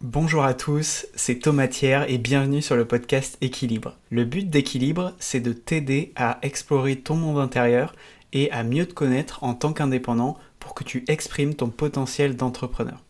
Bonjour 0.00 0.44
à 0.44 0.54
tous, 0.54 1.06
c'est 1.16 1.40
Thomas 1.40 1.66
Thiers 1.66 2.04
et 2.06 2.18
bienvenue 2.18 2.62
sur 2.62 2.76
le 2.76 2.84
podcast 2.84 3.36
Équilibre. 3.40 3.96
Le 4.10 4.24
but 4.24 4.48
d'Équilibre, 4.48 5.12
c'est 5.18 5.40
de 5.40 5.52
t'aider 5.52 6.12
à 6.14 6.38
explorer 6.42 6.94
ton 6.94 7.16
monde 7.16 7.40
intérieur 7.40 7.96
et 8.32 8.48
à 8.52 8.62
mieux 8.62 8.86
te 8.86 8.94
connaître 8.94 9.42
en 9.42 9.54
tant 9.54 9.72
qu'indépendant 9.72 10.38
pour 10.60 10.74
que 10.74 10.84
tu 10.84 11.02
exprimes 11.08 11.54
ton 11.54 11.68
potentiel 11.68 12.36
d'entrepreneur. 12.36 13.02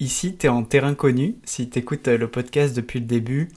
Ici, 0.00 0.34
tu 0.34 0.46
es 0.46 0.48
en 0.48 0.62
terrain 0.62 0.94
connu 0.94 1.36
si 1.44 1.68
tu 1.68 1.80
écoutes 1.80 2.08
le 2.08 2.30
podcast 2.30 2.74
depuis 2.74 3.00
le 3.00 3.04
début 3.04 3.50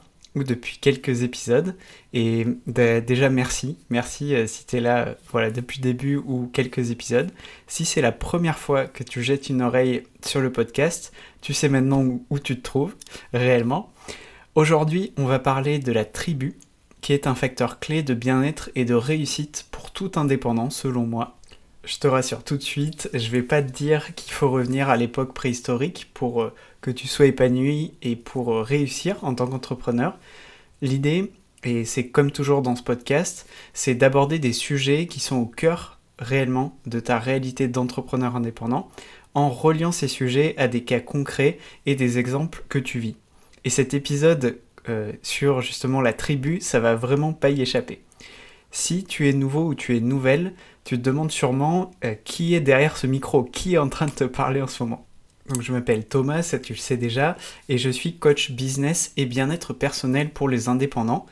depuis 0.44 0.78
quelques 0.80 1.24
épisodes. 1.24 1.76
Et 2.14 2.46
déjà, 2.68 3.30
merci. 3.30 3.78
Merci 3.90 4.36
euh, 4.36 4.48
si 4.48 4.66
tu 4.66 4.78
es 4.78 4.80
là 4.80 5.16
voilà, 5.32 5.52
depuis 5.52 5.80
le 5.80 5.84
début 5.84 6.16
ou 6.18 6.50
quelques 6.52 6.92
épisodes. 6.92 7.32
Si 7.68 7.86
c'est 7.86 8.02
la 8.02 8.12
première 8.12 8.58
fois 8.58 8.86
que 8.86 9.04
tu 9.04 9.24
jettes 9.24 9.50
une 9.50 9.62
oreille 9.62 10.04
sur 10.26 10.42
le 10.42 10.52
podcast, 10.52 11.14
tu 11.42 11.54
sais 11.54 11.70
maintenant 11.70 12.04
où, 12.30 12.40
tu 12.40 12.58
te 12.58 12.64
trouves 12.64 12.96
réellement. 13.34 13.92
Aujourd'hui, 14.56 15.14
on 15.18 15.26
va 15.26 15.40
parler 15.40 15.80
de 15.80 15.92
la 15.92 16.06
tribu, 16.06 16.58
qui 17.02 17.14
est 17.14 17.28
un 17.28 17.36
facteur 17.36 17.80
clé 17.80 18.04
de 18.04 18.14
bien-être 18.14 18.70
et 18.76 18.86
de 18.86 18.94
réussite 18.94 19.68
pour 19.72 19.92
tout 19.92 20.12
indépendant, 20.16 20.70
selon 20.70 21.06
moi. 21.06 21.40
Je 21.86 21.98
te 21.98 22.08
rassure 22.08 22.44
tout 22.44 22.58
de 22.58 22.62
suite, 22.62 23.10
je 23.14 23.30
vais 23.30 23.42
pas 23.42 23.62
te 23.62 23.72
dire 23.72 24.14
qu'il 24.16 24.34
faut 24.34 24.50
revenir 24.50 24.90
à 24.90 24.98
l'époque 24.98 25.34
préhistorique 25.34 26.12
pour 26.14 26.44
euh, 26.44 26.54
que 26.82 26.92
tu 26.92 27.08
sois 27.08 27.26
épanoui 27.26 27.94
et 28.02 28.16
pour 28.16 28.54
euh, 28.54 28.62
réussir 28.62 29.16
en 29.24 29.34
tant 29.34 29.48
qu'entrepreneur. 29.48 30.18
L'idée, 30.82 31.32
et 31.64 31.84
c'est 31.84 32.08
comme 32.08 32.32
toujours 32.32 32.62
dans 32.62 32.76
ce 32.76 32.84
podcast, 32.84 33.48
c'est 33.74 33.96
d'aborder 33.96 34.40
des 34.40 34.54
sujets 34.54 35.08
qui 35.08 35.20
sont 35.20 35.38
au 35.38 35.46
cœur 35.46 36.00
réellement 36.18 36.78
de 36.86 37.00
ta 37.00 37.20
réalité 37.20 37.68
d'entrepreneur 37.68 38.36
indépendant 38.36 38.90
en 39.34 39.50
reliant 39.50 39.92
ces 39.92 40.08
sujets 40.08 40.56
à 40.58 40.68
des 40.68 40.84
cas 40.84 41.00
concrets 41.00 41.60
et 41.86 41.96
des 41.96 42.18
exemples 42.18 42.64
que 42.70 42.80
tu 42.80 43.00
vis. 43.00 43.16
Et 43.66 43.70
cet 43.70 43.94
épisode 43.94 44.60
euh, 44.88 45.12
sur 45.22 45.62
justement 45.62 46.02
la 46.02 46.14
tribu, 46.14 46.62
ça 46.62 46.80
va 46.80 46.96
vraiment 46.96 47.34
pas 47.34 47.50
y 47.50 47.62
échapper. 47.62 48.02
Si 48.72 49.04
tu 49.04 49.28
es 49.28 49.34
nouveau 49.34 49.66
ou 49.66 49.76
tu 49.76 49.98
es 49.98 50.00
nouvelle, 50.00 50.54
tu 50.84 50.98
te 50.98 51.02
demandes 51.02 51.32
sûrement 51.32 51.92
euh, 52.06 52.16
qui 52.24 52.56
est 52.56 52.62
derrière 52.62 52.98
ce 52.98 53.08
micro, 53.08 53.44
qui 53.44 53.76
est 53.76 53.80
en 53.80 53.90
train 53.90 54.06
de 54.06 54.12
te 54.12 54.24
parler 54.24 54.62
en 54.62 54.68
ce 54.68 54.84
moment. 54.84 55.09
Donc 55.50 55.64
je 55.64 55.74
m'appelle 55.74 56.06
Thomas, 56.06 56.44
ça 56.44 56.60
tu 56.60 56.74
le 56.74 56.80
sais 56.80 56.96
déjà, 56.96 57.36
et 57.70 57.80
je 57.80 57.90
suis 57.90 58.18
coach 58.18 58.52
business 58.52 59.12
et 59.18 59.26
bien-être 59.26 59.74
personnel 59.74 60.30
pour 60.30 60.48
les 60.48 60.70
indépendants. 60.70 61.26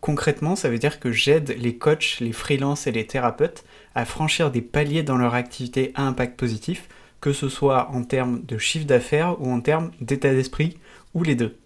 Concrètement, 0.00 0.56
ça 0.56 0.70
veut 0.70 0.78
dire 0.78 1.00
que 1.00 1.12
j'aide 1.12 1.54
les 1.58 1.76
coachs, 1.76 2.18
les 2.20 2.32
freelances 2.32 2.86
et 2.86 2.92
les 2.92 3.06
thérapeutes 3.06 3.64
à 3.94 4.06
franchir 4.06 4.50
des 4.50 4.62
paliers 4.62 5.02
dans 5.02 5.18
leur 5.18 5.34
activité 5.34 5.92
à 5.96 6.02
impact 6.02 6.38
positif, 6.38 6.88
que 7.20 7.32
ce 7.32 7.48
soit 7.48 7.90
en 7.90 8.04
termes 8.04 8.42
de 8.44 8.56
chiffre 8.56 8.86
d'affaires 8.86 9.40
ou 9.40 9.52
en 9.52 9.60
termes 9.60 9.90
d'état 10.00 10.32
d'esprit, 10.32 10.78
ou 11.12 11.22
les 11.22 11.34
deux. 11.34 11.58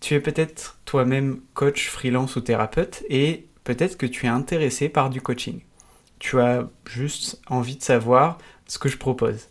Tu 0.00 0.14
es 0.14 0.20
peut-être 0.20 0.78
toi-même 0.86 1.40
coach, 1.54 1.88
freelance 1.88 2.34
ou 2.34 2.40
thérapeute, 2.40 3.04
et 3.10 3.46
peut-être 3.62 3.96
que 3.96 4.06
tu 4.06 4.26
es 4.26 4.30
intéressé 4.30 4.88
par 4.88 5.10
du 5.10 5.20
coaching. 5.20 5.60
Tu 6.18 6.40
as 6.40 6.68
juste 6.88 7.40
envie 7.48 7.76
de 7.76 7.82
savoir 7.82 8.38
ce 8.66 8.78
que 8.78 8.88
je 8.88 8.96
propose 8.96 9.48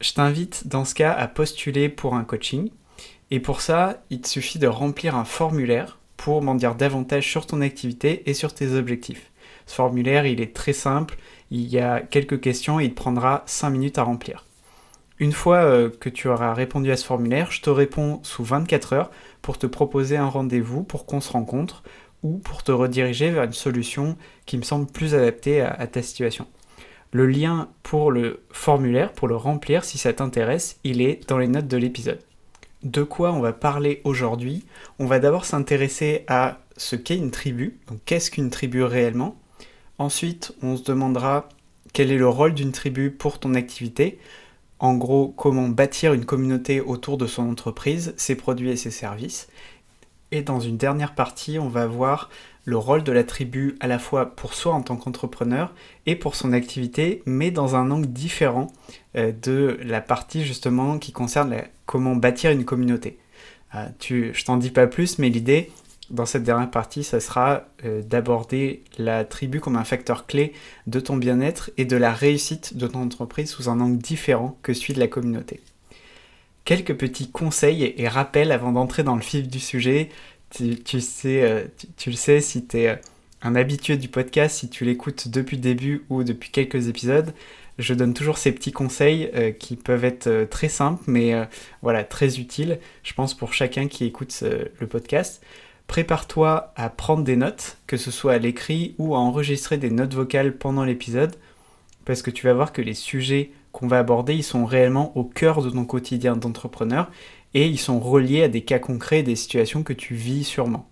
je 0.00 0.12
t'invite 0.12 0.66
dans 0.66 0.84
ce 0.84 0.94
cas 0.94 1.12
à 1.12 1.28
postuler 1.28 1.88
pour 1.88 2.14
un 2.14 2.24
coaching. 2.24 2.70
Et 3.30 3.40
pour 3.40 3.60
ça, 3.60 4.02
il 4.10 4.20
te 4.20 4.28
suffit 4.28 4.58
de 4.58 4.66
remplir 4.66 5.16
un 5.16 5.24
formulaire 5.24 5.98
pour 6.16 6.42
m'en 6.42 6.54
dire 6.54 6.74
davantage 6.74 7.28
sur 7.28 7.46
ton 7.46 7.60
activité 7.60 8.28
et 8.28 8.34
sur 8.34 8.54
tes 8.54 8.72
objectifs. 8.74 9.30
Ce 9.66 9.74
formulaire, 9.74 10.26
il 10.26 10.40
est 10.40 10.54
très 10.54 10.72
simple, 10.72 11.16
il 11.50 11.66
y 11.66 11.78
a 11.78 12.00
quelques 12.00 12.40
questions 12.40 12.78
et 12.78 12.84
il 12.84 12.90
te 12.90 12.94
prendra 12.94 13.42
5 13.46 13.70
minutes 13.70 13.98
à 13.98 14.04
remplir. 14.04 14.44
Une 15.18 15.32
fois 15.32 15.58
euh, 15.58 15.90
que 15.90 16.08
tu 16.08 16.28
auras 16.28 16.52
répondu 16.52 16.90
à 16.92 16.96
ce 16.96 17.04
formulaire, 17.04 17.50
je 17.50 17.62
te 17.62 17.70
réponds 17.70 18.20
sous 18.22 18.44
24 18.44 18.92
heures 18.92 19.10
pour 19.42 19.58
te 19.58 19.66
proposer 19.66 20.16
un 20.16 20.28
rendez-vous 20.28 20.82
pour 20.82 21.06
qu'on 21.06 21.20
se 21.20 21.32
rencontre 21.32 21.82
ou 22.22 22.38
pour 22.38 22.62
te 22.62 22.72
rediriger 22.72 23.30
vers 23.30 23.44
une 23.44 23.52
solution 23.52 24.16
qui 24.44 24.58
me 24.58 24.62
semble 24.62 24.86
plus 24.86 25.14
adaptée 25.14 25.62
à 25.62 25.86
ta 25.86 26.02
situation. 26.02 26.46
Le 27.16 27.26
lien 27.26 27.70
pour 27.82 28.12
le 28.12 28.42
formulaire, 28.50 29.10
pour 29.10 29.26
le 29.26 29.36
remplir 29.36 29.86
si 29.86 29.96
ça 29.96 30.12
t'intéresse, 30.12 30.78
il 30.84 31.00
est 31.00 31.26
dans 31.30 31.38
les 31.38 31.48
notes 31.48 31.66
de 31.66 31.78
l'épisode. 31.78 32.18
De 32.82 33.02
quoi 33.04 33.32
on 33.32 33.40
va 33.40 33.54
parler 33.54 34.02
aujourd'hui? 34.04 34.66
On 34.98 35.06
va 35.06 35.18
d'abord 35.18 35.46
s'intéresser 35.46 36.26
à 36.28 36.58
ce 36.76 36.94
qu'est 36.94 37.16
une 37.16 37.30
tribu, 37.30 37.78
donc 37.88 38.00
qu'est-ce 38.04 38.30
qu'une 38.30 38.50
tribu 38.50 38.82
réellement? 38.82 39.34
Ensuite, 39.96 40.52
on 40.60 40.76
se 40.76 40.82
demandera 40.82 41.48
quel 41.94 42.12
est 42.12 42.18
le 42.18 42.28
rôle 42.28 42.52
d'une 42.52 42.72
tribu 42.72 43.10
pour 43.10 43.38
ton 43.38 43.54
activité. 43.54 44.18
En 44.78 44.94
gros, 44.94 45.28
comment 45.28 45.70
bâtir 45.70 46.12
une 46.12 46.26
communauté 46.26 46.82
autour 46.82 47.16
de 47.16 47.26
son 47.26 47.48
entreprise, 47.48 48.12
ses 48.18 48.34
produits 48.34 48.68
et 48.68 48.76
ses 48.76 48.90
services. 48.90 49.48
Et 50.32 50.42
dans 50.42 50.60
une 50.60 50.76
dernière 50.76 51.14
partie, 51.14 51.58
on 51.58 51.70
va 51.70 51.86
voir 51.86 52.28
le 52.66 52.76
rôle 52.76 53.04
de 53.04 53.12
la 53.12 53.24
tribu 53.24 53.76
à 53.80 53.86
la 53.86 53.98
fois 53.98 54.34
pour 54.36 54.52
soi 54.52 54.74
en 54.74 54.82
tant 54.82 54.96
qu'entrepreneur 54.96 55.72
et 56.04 56.16
pour 56.16 56.34
son 56.34 56.52
activité, 56.52 57.22
mais 57.24 57.50
dans 57.50 57.76
un 57.76 57.90
angle 57.90 58.08
différent 58.08 58.66
euh, 59.16 59.32
de 59.32 59.78
la 59.82 60.02
partie 60.02 60.44
justement 60.44 60.98
qui 60.98 61.12
concerne 61.12 61.56
comment 61.86 62.16
bâtir 62.16 62.50
une 62.50 62.64
communauté. 62.64 63.18
Euh, 63.74 63.86
tu, 63.98 64.32
je 64.34 64.44
t'en 64.44 64.56
dis 64.56 64.70
pas 64.70 64.88
plus, 64.88 65.18
mais 65.18 65.30
l'idée 65.30 65.70
dans 66.10 66.26
cette 66.26 66.42
dernière 66.42 66.70
partie, 66.70 67.02
ça 67.02 67.20
sera 67.20 67.64
euh, 67.84 68.02
d'aborder 68.02 68.82
la 68.98 69.24
tribu 69.24 69.60
comme 69.60 69.76
un 69.76 69.84
facteur 69.84 70.26
clé 70.26 70.52
de 70.86 71.00
ton 71.00 71.16
bien-être 71.16 71.70
et 71.78 71.84
de 71.84 71.96
la 71.96 72.12
réussite 72.12 72.76
de 72.76 72.86
ton 72.86 73.02
entreprise 73.02 73.50
sous 73.50 73.68
un 73.68 73.80
angle 73.80 73.98
différent 73.98 74.58
que 74.62 74.72
celui 74.72 74.94
de 74.94 75.00
la 75.00 75.08
communauté. 75.08 75.60
Quelques 76.64 76.96
petits 76.96 77.30
conseils 77.30 77.94
et 77.96 78.08
rappels 78.08 78.50
avant 78.50 78.72
d'entrer 78.72 79.04
dans 79.04 79.14
le 79.14 79.22
vif 79.22 79.46
du 79.46 79.60
sujet 79.60 80.08
euh, 80.60 81.64
tu, 81.96 82.10
le 82.10 82.16
sais 82.16 82.40
si 82.40 82.66
tu 82.66 82.78
es 82.78 82.88
euh, 82.88 82.96
un 83.42 83.54
habitué 83.54 83.96
du 83.96 84.08
podcast, 84.08 84.56
si 84.56 84.68
tu 84.68 84.84
l'écoutes 84.84 85.28
depuis 85.28 85.56
le 85.56 85.62
début 85.62 86.04
ou 86.08 86.24
depuis 86.24 86.50
quelques 86.50 86.88
épisodes, 86.88 87.32
je 87.78 87.92
donne 87.94 88.14
toujours 88.14 88.38
ces 88.38 88.52
petits 88.52 88.72
conseils 88.72 89.30
euh, 89.34 89.50
qui 89.50 89.76
peuvent 89.76 90.04
être 90.04 90.44
très 90.50 90.68
simples, 90.68 91.04
mais 91.06 91.34
voilà, 91.82 92.04
très 92.04 92.38
utiles, 92.38 92.78
je 93.02 93.12
pense, 93.12 93.34
pour 93.34 93.52
chacun 93.52 93.86
qui 93.88 94.04
écoute 94.04 94.42
le 94.80 94.86
podcast. 94.86 95.42
Prépare-toi 95.86 96.72
à 96.74 96.88
prendre 96.88 97.22
des 97.22 97.36
notes, 97.36 97.76
que 97.86 97.96
ce 97.96 98.10
soit 98.10 98.32
à 98.32 98.38
l'écrit 98.38 98.94
ou 98.98 99.14
à 99.14 99.18
enregistrer 99.18 99.76
des 99.76 99.90
notes 99.90 100.14
vocales 100.14 100.56
pendant 100.56 100.84
l'épisode, 100.84 101.36
parce 102.04 102.22
que 102.22 102.30
tu 102.30 102.46
vas 102.46 102.54
voir 102.54 102.72
que 102.72 102.82
les 102.82 102.94
sujets 102.94 103.50
qu'on 103.76 103.88
va 103.88 103.98
aborder, 103.98 104.34
ils 104.34 104.42
sont 104.42 104.64
réellement 104.64 105.14
au 105.18 105.24
cœur 105.24 105.60
de 105.60 105.68
ton 105.68 105.84
quotidien 105.84 106.34
d'entrepreneur 106.34 107.10
et 107.52 107.66
ils 107.66 107.78
sont 107.78 108.00
reliés 108.00 108.44
à 108.44 108.48
des 108.48 108.62
cas 108.62 108.78
concrets, 108.78 109.22
des 109.22 109.36
situations 109.36 109.82
que 109.82 109.92
tu 109.92 110.14
vis 110.14 110.44
sûrement. 110.44 110.88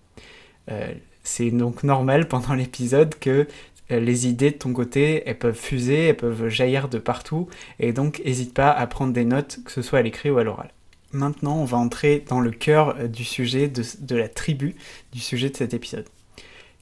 Euh, 0.71 0.93
c'est 1.23 1.51
donc 1.51 1.83
normal 1.83 2.29
pendant 2.29 2.53
l'épisode 2.53 3.15
que 3.19 3.49
euh, 3.91 4.01
les 4.01 4.27
idées 4.29 4.51
de 4.51 4.59
ton 4.59 4.75
côté, 4.75 5.23
elles 5.25 5.39
peuvent 5.39 5.59
fuser, 5.59 6.09
elles 6.09 6.17
peuvent 6.17 6.49
jaillir 6.49 6.91
de 6.91 6.99
partout, 6.99 7.49
et 7.81 7.95
donc 7.95 8.21
n'hésite 8.23 8.53
pas 8.53 8.71
à 8.71 8.87
prendre 8.87 9.15
des 9.15 9.25
notes, 9.25 9.61
que 9.65 9.73
ce 9.73 9.81
soit 9.81 10.01
à 10.01 10.03
l'écrit 10.03 10.29
ou 10.29 10.37
à 10.37 10.45
l'oral. 10.45 10.71
Maintenant, 11.13 11.57
on 11.57 11.65
va 11.65 11.79
entrer 11.79 12.23
dans 12.29 12.41
le 12.41 12.51
cœur 12.51 12.97
euh, 12.99 13.09
du 13.09 13.25
sujet 13.25 13.69
de, 13.69 14.15
la 14.15 14.29
tribu, 14.29 14.77
du 15.11 15.21
sujet 15.21 15.49
de 15.49 15.57
cet 15.57 15.73
épisode. 15.73 16.07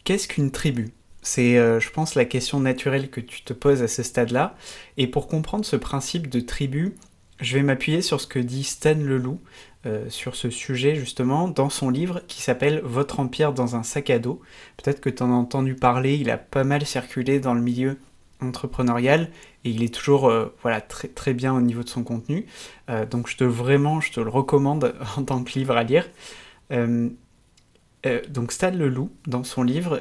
Qu'est-ce 0.02 0.26
qu'une 0.26 0.50
tribu? 0.50 0.90
C'est, 1.22 1.54
je 1.54 1.90
pense, 1.90 2.16
la 2.16 2.24
question 2.24 2.58
naturelle 2.58 3.08
que 3.08 3.20
tu 3.20 3.42
te 3.42 3.52
poses 3.52 3.82
à 3.82 3.88
ce 3.88 4.02
stade-là. 4.02 4.56
Et 4.96 5.06
pour 5.06 5.28
comprendre 5.28 5.64
ce 5.64 5.76
principe 5.76 6.28
de 6.28 6.40
tribu, 6.40 6.96
je 7.42 7.56
vais 7.56 7.62
m'appuyer 7.62 8.02
sur 8.02 8.20
ce 8.20 8.26
que 8.26 8.38
dit 8.38 8.64
Stan 8.64 8.94
Leloup 8.94 9.40
euh, 9.84 10.08
sur 10.08 10.36
ce 10.36 10.48
sujet 10.48 10.94
justement 10.94 11.48
dans 11.48 11.68
son 11.68 11.90
livre 11.90 12.22
qui 12.28 12.40
s'appelle 12.40 12.80
Votre 12.84 13.18
empire 13.18 13.52
dans 13.52 13.74
un 13.74 13.82
sac 13.82 14.10
à 14.10 14.20
dos. 14.20 14.40
Peut-être 14.76 15.00
que 15.00 15.10
tu 15.10 15.24
en 15.24 15.32
as 15.32 15.34
entendu 15.34 15.74
parler, 15.74 16.14
il 16.14 16.30
a 16.30 16.38
pas 16.38 16.62
mal 16.62 16.86
circulé 16.86 17.40
dans 17.40 17.54
le 17.54 17.60
milieu 17.60 17.98
entrepreneurial 18.40 19.28
et 19.64 19.70
il 19.70 19.82
est 19.82 19.92
toujours 19.92 20.28
euh, 20.28 20.54
voilà, 20.62 20.80
très, 20.80 21.08
très 21.08 21.34
bien 21.34 21.52
au 21.52 21.60
niveau 21.60 21.82
de 21.82 21.88
son 21.88 22.04
contenu. 22.04 22.46
Euh, 22.90 23.06
donc 23.06 23.28
je 23.28 23.36
te 23.36 23.42
vraiment, 23.42 24.00
je 24.00 24.12
te 24.12 24.20
le 24.20 24.30
recommande 24.30 24.94
en 25.16 25.24
tant 25.24 25.42
que 25.42 25.58
livre 25.58 25.76
à 25.76 25.82
lire. 25.82 26.08
Donc 28.28 28.52
Stan 28.52 28.70
Leloup, 28.70 29.10
dans 29.26 29.44
son 29.44 29.62
livre, 29.62 30.00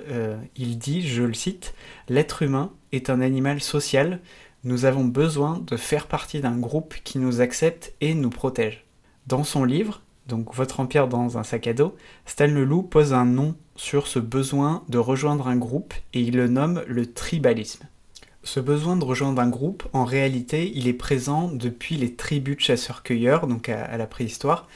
il 0.56 0.78
dit, 0.78 1.08
je 1.08 1.24
le 1.24 1.34
cite, 1.34 1.74
L'être 2.10 2.42
humain 2.42 2.72
est 2.92 3.10
un 3.10 3.22
animal 3.22 3.62
social 3.62 4.20
nous 4.64 4.86
avons 4.86 5.06
besoin 5.06 5.60
de 5.66 5.76
faire 5.76 6.06
partie 6.06 6.40
d'un 6.40 6.58
groupe 6.58 6.94
qui 7.04 7.18
nous 7.18 7.42
accepte 7.42 7.96
et 8.00 8.14
nous 8.14 8.30
protège. 8.30 8.86
Dans 9.26 9.44
son 9.44 9.64
livre, 9.64 10.02
donc 10.28 10.54
Votre 10.54 10.80
empire 10.80 11.08
dans 11.08 11.40
un 11.40 11.44
sac 11.44 11.66
à 11.66 11.74
dos, 11.74 11.96
Stan 12.26 12.46
Leloup 12.46 12.84
pose 12.84 13.12
un 13.14 13.26
nom 13.26 13.56
sur 13.76 14.06
ce 14.06 14.20
besoin 14.20 14.84
de 14.88 15.00
rejoindre 15.00 15.48
un 15.48 15.56
groupe 15.56 15.96
et 16.14 16.22
il 16.22 16.38
le 16.38 16.48
nomme 16.48 16.84
le 16.88 17.12
tribalisme. 17.12 17.88
Ce 18.44 18.60
besoin 18.60 18.96
de 18.98 19.04
rejoindre 19.04 19.42
un 19.42 19.50
groupe, 19.50 19.88
en 19.94 20.06
réalité, 20.06 20.72
il 20.76 20.88
est 20.88 20.94
présent 20.94 21.50
depuis 21.52 21.96
les 21.96 22.14
tribus 22.14 22.58
de 22.58 22.62
chasseurs-cueilleurs, 22.62 23.48
donc 23.48 23.68
à, 23.68 23.98
la 23.98 24.08
préhistoire, 24.08 24.68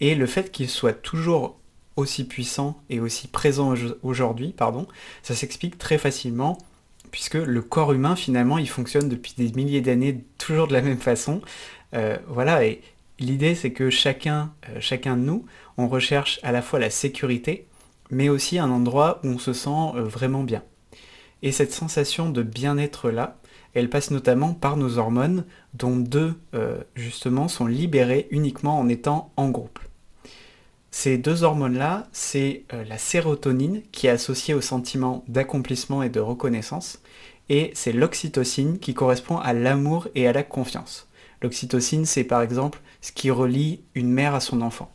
et 0.00 0.14
le 0.14 0.26
fait 0.26 0.50
qu'il 0.50 0.68
soit 0.68 0.92
toujours 0.92 1.58
aussi 1.98 2.24
puissant 2.24 2.80
et 2.88 3.00
aussi 3.00 3.28
présent 3.28 3.74
aujourd'hui, 4.02 4.54
pardon, 4.56 4.86
ça 5.22 5.34
s'explique 5.34 5.76
très 5.78 5.98
facilement 5.98 6.56
puisque 7.10 7.34
le 7.34 7.62
corps 7.62 7.92
humain 7.92 8.16
finalement 8.16 8.58
il 8.58 8.68
fonctionne 8.68 9.08
depuis 9.08 9.34
des 9.36 9.50
milliers 9.52 9.80
d'années 9.80 10.24
toujours 10.38 10.68
de 10.68 10.72
la 10.72 10.82
même 10.82 10.98
façon. 10.98 11.40
Euh, 11.94 12.16
voilà, 12.28 12.64
et 12.64 12.80
L'idée, 13.20 13.56
c'est 13.56 13.72
que 13.72 13.90
chacun, 13.90 14.52
euh, 14.68 14.76
chacun 14.78 15.16
de 15.16 15.22
nous, 15.22 15.44
on 15.76 15.88
recherche 15.88 16.38
à 16.44 16.52
la 16.52 16.62
fois 16.62 16.78
la 16.78 16.88
sécurité, 16.88 17.66
mais 18.12 18.28
aussi 18.28 18.60
un 18.60 18.70
endroit 18.70 19.20
où 19.24 19.26
on 19.26 19.38
se 19.40 19.52
sent 19.52 19.70
euh, 19.96 20.02
vraiment 20.02 20.44
bien. 20.44 20.62
Et 21.42 21.50
cette 21.50 21.72
sensation 21.72 22.30
de 22.30 22.44
bien-être 22.44 23.10
là, 23.10 23.38
elle 23.74 23.90
passe 23.90 24.12
notamment 24.12 24.54
par 24.54 24.76
nos 24.76 24.98
hormones, 24.98 25.46
dont 25.74 25.96
deux 25.96 26.34
justement 26.94 27.48
sont 27.48 27.66
libérées 27.66 28.28
uniquement 28.30 28.78
en 28.78 28.88
étant 28.88 29.32
en 29.36 29.50
groupe. 29.50 29.80
Ces 30.90 31.18
deux 31.18 31.42
hormones-là, 31.42 32.08
c'est 32.12 32.64
la 32.72 32.98
sérotonine 32.98 33.82
qui 33.92 34.06
est 34.06 34.10
associée 34.10 34.54
au 34.54 34.60
sentiment 34.60 35.22
d'accomplissement 35.28 36.02
et 36.02 36.08
de 36.08 36.20
reconnaissance, 36.20 37.00
et 37.48 37.70
c'est 37.74 37.92
l'oxytocine 37.92 38.78
qui 38.78 38.94
correspond 38.94 39.38
à 39.38 39.52
l'amour 39.52 40.08
et 40.14 40.26
à 40.26 40.32
la 40.32 40.42
confiance. 40.42 41.08
L'oxytocine, 41.42 42.04
c'est 42.04 42.24
par 42.24 42.42
exemple 42.42 42.80
ce 43.00 43.12
qui 43.12 43.30
relie 43.30 43.80
une 43.94 44.10
mère 44.10 44.34
à 44.34 44.40
son 44.40 44.60
enfant. 44.60 44.90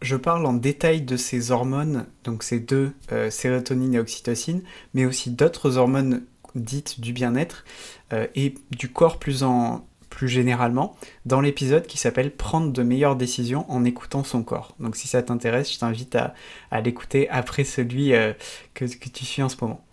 Je 0.00 0.16
parle 0.16 0.46
en 0.46 0.52
détail 0.52 1.02
de 1.02 1.16
ces 1.16 1.50
hormones, 1.50 2.06
donc 2.24 2.42
ces 2.42 2.60
deux, 2.60 2.92
euh, 3.10 3.30
sérotonine 3.30 3.94
et 3.94 3.98
oxytocine, 3.98 4.62
mais 4.94 5.06
aussi 5.06 5.30
d'autres 5.30 5.76
hormones 5.76 6.22
dites 6.54 7.00
du 7.00 7.12
bien-être 7.12 7.64
euh, 8.12 8.26
et 8.36 8.54
du 8.70 8.90
corps 8.90 9.18
plus, 9.18 9.42
en, 9.42 9.87
plus 10.10 10.28
généralement, 10.28 10.96
dans 11.26 11.40
l'épisode 11.40 11.86
qui 11.86 11.98
s'appelle 11.98 12.30
Prendre 12.30 12.72
de 12.72 12.82
meilleures 12.82 13.16
décisions 13.16 13.70
en 13.70 13.84
écoutant 13.84 14.24
son 14.24 14.42
corps. 14.42 14.74
Donc 14.80 14.96
si 14.96 15.08
ça 15.08 15.22
t'intéresse, 15.22 15.72
je 15.72 15.78
t'invite 15.78 16.16
à, 16.16 16.80
l'écouter 16.80 17.28
après 17.30 17.64
celui 17.64 18.14
euh, 18.14 18.32
que, 18.74 18.84
tu 18.84 19.24
suis 19.24 19.42
en 19.42 19.48
ce 19.48 19.56
moment. 19.60 19.84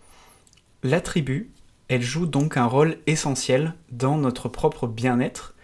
La 0.83 1.01
tribu, 1.01 1.49
elle 1.87 2.01
joue 2.01 2.25
donc 2.25 2.57
un 2.57 2.65
rôle 2.65 2.97
essentiel 3.07 3.73
dans 3.91 4.17
notre 4.17 4.49
propre 4.49 4.87
bien-être 4.87 5.55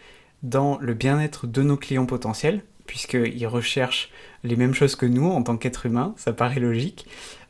dans 0.43 0.77
le 0.79 0.93
bien-être 0.93 1.47
de 1.47 1.61
nos 1.61 1.77
clients 1.77 2.05
potentiels, 2.05 2.63
puisqu'ils 2.87 3.47
recherchent 3.47 4.09
les 4.43 4.55
mêmes 4.55 4.73
choses 4.73 4.95
que 4.95 5.05
nous 5.05 5.27
en 5.27 5.43
tant 5.43 5.57
qu'êtres 5.57 5.85
humains, 5.85 6.13
ça 6.17 6.33
paraît 6.33 6.59
logique, 6.59 7.05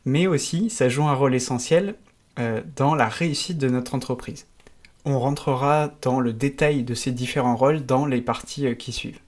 mais 0.06 0.28
aussi 0.28 0.70
ça 0.70 0.90
joue 0.90 1.04
un 1.04 1.14
rôle 1.14 1.36
essentiel 1.36 1.96
euh, 2.40 2.62
dans 2.76 2.96
la 2.96 3.08
réussite 3.08 3.58
de 3.58 3.70
notre 3.70 3.96
entreprise. 3.96 4.46
On 5.06 5.20
rentrera 5.20 5.92
dans 6.02 6.20
le 6.20 6.34
détail 6.34 6.84
de 6.84 6.94
ces 6.94 7.12
différents 7.12 7.56
rôles 7.56 7.86
dans 7.86 8.06
les 8.06 8.22
parties 8.22 8.68
euh, 8.68 8.76
qui 8.76 8.92
suivent. 8.92 9.20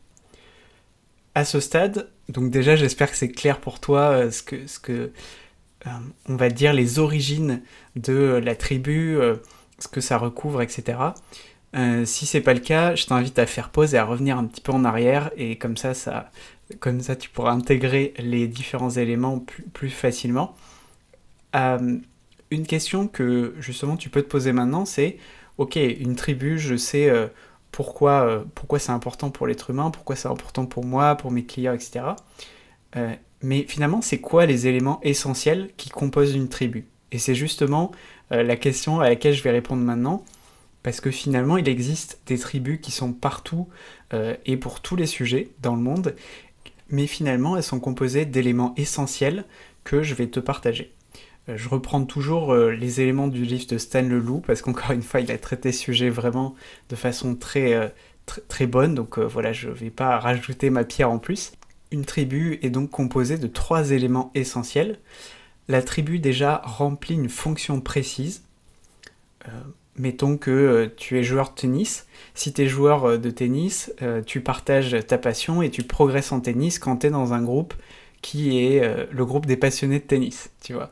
À 1.36 1.46
ce 1.46 1.60
stade, 1.60 2.10
donc 2.30 2.52
déjà 2.52 2.75
j'espère 2.75 3.10
que 3.10 3.18
c'est 3.18 3.31
clair 3.31 3.60
pour 3.60 3.80
toi 3.80 4.02
euh, 4.02 4.31
ce 4.31 4.44
que, 4.44 4.68
ce 4.68 4.80
que 4.80 5.12
on 6.30 6.36
va 6.38 6.50
dire 6.50 6.72
les 6.72 7.00
origines 7.00 7.62
de 7.98 8.42
la 8.42 8.56
tribu, 8.56 9.18
ce 9.78 9.90
que 9.90 10.00
ça 10.00 10.18
recouvre, 10.18 10.62
etc. 10.62 10.98
Euh, 11.75 12.06
si 12.06 12.25
c'est 12.25 12.42
pas 12.42 12.54
le 12.54 12.60
cas, 12.60 12.94
je 12.96 13.06
t'invite 13.06 13.40
à 13.40 13.46
faire 13.48 13.70
pause 13.70 13.96
et 13.96 13.98
à 13.98 14.06
revenir 14.06 14.38
un 14.38 14.46
petit 14.46 14.62
peu 14.62 14.72
en 14.72 14.86
arrière 14.86 15.31
et 15.38 15.58
comme 15.58 15.75
ça, 15.75 15.94
ça, 15.94 16.31
comme 16.80 17.02
ça 17.02 17.16
tu 17.16 17.30
pourras 17.30 17.52
intégrer 17.52 18.14
les 18.20 18.48
différents 18.48 18.92
éléments 18.92 19.44
plus, 19.74 19.90
facilement. 19.90 20.56
Euh, 21.56 21.98
une 22.52 22.68
question 22.68 23.08
que 23.08 23.56
justement 23.60 23.98
tu 23.98 24.10
peux 24.10 24.22
te 24.22 24.30
poser 24.30 24.54
maintenant, 24.54 24.86
c'est 24.86 25.18
ok, 25.57 25.75
une 25.75 26.15
tribu, 26.15 26.59
je 26.59 26.75
sais 26.75 27.09
euh, 27.09 27.27
pourquoi, 27.71 28.45
pourquoi 28.55 28.79
c'est 28.79 28.91
important 28.91 29.31
pour 29.31 29.47
l'être 29.47 29.69
humain, 29.69 29.91
pourquoi 29.91 30.15
c'est 30.15 30.27
important 30.27 30.65
pour 30.65 30.85
moi, 30.85 31.15
pour 31.15 31.31
mes 31.31 31.44
clients, 31.44 31.73
etc. 31.73 32.05
mais 33.41 33.65
finalement, 33.67 34.01
c'est 34.01 34.19
quoi 34.19 34.45
les 34.45 34.67
éléments 34.67 35.00
essentiels 35.01 35.71
qui 35.77 35.89
composent 35.89 36.35
une 36.35 36.50
tribu? 36.50 36.85
Et 37.11 37.17
c'est 37.17 37.35
justement 37.35 37.91
la 38.29 38.55
question 38.55 39.00
à 39.00 39.09
laquelle 39.09 39.33
je 39.33 39.41
vais 39.41 39.51
répondre 39.51 39.81
maintenant 39.81 40.23
parce 40.83 41.00
que 41.00 41.09
finalement 41.09 41.57
il 41.57 41.67
existe 41.67 42.19
des 42.27 42.38
tribus 42.38 42.79
qui 42.81 42.91
sont 42.91 43.13
partout 43.13 43.67
euh, 44.13 44.35
et 44.45 44.57
pour 44.57 44.81
tous 44.81 44.97
les 44.97 45.07
sujets 45.07 45.50
dans 45.61 45.75
le 45.75 45.81
monde, 45.81 46.15
mais 46.89 47.07
finalement 47.07 47.57
elles 47.57 47.63
sont 47.63 47.79
composées 47.79 48.25
d'éléments 48.25 48.73
essentiels 48.77 49.45
que 49.85 50.03
je 50.03 50.13
vais 50.13 50.27
te 50.27 50.39
partager. 50.39 50.94
Euh, 51.50 51.57
je 51.57 51.69
reprends 51.69 52.04
toujours 52.06 52.54
euh, 52.54 52.72
les 52.72 53.01
éléments 53.01 53.28
du 53.28 53.44
livre 53.44 53.68
de 53.68 53.78
Stan 53.78 54.01
Leloup, 54.01 54.42
parce 54.45 54.62
qu'encore 54.62 54.92
une 54.92 55.01
fois 55.01 55.22
il 55.22 55.31
a 55.31 55.38
traité 55.38 55.72
ce 55.72 55.80
sujet 55.80 56.10
vraiment 56.10 56.56
de 56.90 56.95
façon 56.95 57.36
très, 57.36 57.94
très, 58.25 58.42
très, 58.42 58.68
bonne, 58.68 58.95
donc 58.95 59.19
voilà 59.19 59.54
je 59.54 59.69
ne 59.69 59.74
vais 59.74 59.90
pas 59.90 60.19
rajouter 60.19 60.69
ma 60.69 60.84
pierre 60.84 61.12
en 61.12 61.19
plus. 61.19 61.54
Une 61.92 62.06
tribu 62.06 62.60
est 62.62 62.69
donc 62.69 62.90
composée 62.90 63.38
de 63.38 63.48
trois 63.48 63.92
éléments 63.92 64.31
essentiels. 64.34 65.00
La 65.68 65.81
tribu 65.81 66.19
déjà 66.19 66.62
remplit 66.66 67.16
une 67.16 67.30
fonction 67.30 67.80
précise 67.81 68.44
mettons 69.98 70.38
que 70.38 70.51
euh, 70.51 70.88
tu 70.96 71.19
es 71.19 71.24
joueur 71.24 71.50
de 71.50 71.56
tennis. 71.56 72.07
Si 72.34 72.54
tu 72.54 72.63
es 72.63 72.68
joueur 72.68 73.06
euh, 73.06 73.18
de 73.18 73.30
tennis, 73.30 73.94
euh, 74.01 74.22
tu 74.22 74.42
partages 74.42 74.96
ta 75.07 75.18
passion 75.18 75.62
et 75.62 75.69
tu 75.69 75.84
progresses 75.84 76.31
en 76.31 76.39
tennis 76.39 76.80
quand 76.80 76.98
tu 76.98 77.07
es 77.07 77.10
dans 77.10 77.34
un 77.34 77.42
groupe 77.42 77.74
qui 78.24 78.58
est 78.66 78.81
le 79.12 79.25
groupe 79.25 79.46
des 79.46 79.58
passionnés 79.58 80.00
de 80.00 80.06
tennis, 80.06 80.50
tu 80.64 80.74
vois. 80.74 80.92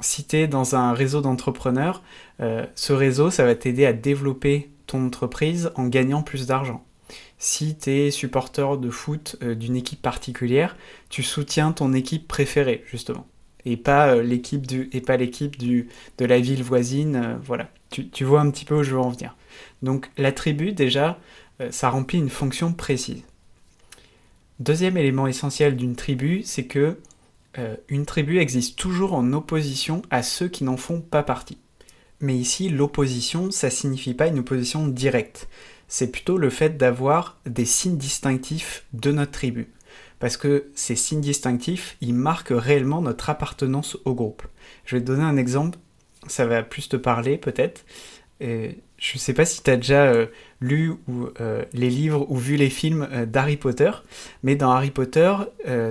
si 0.00 0.24
tu 0.24 0.36
es 0.36 0.48
dans 0.48 0.74
un 0.74 0.92
réseau 0.92 1.20
d'entrepreneurs, 1.20 2.02
ce 2.40 2.92
réseau, 2.92 3.30
ça 3.30 3.44
va 3.44 3.54
t'aider 3.54 3.86
à 3.86 3.92
développer 3.92 4.70
ton 4.86 5.06
entreprise 5.06 5.70
en 5.74 5.86
gagnant 5.86 6.22
plus 6.22 6.46
d'argent. 6.46 6.84
Si 7.38 7.76
tu 7.76 7.90
es 7.90 8.10
supporter 8.10 8.78
de 8.78 8.90
foot 8.90 9.36
d'une 9.44 9.76
équipe 9.76 10.00
particulière, 10.00 10.76
tu 11.10 11.22
soutiens 11.22 11.72
ton 11.72 11.92
équipe 11.92 12.26
préférée, 12.26 12.82
justement 12.90 13.26
et 13.68 13.76
pas 13.76 14.14
l'équipe 14.22 14.64
du 14.64 14.88
et 14.92 15.00
pas 15.00 15.16
l'équipe 15.16 15.58
du 15.58 15.88
de 16.18 16.24
la 16.24 16.38
ville 16.38 16.62
voisine 16.62 17.36
voilà 17.42 17.68
tu, 17.90 18.24
vois 18.24 18.40
un 18.40 18.50
petit 18.50 18.64
peu 18.64 18.76
où 18.76 18.82
je 18.82 18.92
veux 18.92 19.00
en 19.00 19.10
venir. 19.10 19.36
Donc 19.82 20.10
la 20.16 20.32
tribu, 20.32 20.72
déjà, 20.72 21.18
euh, 21.60 21.70
ça 21.70 21.90
remplit 21.90 22.18
une 22.18 22.30
fonction 22.30 22.72
précise. 22.72 23.22
Deuxième 24.60 24.96
élément 24.96 25.26
essentiel 25.26 25.76
d'une 25.76 25.96
tribu, 25.96 26.42
c'est 26.44 26.66
que 26.66 26.98
euh, 27.58 27.76
une 27.88 28.06
tribu 28.06 28.38
existe 28.38 28.78
toujours 28.78 29.14
en 29.14 29.32
opposition 29.32 30.02
à 30.10 30.22
ceux 30.22 30.48
qui 30.48 30.64
n'en 30.64 30.76
font 30.76 31.00
pas 31.00 31.22
partie. 31.22 31.58
Mais 32.20 32.36
ici, 32.36 32.68
l'opposition, 32.68 33.50
ça 33.50 33.70
signifie 33.70 34.14
pas 34.14 34.26
une 34.26 34.38
opposition 34.38 34.88
directe. 34.88 35.48
C'est 35.88 36.10
plutôt 36.10 36.38
le 36.38 36.50
fait 36.50 36.76
d'avoir 36.76 37.38
des 37.44 37.66
signes 37.66 37.98
distinctifs 37.98 38.86
de 38.92 39.12
notre 39.12 39.32
tribu. 39.32 39.68
Parce 40.18 40.38
que 40.38 40.70
ces 40.74 40.96
signes 40.96 41.20
distinctifs, 41.20 41.96
ils 42.00 42.14
marquent 42.14 42.54
réellement 42.54 43.02
notre 43.02 43.28
appartenance 43.28 43.98
au 44.06 44.14
groupe. 44.14 44.42
Je 44.86 44.96
vais 44.96 45.02
te 45.02 45.06
donner 45.06 45.24
un 45.24 45.36
exemple 45.36 45.78
ça 46.28 46.46
va 46.46 46.62
plus 46.62 46.88
te 46.88 46.96
parler 46.96 47.38
peut-être. 47.38 47.84
Je 48.98 49.18
sais 49.18 49.34
pas 49.34 49.44
si 49.44 49.62
tu 49.62 49.70
as 49.70 49.76
déjà 49.76 50.04
euh, 50.04 50.26
lu 50.60 50.94
euh, 51.40 51.64
les 51.72 51.90
livres 51.90 52.26
ou 52.30 52.36
vu 52.36 52.56
les 52.56 52.70
films 52.70 53.08
euh, 53.12 53.26
d'Harry 53.26 53.56
Potter, 53.56 53.90
mais 54.42 54.56
dans 54.56 54.70
Harry 54.70 54.90
Potter, 54.90 55.34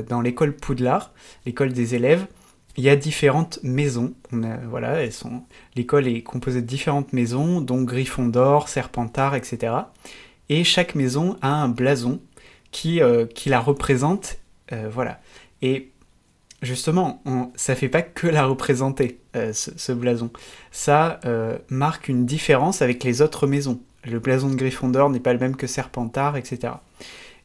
dans 0.09 0.21
l'école 0.21 0.55
Poudlard, 0.55 1.11
l'école 1.45 1.73
des 1.73 1.95
élèves, 1.95 2.25
il 2.77 2.83
y 2.83 2.89
a 2.89 2.95
différentes 2.95 3.59
maisons. 3.63 4.13
voilà, 4.31 5.01
elles 5.01 5.13
sont. 5.13 5.43
L'école 5.75 6.07
est 6.07 6.23
composée 6.23 6.61
de 6.61 6.67
différentes 6.67 7.13
maisons, 7.13 7.61
dont 7.61 7.83
Gryffondor, 7.83 8.67
Serpentard, 8.67 9.35
etc. 9.35 9.73
Et 10.49 10.63
chaque 10.63 10.95
maison 10.95 11.37
a 11.41 11.49
un 11.49 11.69
blason 11.69 12.19
qui, 12.71 12.99
qui 13.33 13.49
la 13.49 13.59
représente. 13.61 14.39
voilà. 14.91 15.21
Justement, 16.65 17.21
on, 17.25 17.51
ça 17.55 17.75
fait 17.75 17.89
pas 17.89 18.01
que 18.01 18.27
la 18.27 18.45
représenter, 18.45 19.19
euh, 19.35 19.53
ce, 19.53 19.91
blason. 19.91 20.29
Ça 20.71 21.19
euh, 21.25 21.57
marque 21.69 22.09
une 22.09 22.25
différence 22.25 22.81
avec 22.81 23.03
les 23.03 23.21
autres 23.21 23.47
maisons. 23.47 23.79
Le 24.03 24.19
blason 24.19 24.49
de 24.49 24.55
Gryffondor 24.55 25.09
n'est 25.09 25.19
pas 25.19 25.33
le 25.33 25.39
même 25.39 25.55
que 25.55 25.67
Serpentard, 25.67 26.37
etc. 26.37 26.73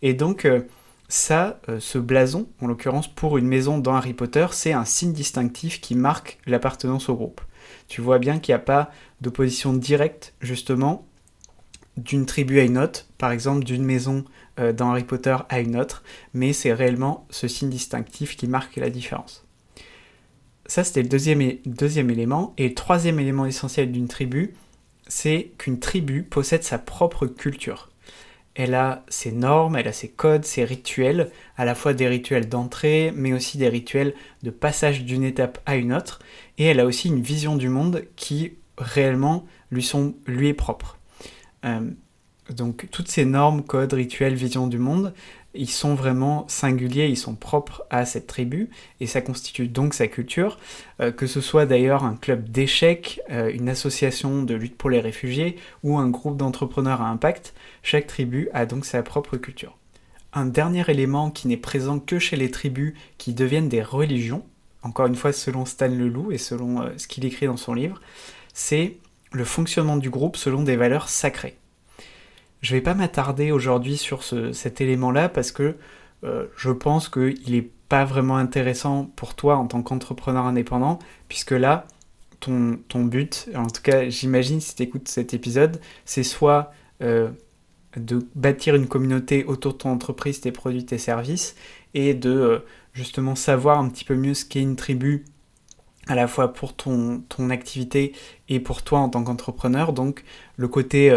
Et 0.03 0.15
donc, 0.15 0.45
euh, 0.45 0.63
ça, 1.09 1.61
ce 1.81 1.99
blason, 1.99 2.49
en 2.61 2.69
l'occurrence 2.69 3.09
pour 3.09 3.37
une 3.37 3.47
maison 3.47 3.79
dans 3.79 3.95
Harry 3.95 4.15
Potter, 4.15 4.47
c'est 4.53 4.73
un 4.73 4.85
signe 4.85 5.13
distinctif 5.13 5.81
qui 5.81 5.97
marque 5.97 6.39
l'appartenance 6.47 7.09
au 7.09 7.17
groupe. 7.17 7.41
Tu 7.89 8.01
vois 8.01 8.21
bien 8.21 8.39
qu'il 8.39 8.53
n'y 8.53 8.57
a 8.57 8.65
pas 8.65 8.91
d'opposition 9.21 9.73
directe, 9.73 10.35
justement, 10.41 11.09
d'une 11.97 12.27
tribu 12.27 12.61
à 12.61 12.63
une 12.63 12.79
autre, 12.79 13.07
par 13.19 13.33
exemple 13.33 13.65
d'une 13.65 13.85
maison 13.85 14.25
dans 14.73 14.91
Harry 14.91 15.05
Potter 15.05 15.37
à 15.49 15.61
une 15.61 15.77
autre, 15.77 16.03
mais 16.35 16.53
c'est 16.53 16.73
réellement 16.73 17.27
ce 17.31 17.49
signe 17.49 17.71
distinctif 17.71 18.37
qui 18.37 18.47
marque 18.47 18.77
la 18.77 18.91
différence. 18.91 19.45
Ça, 20.71 20.85
c'était 20.85 21.03
le 21.03 21.09
deuxième, 21.09 22.11
élément. 22.11 22.55
Et 22.57 22.69
le 22.69 22.75
troisième 22.75 23.19
élément 23.19 23.45
essentiel 23.45 23.91
d'une 23.91 24.07
tribu, 24.07 24.55
c'est 25.09 25.51
qu'une 25.59 25.81
tribu 25.81 26.23
possède 26.23 26.63
sa 26.63 26.79
propre 26.79 27.27
culture. 27.27 27.91
Elle 28.55 28.75
a 28.75 29.05
ses 29.09 29.33
normes, 29.33 29.75
elle 29.75 29.89
a 29.89 29.93
ses 29.93 30.09
codes, 30.09 30.45
ses 30.45 30.63
rituels, 30.65 31.33
à 31.57 31.65
la 31.65 31.75
fois 31.75 31.93
des 31.93 32.07
rituels 32.07 32.49
d'entrée, 32.49 33.13
mais 33.17 33.33
aussi 33.33 33.59
des 33.59 33.69
rituels 33.69 34.15
de 34.45 34.51
passage 34.51 35.03
d'une 35.05 35.25
étape 35.25 35.59
à 35.67 35.75
une 35.75 35.93
autre. 35.93 36.21
Et 36.57 36.67
elle 36.67 36.79
a 36.79 36.87
aussi 36.87 37.09
une 37.09 37.21
vision 37.21 37.57
du 37.57 37.69
monde 37.69 38.05
qui 38.15 38.53
réellement 38.79 39.47
lui 39.73 40.49
est 40.49 40.55
propre. 40.55 40.99
Euh, 41.65 41.91
donc 42.55 42.89
toutes 42.91 43.09
ces 43.09 43.25
normes, 43.25 43.63
codes, 43.63 43.93
rituels, 43.93 44.35
vision 44.35 44.67
du 44.67 44.79
monde, 44.79 45.13
ils 45.55 45.71
sont 45.71 45.95
vraiment 45.95 46.47
singuliers, 46.49 47.09
ils 47.09 47.17
sont 47.17 47.35
propres 47.35 47.83
à 47.91 48.05
cette 48.05 48.27
tribu, 48.27 48.71
et 49.01 49.07
ça 49.07 49.21
constitue 49.21 49.69
donc 49.69 49.95
sa 49.95 50.07
culture, 50.07 50.59
euh, 51.01 51.11
que 51.11 51.27
ce 51.27 51.41
soit 51.41 51.67
d'ailleurs 51.67 52.05
un 52.05 52.15
club 52.15 52.49
d'échecs, 52.49 53.21
euh, 53.31 53.51
une 53.53 53.69
association 53.69 54.43
de 54.43 54.55
lutte 54.55 54.77
pour 54.77 54.91
les 54.91 55.01
réfugiés, 55.01 55.57
ou 55.83 55.99
un 55.99 56.09
groupe 56.09 56.37
d'entrepreneurs 56.37 57.03
à 57.03 57.09
impact, 57.09 57.55
chaque 57.83 58.07
tribu 58.07 58.49
a 58.53 58.67
donc 58.67 58.85
sa 58.85 59.03
propre 59.03 59.37
culture. 59.37 59.77
un 60.33 60.47
dernier 60.47 60.85
élément 60.89 61.33
qui 61.33 61.49
n'est 61.49 61.57
présent 61.57 61.99
que 61.99 62.21
chez 62.21 62.37
les 62.37 62.53
tribus 62.53 62.95
qui 63.19 63.35
deviennent 63.35 63.69
des 63.69 63.83
religions, 63.83 64.45
encore 64.83 65.07
une 65.07 65.17
fois 65.17 65.33
selon 65.33 65.65
Stan 65.65 65.89
Leloup 65.89 66.31
et 66.31 66.39
selon 66.39 66.83
euh, 66.83 66.91
ce 66.97 67.09
qu'il 67.09 67.25
écrit 67.25 67.47
dans 67.47 67.57
son 67.57 67.75
livre, 67.75 68.01
c'est 68.55 68.99
le 69.33 69.45
fonctionnement 69.45 69.97
du 69.97 70.09
groupe 70.09 70.37
selon 70.37 70.63
des 70.63 70.77
valeurs 70.77 71.09
sacrées. 71.09 71.57
Je 72.61 72.75
ne 72.75 72.79
vais 72.79 72.83
pas 72.83 72.95
m'attarder 72.95 73.53
aujourd'hui 73.53 73.97
sur 73.97 74.23
cet 74.23 74.81
élément-là 74.81 75.29
parce 75.29 75.51
que 75.53 75.77
euh, 76.25 76.47
je 76.57 76.71
pense 76.71 77.09
qu'il 77.09 77.53
n'est 77.53 77.71
pas 77.89 78.05
vraiment 78.05 78.37
intéressant 78.37 79.11
pour 79.17 79.35
toi 79.35 79.57
en 79.57 79.67
tant 79.67 79.83
qu'entrepreneur 79.83 80.45
indépendant, 80.45 80.99
puisque 81.29 81.53
là, 81.53 81.87
ton, 82.41 82.79
ton, 82.89 83.05
but, 83.05 83.49
en 83.55 83.67
tout 83.67 83.83
cas 83.83 84.09
j'imagine 84.09 84.61
si 84.61 84.75
tu 84.75 84.83
écoutes 84.83 85.09
cet 85.09 85.35
épisode, 85.35 85.81
c'est 86.05 86.23
soit 86.23 86.73
euh, 87.03 87.31
de 87.97 88.21
bâtir 88.35 88.75
une 88.75 88.87
communauté 88.87 89.45
autour 89.45 89.73
de 89.73 89.79
ton 89.79 89.91
entreprise, 89.91 90.41
tes 90.41 90.53
produits, 90.53 90.85
tes 90.85 90.99
services, 90.99 91.57
et 91.95 92.15
de 92.15 92.31
euh, 92.31 92.59
justement 92.93 93.35
savoir 93.35 93.79
un 93.79 93.89
petit 93.89 94.05
peu 94.05 94.15
mieux 94.15 94.35
ce 94.35 94.45
qu'est 94.45 94.61
une 94.61 94.77
tribu, 94.77 95.25
à 96.07 96.15
la 96.15 96.29
fois 96.29 96.53
pour 96.53 96.75
ton, 96.75 97.23
ton 97.29 97.51
activité 97.51 98.15
et 98.49 98.61
pour 98.61 98.83
toi 98.83 99.01
en 99.01 99.09
tant 99.09 99.25
qu'entrepreneur. 99.25 99.93
Donc 99.93 100.25
le 100.57 100.69
côté 100.69 101.11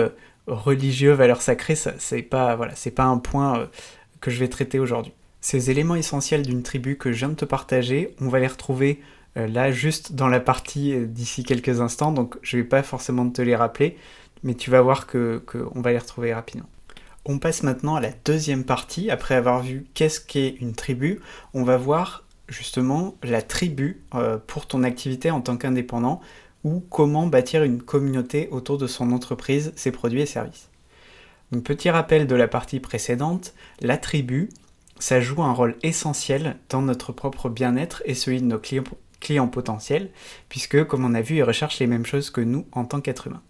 religieux, 0.48 1.12
valeur 1.12 1.42
sacrée, 1.42 1.76
c'est 1.76 2.22
pas, 2.22 2.56
voilà, 2.56 2.74
pas 2.96 3.04
un 3.04 3.18
point 3.18 3.60
euh, 3.60 3.66
que 4.22 4.32
je 4.32 4.40
vais 4.40 4.48
traiter 4.48 4.80
aujourd'hui. 4.80 5.14
Ces 5.42 5.72
éléments 5.72 5.96
essentiels 5.96 6.44
d'une 6.44 6.64
tribu 6.64 6.98
que 6.98 7.12
je 7.12 7.20
viens 7.20 7.30
de 7.30 7.36
te 7.36 7.46
partager, 7.46 8.16
on 8.22 8.30
va 8.30 8.40
les 8.40 8.48
retrouver 8.48 9.02
là 9.36 9.72
juste 9.72 10.14
dans 10.14 10.28
la 10.28 10.40
partie 10.40 10.96
d'ici 11.08 11.44
quelques 11.44 11.82
instants, 11.82 12.12
donc 12.12 12.38
je 12.44 12.58
vais 12.58 12.64
pas 12.64 12.84
forcément 12.84 13.28
te 13.28 13.42
les 13.42 13.56
rappeler 13.56 13.98
mais 14.44 14.54
tu 14.54 14.70
vas 14.70 14.82
voir 14.82 15.08
qu'on 15.08 15.40
que 15.46 15.58
va 15.76 15.92
les 15.92 15.98
retrouver 15.98 16.34
rapidement. 16.34 16.68
On 17.26 17.40
passe 17.40 17.64
maintenant 17.64 17.96
à 17.96 18.02
la 18.02 18.12
deuxième 18.26 18.66
partie. 18.66 19.10
Après 19.10 19.36
avoir 19.36 19.62
vu 19.62 19.86
qu'est-ce 19.94 20.20
qu'est 20.20 20.58
une 20.60 20.74
tribu, 20.74 21.22
on 21.54 21.64
va 21.64 21.78
voir 21.78 22.26
justement 22.50 23.16
la 23.24 23.42
tribu 23.42 24.02
euh, 24.14 24.38
pour 24.46 24.68
ton 24.68 24.84
activité 24.84 25.32
en 25.32 25.40
tant 25.40 25.56
qu'indépendant 25.56 26.20
ou 26.64 26.80
comment 26.90 27.28
bâtir 27.28 27.64
une 27.64 27.82
communauté 27.82 28.48
autour 28.52 28.78
de 28.78 28.88
son 28.88 29.12
entreprise, 29.12 29.74
ses 29.76 29.92
produits 29.92 30.22
et 30.22 30.26
services. 30.26 30.70
Donc 31.52 31.64
petit 31.64 31.90
rappel 31.90 32.26
de 32.26 32.36
la 32.36 32.48
partie 32.48 32.80
précédente, 32.80 33.54
la 33.80 33.98
tribu, 33.98 34.50
ça 35.00 35.22
joue 35.22 35.44
un 35.44 35.54
rôle 35.54 35.76
essentiel 35.84 36.58
dans 36.70 36.82
notre 36.82 37.12
propre 37.12 37.50
bien-être 37.50 38.02
et 38.06 38.16
celui 38.16 38.42
de 38.42 38.48
nos 38.48 38.60
clients, 38.60 38.84
clients 39.20 39.48
potentiels, 39.48 40.10
puisque 40.50 40.84
comme 40.86 41.06
on 41.06 41.14
a 41.14 41.22
vu, 41.22 41.38
ils 41.38 41.44
recherchent 41.44 41.80
les 41.80 41.88
mêmes 41.88 42.06
choses 42.06 42.30
que 42.30 42.42
nous 42.42 42.66
en 42.72 42.86
tant 42.86 43.02
qu'êtres 43.02 43.28
humains. 43.28 43.42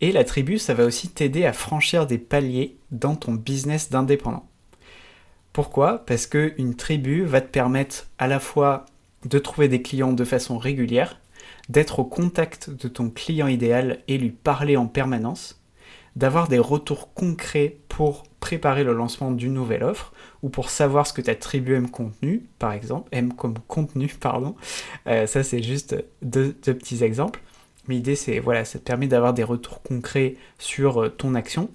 Et 0.00 0.12
la 0.12 0.24
tribu, 0.24 0.58
ça 0.58 0.74
va 0.74 0.84
aussi 0.84 1.08
t'aider 1.08 1.44
à 1.44 1.52
franchir 1.52 2.06
des 2.06 2.18
paliers 2.18 2.76
dans 2.90 3.16
ton 3.16 3.32
business 3.32 3.90
d'indépendant. 3.90 4.46
Pourquoi? 5.52 6.04
Parce 6.04 6.26
qu'une 6.26 6.74
tribu 6.74 7.24
va 7.24 7.40
te 7.40 7.48
permettre 7.48 8.08
à 8.18 8.26
la 8.26 8.40
fois 8.40 8.86
de 9.24 9.38
trouver 9.38 9.68
des 9.68 9.82
clients 9.82 10.12
de 10.12 10.24
façon 10.24 10.58
régulière, 10.58 11.20
d'être 11.68 12.00
au 12.00 12.04
contact 12.04 12.70
de 12.70 12.88
ton 12.88 13.10
client 13.10 13.46
idéal 13.46 14.00
et 14.08 14.18
lui 14.18 14.30
parler 14.30 14.76
en 14.76 14.86
permanence, 14.86 15.60
d'avoir 16.16 16.48
des 16.48 16.58
retours 16.58 17.12
concrets 17.14 17.78
pour 17.88 18.24
préparer 18.40 18.84
le 18.84 18.92
lancement 18.92 19.30
d'une 19.30 19.54
nouvelle 19.54 19.82
offre 19.82 20.12
ou 20.42 20.48
pour 20.48 20.70
savoir 20.70 21.06
ce 21.06 21.12
que 21.12 21.22
ta 21.22 21.34
tribu 21.34 21.74
aime 21.74 21.90
contenu, 21.90 22.46
par 22.58 22.72
exemple, 22.72 23.08
aime 23.12 23.32
comme 23.32 23.58
contenu, 23.66 24.08
pardon. 24.20 24.54
Euh, 25.06 25.26
ça, 25.26 25.42
c'est 25.42 25.62
juste 25.62 25.96
deux 26.22 26.52
petits 26.52 27.02
exemples. 27.02 27.40
Mais 27.88 27.96
l'idée, 27.96 28.16
c'est, 28.16 28.38
voilà, 28.38 28.64
ça 28.64 28.78
te 28.78 28.84
permet 28.84 29.08
d'avoir 29.08 29.34
des 29.34 29.44
retours 29.44 29.82
concrets 29.82 30.36
sur 30.58 31.02
euh, 31.02 31.08
ton 31.08 31.34
action. 31.34 31.70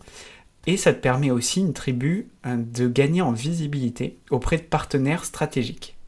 Et 0.68 0.78
ça 0.78 0.94
te 0.94 1.00
permet 1.00 1.32
aussi, 1.32 1.62
une 1.62 1.74
tribu, 1.74 2.30
euh, 2.46 2.56
de 2.58 2.88
gagner 2.88 3.22
en 3.22 3.32
visibilité 3.32 4.18
auprès 4.30 4.58
de 4.58 4.64
partenaires 4.64 5.26
stratégiques. 5.26 5.99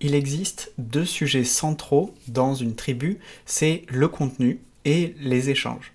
Il 0.00 0.14
existe 0.14 0.72
deux 0.78 1.04
sujets 1.04 1.44
centraux 1.44 2.14
dans 2.28 2.54
une 2.54 2.74
tribu, 2.74 3.18
c'est 3.46 3.82
le 3.88 4.08
contenu 4.08 4.60
et 4.84 5.14
les 5.20 5.50
échanges. 5.50 5.92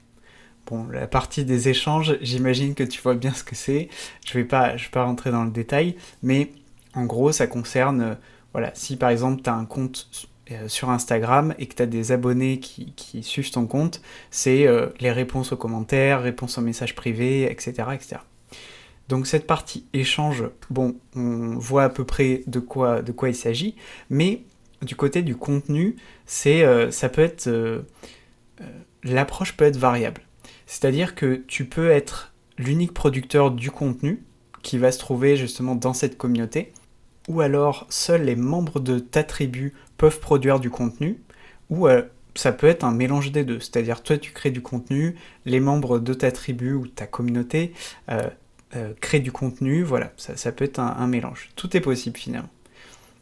Bon, 0.67 0.85
la 0.87 1.07
partie 1.07 1.45
des 1.45 1.69
échanges, 1.69 2.17
j'imagine 2.21 2.75
que 2.75 2.83
tu 2.83 3.01
vois 3.01 3.15
bien 3.15 3.33
ce 3.33 3.43
que 3.43 3.55
c'est. 3.55 3.89
Je 4.25 4.37
ne 4.37 4.43
vais, 4.43 4.47
pas, 4.47 4.75
rentrer 5.03 5.31
dans 5.31 5.43
le 5.43 5.51
détail, 5.51 5.95
mais 6.21 6.51
en 6.93 7.05
gros, 7.05 7.31
ça 7.31 7.47
concerne, 7.47 8.01
euh, 8.01 8.15
voilà, 8.53 8.71
si 8.75 8.95
par 8.95 9.09
exemple 9.09 9.41
tu 9.41 9.49
as 9.49 9.55
un 9.55 9.65
compte 9.65 10.07
euh, 10.51 10.67
sur 10.67 10.89
Instagram 10.89 11.53
et 11.59 11.67
que 11.67 11.75
tu 11.75 11.81
as 11.83 11.87
des 11.87 12.11
abonnés 12.11 12.59
qui, 12.59 13.23
suivent 13.23 13.51
ton 13.51 13.65
compte, 13.65 14.01
c'est 14.31 14.67
euh, 14.67 14.89
les 14.99 15.11
réponses 15.11 15.51
aux 15.51 15.57
commentaires, 15.57 16.21
réponses 16.21 16.57
aux 16.57 16.61
messages 16.61 16.95
privés, 16.95 17.43
etc., 17.51 17.73
etc. 17.93 18.17
Donc 19.09 19.27
cette 19.27 19.47
partie 19.47 19.85
échange, 19.91 20.43
bon, 20.69 20.95
on 21.15 21.57
voit 21.57 21.83
à 21.83 21.89
peu 21.89 22.05
près 22.05 22.43
de 22.47 22.59
quoi, 22.59 23.01
de 23.01 23.11
quoi 23.11 23.29
il 23.29 23.35
s'agit, 23.35 23.75
mais 24.09 24.43
du 24.83 24.95
côté 24.95 25.23
du 25.23 25.35
contenu, 25.35 25.97
c'est, 26.25 26.63
euh, 26.63 26.91
ça 26.91 27.09
peut 27.09 27.23
être, 27.23 27.49
l'approche 29.03 29.57
peut 29.57 29.65
être 29.65 29.77
variable. 29.77 30.21
C'est-à-dire 30.67 31.15
que 31.15 31.43
tu 31.47 31.65
peux 31.65 31.89
être 31.89 32.33
l'unique 32.59 32.93
producteur 32.93 33.51
du 33.51 33.71
contenu 33.71 34.23
qui 34.61 34.77
va 34.77 34.91
se 34.91 34.99
trouver 34.99 35.35
justement 35.35 35.75
dans 35.75 35.93
cette 35.93 36.17
communauté, 36.17 36.71
ou 37.27 37.41
alors 37.41 37.87
seuls 37.89 38.23
les 38.23 38.35
membres 38.35 38.79
de 38.79 38.99
ta 38.99 39.23
tribu 39.23 39.73
peuvent 39.97 40.19
produire 40.19 40.59
du 40.59 40.69
contenu, 40.69 41.19
ou 41.69 41.87
euh, 41.87 42.03
ça 42.35 42.51
peut 42.51 42.67
être 42.67 42.83
un 42.83 42.91
mélange 42.91 43.31
des 43.31 43.43
deux. 43.43 43.59
C'est-à-dire, 43.59 44.03
toi, 44.03 44.17
tu 44.17 44.31
crées 44.31 44.51
du 44.51 44.61
contenu, 44.61 45.15
les 45.45 45.59
membres 45.59 45.99
de 45.99 46.13
ta 46.13 46.31
tribu 46.31 46.73
ou 46.73 46.87
ta 46.87 47.07
communauté 47.07 47.73
euh, 48.75 48.89
euh, 48.89 48.93
créent 49.01 49.19
du 49.19 49.31
contenu, 49.31 49.83
voilà, 49.83 50.11
ça, 50.17 50.51
peut 50.51 50.65
être 50.65 50.79
un, 50.79 51.07
mélange. 51.07 51.49
Tout 51.55 51.75
est 51.75 51.81
possible 51.81 52.17
finalement. 52.17 52.49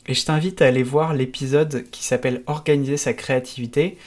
Et 0.08 0.14
je 0.14 0.26
t'invite 0.26 0.62
à 0.62 0.68
aller 0.68 0.84
voir 0.84 1.14
l'épisode 1.14 1.86
qui 1.92 2.04
s'appelle 2.04 2.44
Organiser 2.48 2.98
sa 2.98 3.14
créativité, 3.14 3.98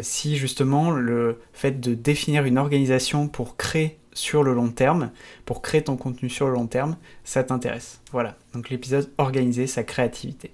si 0.00 0.38
justement 0.38 0.90
le 0.90 1.40
fait 1.52 1.78
de 1.78 1.92
définir 1.92 2.44
une 2.44 2.56
organisation 2.56 3.28
pour 3.28 3.58
créer 3.58 3.98
sur 4.14 4.42
le 4.42 4.54
long 4.54 4.70
terme, 4.70 5.10
pour 5.44 5.60
créer 5.60 5.82
ton 5.82 5.96
contenu 5.96 6.30
sur 6.30 6.46
le 6.46 6.54
long 6.54 6.66
terme, 6.66 6.96
ça 7.24 7.44
t'intéresse. 7.44 8.00
Voilà, 8.12 8.36
donc 8.54 8.70
l'épisode 8.70 9.10
Organiser 9.18 9.66
sa 9.66 9.82
créativité. 9.82 10.52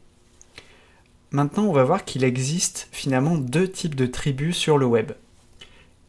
Maintenant, 1.31 1.65
on 1.65 1.73
va 1.73 1.85
voir 1.85 2.05
qu'il 2.05 2.25
existe 2.25 2.89
finalement 2.91 3.37
deux 3.37 3.69
types 3.69 3.95
de 3.95 4.07
tribus 4.07 4.57
sur 4.57 4.79
le 4.79 4.87
web. 4.87 5.13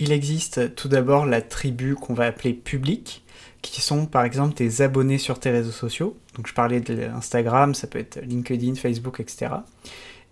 Il 0.02 0.12
existe 0.12 0.74
tout 0.74 0.88
d'abord 0.88 1.28
la 1.28 1.44
tribu 1.44 1.94
qu'on 1.94 2.16
va 2.16 2.26
appeler 2.26 2.54
publique, 2.54 3.24
qui 3.62 3.82
sont 3.82 4.08
par 4.08 4.24
exemple 4.24 4.56
tes 4.56 4.82
abonnés 4.82 5.20
sur 5.20 5.40
tes 5.40 5.52
réseaux 5.52 5.70
sociaux. 5.70 6.18
Donc 6.36 6.48
je 6.48 6.56
parlais 6.56 6.80
de 6.80 7.04
Instagram, 7.04 7.76
ça 7.76 7.86
peut 7.86 8.00
être 8.00 8.20
LinkedIn, 8.20 8.74
Facebook, 8.74 9.20
etc. 9.20 9.52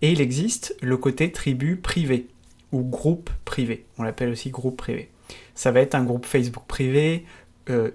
Et 0.02 0.10
il 0.10 0.20
existe 0.20 0.76
le 0.82 0.96
côté 0.96 1.30
tribu 1.30 1.76
privé 1.76 2.26
ou 2.72 2.82
groupe 2.82 3.30
privé. 3.44 3.86
On 3.96 4.02
l'appelle 4.02 4.30
aussi 4.30 4.50
groupe 4.50 4.76
privé. 4.76 5.08
Ça 5.54 5.70
va 5.70 5.78
être 5.82 5.94
un 5.94 6.02
groupe 6.02 6.26
Facebook 6.26 6.64
privé, 6.66 7.24
euh, 7.68 7.92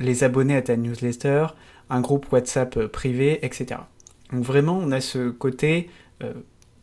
les 0.00 0.24
abonnés 0.24 0.56
à 0.56 0.62
ta 0.62 0.76
newsletter, 0.76 1.46
un 1.90 2.00
groupe 2.00 2.32
WhatsApp 2.32 2.76
euh, 2.76 2.88
privé, 2.88 3.38
etc. 3.46 3.82
Donc 4.32 4.42
vraiment, 4.42 4.76
on 4.82 4.90
a 4.90 5.00
ce 5.00 5.30
côté 5.30 5.90
euh, 6.24 6.32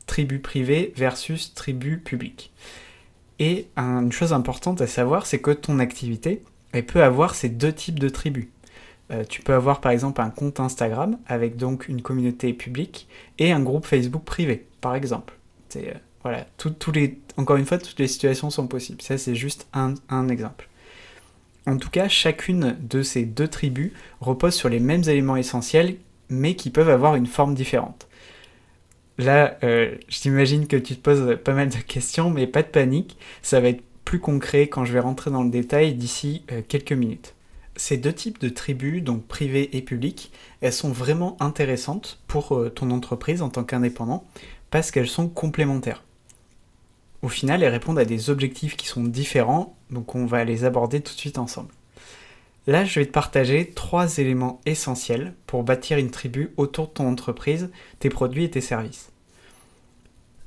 tribu 0.07 0.39
privée 0.39 0.93
versus 0.95 1.53
tribu 1.53 1.97
publique. 1.97 2.53
Et 3.41 3.65
une 3.75 4.12
chose 4.12 4.33
importante 4.33 4.81
à 4.81 4.88
savoir, 4.88 5.25
c'est 5.25 5.39
que 5.39 5.50
ton 5.50 5.79
activité, 5.79 6.43
elle 6.74 6.86
peut 6.86 7.01
avoir 7.01 7.33
ces 7.33 7.50
deux 7.50 7.74
types 7.74 7.98
de 7.98 8.07
tribus. 8.07 8.48
Euh, 9.10 9.24
tu 9.27 9.41
peux 9.41 9.55
avoir 9.55 9.81
par 9.81 9.91
exemple 9.91 10.21
un 10.21 10.29
compte 10.29 10.60
Instagram 10.60 11.17
avec 11.25 11.57
donc 11.57 11.88
une 11.88 12.03
communauté 12.03 12.53
publique 12.53 13.07
et 13.39 13.51
un 13.51 13.60
groupe 13.60 13.88
Facebook 13.88 14.24
privé, 14.24 14.67
par 14.79 14.93
exemple. 14.93 15.33
Euh, 15.75 15.91
voilà, 16.21 16.45
encore 17.36 17.55
une 17.55 17.65
fois, 17.65 17.79
toutes 17.79 17.98
les 17.98 18.07
situations 18.07 18.51
sont 18.51 18.67
possibles. 18.67 19.01
Ça, 19.01 19.17
c'est 19.17 19.33
juste 19.33 19.67
un 19.74 20.29
exemple. 20.29 20.69
En 21.65 21.77
tout 21.77 21.89
cas, 21.89 22.07
chacune 22.07 22.77
de 22.79 23.01
ces 23.01 23.25
deux 23.25 23.48
tribus 23.48 23.91
repose 24.19 24.53
sur 24.53 24.69
les 24.69 24.79
mêmes 24.79 25.03
éléments 25.07 25.36
essentiels, 25.36 25.95
mais 26.29 26.53
qui 26.55 26.69
peuvent 26.69 26.89
avoir 26.89 27.15
une 27.15 27.25
forme 27.25 27.55
différente. 27.55 28.07
Là, 29.17 29.57
euh, 29.63 29.95
j'imagine 30.07 30.67
que 30.67 30.77
tu 30.77 30.95
te 30.95 31.01
poses 31.01 31.37
pas 31.43 31.53
mal 31.53 31.69
de 31.69 31.77
questions, 31.77 32.29
mais 32.29 32.47
pas 32.47 32.63
de 32.63 32.67
panique, 32.67 33.17
ça 33.41 33.59
va 33.59 33.69
être 33.69 33.83
plus 34.05 34.19
concret 34.19 34.67
quand 34.67 34.85
je 34.85 34.93
vais 34.93 34.99
rentrer 34.99 35.31
dans 35.31 35.43
le 35.43 35.49
détail 35.49 35.93
d'ici 35.93 36.43
euh, 36.51 36.61
quelques 36.67 36.91
minutes. 36.91 37.35
Ces 37.75 37.97
deux 37.97 38.13
types 38.13 38.39
de 38.39 38.49
tribus, 38.49 39.03
donc 39.03 39.25
privées 39.25 39.75
et 39.77 39.81
publiques, 39.81 40.31
elles 40.61 40.73
sont 40.73 40.91
vraiment 40.91 41.37
intéressantes 41.39 42.19
pour 42.27 42.57
euh, 42.57 42.69
ton 42.69 42.91
entreprise 42.91 43.41
en 43.41 43.49
tant 43.49 43.63
qu'indépendant 43.63 44.25
parce 44.69 44.91
qu'elles 44.91 45.07
sont 45.07 45.29
complémentaires. 45.29 46.03
Au 47.21 47.29
final, 47.29 47.61
elles 47.61 47.71
répondent 47.71 47.99
à 47.99 48.05
des 48.05 48.29
objectifs 48.29 48.75
qui 48.75 48.87
sont 48.87 49.03
différents, 49.03 49.75
donc 49.91 50.15
on 50.15 50.25
va 50.25 50.43
les 50.43 50.65
aborder 50.65 51.01
tout 51.01 51.13
de 51.13 51.19
suite 51.19 51.37
ensemble. 51.37 51.69
Là, 52.67 52.85
je 52.85 52.99
vais 52.99 53.05
te 53.05 53.11
partager 53.11 53.71
trois 53.71 54.17
éléments 54.17 54.61
essentiels 54.65 55.33
pour 55.47 55.63
bâtir 55.63 55.97
une 55.97 56.11
tribu 56.11 56.53
autour 56.57 56.87
de 56.87 56.93
ton 56.93 57.07
entreprise, 57.07 57.71
tes 57.99 58.09
produits 58.09 58.43
et 58.43 58.51
tes 58.51 58.61
services 58.61 59.11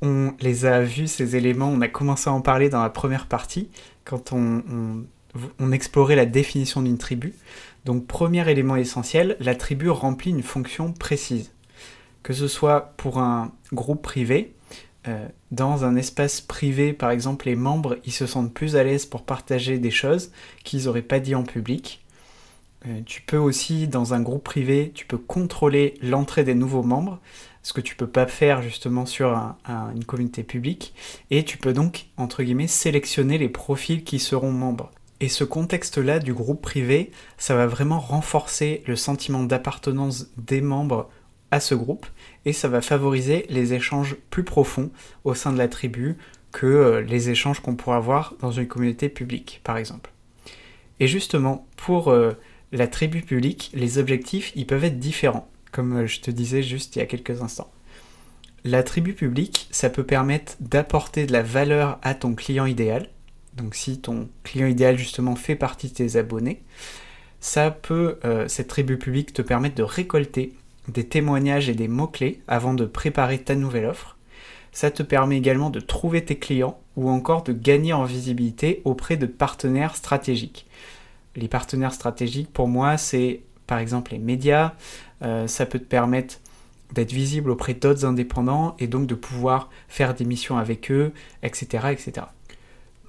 on 0.04 0.34
les 0.40 0.66
a 0.66 0.80
vus, 0.82 1.08
ces 1.08 1.36
éléments, 1.36 1.68
on 1.68 1.80
a 1.80 1.88
commencé 1.88 2.28
à 2.28 2.32
en 2.32 2.40
parler 2.40 2.68
dans 2.68 2.82
la 2.82 2.90
première 2.90 3.26
partie, 3.26 3.68
quand 4.04 4.32
on, 4.32 5.04
explorait 5.72 6.16
la 6.16 6.26
définition 6.26 6.82
d'une 6.82 6.98
tribu. 6.98 7.34
Donc 7.84 8.06
premier 8.06 8.48
élément 8.48 8.76
essentiel, 8.76 9.36
la 9.40 9.54
tribu 9.54 9.88
remplit 9.90 10.30
une 10.30 10.42
fonction 10.42 10.92
précise. 10.92 11.52
Que 12.22 12.32
ce 12.32 12.48
soit 12.48 12.94
pour 12.96 13.18
un 13.18 13.52
groupe 13.72 14.02
privé, 14.02 14.54
euh, 15.08 15.26
dans 15.50 15.84
un 15.84 15.96
espace 15.96 16.40
privé, 16.40 16.92
par 16.92 17.10
exemple, 17.10 17.46
les 17.46 17.56
membres, 17.56 17.98
ils 18.04 18.12
se 18.12 18.26
sentent 18.26 18.54
plus 18.54 18.76
à 18.76 18.84
l'aise 18.84 19.06
pour 19.06 19.22
partager 19.22 19.78
des 19.78 19.90
choses 19.90 20.30
qu'ils 20.64 20.84
n'auraient 20.84 21.02
pas 21.02 21.20
dit 21.20 21.34
en 21.34 21.42
public. 21.42 22.03
Euh, 22.86 23.00
tu 23.06 23.22
peux 23.22 23.38
aussi, 23.38 23.88
dans 23.88 24.14
un 24.14 24.20
groupe 24.20 24.44
privé, 24.44 24.92
tu 24.94 25.06
peux 25.06 25.18
contrôler 25.18 25.94
l'entrée 26.02 26.44
des 26.44 26.54
nouveaux 26.54 26.82
membres, 26.82 27.20
ce 27.62 27.72
que 27.72 27.80
tu 27.80 27.96
peux 27.96 28.06
pas 28.06 28.26
faire 28.26 28.60
justement 28.62 29.06
sur 29.06 29.34
une 29.66 30.04
communauté 30.04 30.42
publique, 30.42 30.94
et 31.30 31.44
tu 31.44 31.56
peux 31.56 31.72
donc, 31.72 32.06
entre 32.18 32.42
guillemets, 32.42 32.66
sélectionner 32.66 33.38
les 33.38 33.48
profils 33.48 34.04
qui 34.04 34.18
seront 34.18 34.52
membres. 34.52 34.90
Et 35.20 35.28
ce 35.28 35.44
contexte-là 35.44 36.18
du 36.18 36.34
groupe 36.34 36.60
privé, 36.60 37.10
ça 37.38 37.54
va 37.54 37.66
vraiment 37.66 38.00
renforcer 38.00 38.82
le 38.86 38.96
sentiment 38.96 39.44
d'appartenance 39.44 40.26
des 40.36 40.60
membres 40.60 41.08
à 41.50 41.60
ce 41.60 41.74
groupe 41.74 42.06
et 42.44 42.52
ça 42.52 42.68
va 42.68 42.80
favoriser 42.82 43.46
les 43.48 43.72
échanges 43.74 44.16
plus 44.28 44.44
profonds 44.44 44.90
au 45.22 45.34
sein 45.34 45.52
de 45.52 45.58
la 45.58 45.68
tribu 45.68 46.16
que 46.52 46.66
euh, 46.66 47.00
les 47.00 47.30
échanges 47.30 47.60
qu'on 47.60 47.76
pourrait 47.76 47.96
avoir 47.96 48.34
dans 48.40 48.50
une 48.50 48.66
communauté 48.66 49.08
publique, 49.08 49.60
par 49.64 49.76
exemple. 49.76 50.10
Et 51.00 51.06
justement, 51.06 51.66
pour 51.76 52.08
euh, 52.08 52.32
la 52.72 52.86
tribu 52.86 53.22
publique, 53.22 53.70
les 53.74 53.98
objectifs, 53.98 54.52
ils 54.54 54.66
peuvent 54.66 54.84
être 54.84 54.98
différents, 54.98 55.48
comme 55.72 55.96
euh, 55.96 56.06
je 56.06 56.20
te 56.20 56.30
disais 56.30 56.62
juste 56.62 56.96
il 56.96 56.98
y 56.98 57.02
a 57.02 57.06
quelques 57.06 57.42
instants. 57.42 57.70
La 58.64 58.82
tribu 58.82 59.12
publique, 59.12 59.68
ça 59.70 59.90
peut 59.90 60.04
permettre 60.04 60.56
d'apporter 60.60 61.26
de 61.26 61.32
la 61.32 61.42
valeur 61.42 61.98
à 62.02 62.14
ton 62.14 62.34
client 62.34 62.66
idéal, 62.66 63.08
donc 63.56 63.74
si 63.74 64.00
ton 64.00 64.28
client 64.42 64.66
idéal 64.66 64.98
justement 64.98 65.36
fait 65.36 65.56
partie 65.56 65.88
de 65.88 65.94
tes 65.94 66.16
abonnés, 66.16 66.62
ça 67.40 67.70
peut, 67.70 68.18
euh, 68.24 68.48
cette 68.48 68.68
tribu 68.68 68.98
publique 68.98 69.32
te 69.32 69.42
permettre 69.42 69.74
de 69.74 69.82
récolter 69.82 70.54
des 70.88 71.06
témoignages 71.06 71.68
et 71.68 71.74
des 71.74 71.88
mots-clés 71.88 72.40
avant 72.48 72.74
de 72.74 72.86
préparer 72.86 73.38
ta 73.38 73.54
nouvelle 73.54 73.86
offre. 73.86 74.16
Ça 74.72 74.90
te 74.90 75.02
permet 75.02 75.36
également 75.36 75.70
de 75.70 75.80
trouver 75.80 76.24
tes 76.24 76.38
clients 76.38 76.80
ou 76.96 77.08
encore 77.08 77.44
de 77.44 77.52
gagner 77.52 77.92
en 77.92 78.04
visibilité 78.04 78.82
auprès 78.84 79.16
de 79.16 79.26
partenaires 79.26 79.96
stratégiques. 79.96 80.66
Les 81.36 81.48
partenaires 81.48 81.92
stratégiques, 81.92 82.52
pour 82.52 82.68
moi, 82.68 82.96
c'est 82.96 83.40
par 83.66 83.78
exemple 83.78 84.12
les 84.12 84.18
médias. 84.18 84.72
Euh, 85.22 85.46
ça 85.46 85.66
peut 85.66 85.78
te 85.78 85.84
permettre 85.84 86.36
d'être 86.92 87.12
visible 87.12 87.50
auprès 87.50 87.74
d'autres 87.74 88.04
indépendants 88.04 88.76
et 88.78 88.86
donc 88.86 89.06
de 89.06 89.14
pouvoir 89.14 89.70
faire 89.88 90.14
des 90.14 90.24
missions 90.24 90.58
avec 90.58 90.90
eux, 90.90 91.12
etc. 91.42 91.88
etc 91.90 92.26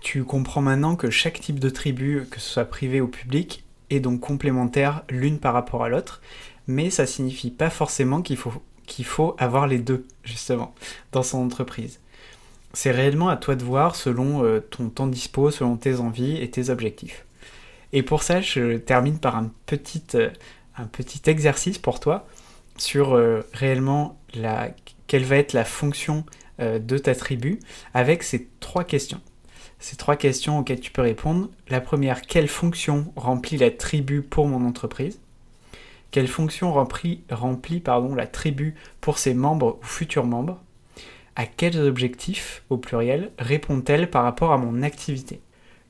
tu 0.05 0.23
comprends 0.23 0.61
maintenant 0.61 0.95
que 0.95 1.09
chaque 1.09 1.41
type 1.41 1.59
de 1.59 1.71
tribu, 1.71 2.27
que 2.29 2.39
ce 2.39 2.47
soit 2.47 2.65
privé 2.65 3.01
ou 3.01 3.07
public, 3.07 3.63
est 3.89 3.99
donc 3.99 4.19
complémentaire 4.19 5.03
l'une 5.09 5.39
par 5.39 5.55
rapport 5.55 5.83
à 5.83 5.89
l'autre, 5.89 6.21
mais 6.67 6.91
ça 6.91 7.07
signifie 7.07 7.49
pas 7.49 7.71
forcément 7.71 8.21
qu'il 8.21 8.37
faut, 8.37 8.53
qu'il 8.85 9.03
faut 9.03 9.35
avoir 9.39 9.65
les 9.65 9.79
deux, 9.79 10.05
justement, 10.23 10.75
dans 11.11 11.23
son 11.23 11.39
entreprise. 11.39 11.99
C'est 12.73 12.91
réellement 12.91 13.29
à 13.29 13.35
toi 13.35 13.55
de 13.55 13.63
voir 13.63 13.95
selon 13.95 14.43
euh, 14.43 14.59
ton 14.59 14.89
temps 14.89 15.07
dispo, 15.07 15.49
selon 15.49 15.75
tes 15.75 15.95
envies 15.95 16.37
et 16.37 16.51
tes 16.51 16.69
objectifs. 16.69 17.24
Et 17.93 18.03
pour 18.03 18.23
ça, 18.23 18.41
je 18.41 18.77
termine 18.77 19.19
par 19.19 19.35
un 19.35 19.51
petit, 19.65 20.03
euh, 20.15 20.29
exercice 21.25 21.77
pour 21.77 21.99
toi 21.99 22.27
sur 22.77 23.15
euh, 23.15 23.41
réellement 23.53 24.19
la, 24.33 24.69
quelle 25.07 25.23
va 25.23 25.37
être 25.37 25.53
la 25.53 25.65
fonction 25.65 26.25
de 26.57 26.97
ta 26.97 27.13
tribu 27.15 27.59
avec 27.93 28.23
ces 28.23 28.47
trois 28.61 28.85
questions. 28.85 29.19
Ces 29.79 29.97
trois 29.97 30.15
questions 30.15 30.59
auxquelles 30.59 30.79
tu 30.79 30.89
peux 30.89 31.01
répondre. 31.01 31.49
La 31.67 31.81
première, 31.81 32.21
quelle 32.21 32.47
fonction 32.47 33.11
remplit 33.17 33.57
la 33.57 33.71
tribu 33.71 34.21
pour 34.21 34.47
mon 34.47 34.65
entreprise? 34.65 35.19
Quelle 36.11 36.29
fonction 36.29 36.71
remplit, 36.71 37.23
la 37.27 38.27
tribu 38.27 38.75
pour 39.01 39.17
ses 39.17 39.33
membres 39.33 39.77
ou 39.81 39.85
futurs 39.85 40.25
membres? 40.25 40.61
À 41.35 41.45
quels 41.45 41.77
objectifs, 41.77 42.63
au 42.69 42.77
pluriel, 42.77 43.31
répond-elle 43.37 44.09
par 44.09 44.23
rapport 44.23 44.53
à 44.53 44.57
mon 44.57 44.81
activité? 44.81 45.41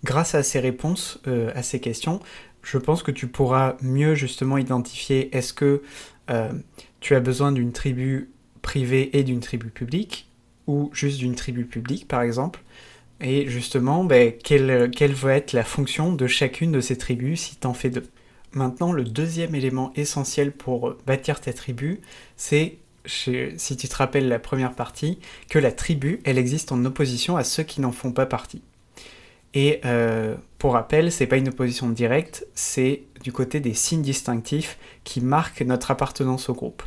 Grâce 0.05 0.35
à 0.35 0.43
ces 0.43 0.59
réponses 0.59 1.19
euh, 1.25 1.51
à 1.55 1.63
ces 1.63 1.79
questions, 1.79 2.19
je 2.61 2.77
pense 2.77 3.01
que 3.01 3.09
tu 3.09 3.25
pourras 3.25 3.75
mieux 3.81 4.13
justement 4.13 4.59
identifier 4.59 5.35
est-ce 5.35 5.51
que 5.51 5.81
euh, 6.29 6.51
tu 6.99 7.15
as 7.15 7.19
besoin 7.19 7.51
d'une 7.51 7.71
tribu 7.71 8.29
privée 8.61 9.17
et 9.17 9.23
d'une 9.23 9.39
tribu 9.39 9.71
publique, 9.71 10.29
ou 10.67 10.91
juste 10.93 11.17
d'une 11.17 11.33
tribu 11.33 11.65
publique 11.65 12.07
par 12.07 12.21
exemple, 12.21 12.61
et 13.19 13.47
justement, 13.47 14.03
ben, 14.03 14.31
quelle, 14.31 15.13
va 15.13 15.33
être 15.33 15.53
la 15.53 15.63
fonction 15.63 16.13
de 16.13 16.27
chacune 16.27 16.71
de 16.71 16.81
ces 16.81 16.99
tribus 16.99 17.41
si 17.41 17.55
tu 17.55 17.65
en 17.65 17.73
fais 17.73 17.89
deux? 17.89 18.05
Maintenant, 18.51 18.91
le 18.91 19.05
deuxième 19.05 19.55
élément 19.55 19.91
essentiel 19.95 20.51
pour 20.51 20.97
bâtir 21.07 21.41
ta 21.41 21.51
tribu, 21.51 22.01
c'est, 22.37 22.77
si 23.07 23.75
tu 23.75 23.87
te 23.87 23.95
rappelles 23.95 24.27
la 24.27 24.37
première 24.37 24.75
partie, 24.75 25.17
que 25.49 25.57
la 25.57 25.71
tribu, 25.71 26.19
elle 26.25 26.37
existe 26.37 26.71
en 26.71 26.85
opposition 26.85 27.37
à 27.37 27.43
ceux 27.43 27.63
qui 27.63 27.81
n'en 27.81 27.91
font 27.91 28.11
pas 28.11 28.27
partie. 28.27 28.61
Et 29.55 29.79
euh, 29.85 30.35
pour 30.59 30.73
rappel, 30.73 31.11
c'est 31.11 31.27
pas 31.27 31.37
une 31.37 31.47
opposition 31.47 31.89
directe, 31.89 32.45
c'est 32.53 33.03
du 33.23 33.31
côté 33.31 33.59
des 33.59 33.73
signes 33.73 34.01
distinctifs 34.01 34.77
qui 35.03 35.21
marquent 35.21 35.61
notre 35.61 35.91
appartenance 35.91 36.49
au 36.49 36.53
groupe 36.53 36.83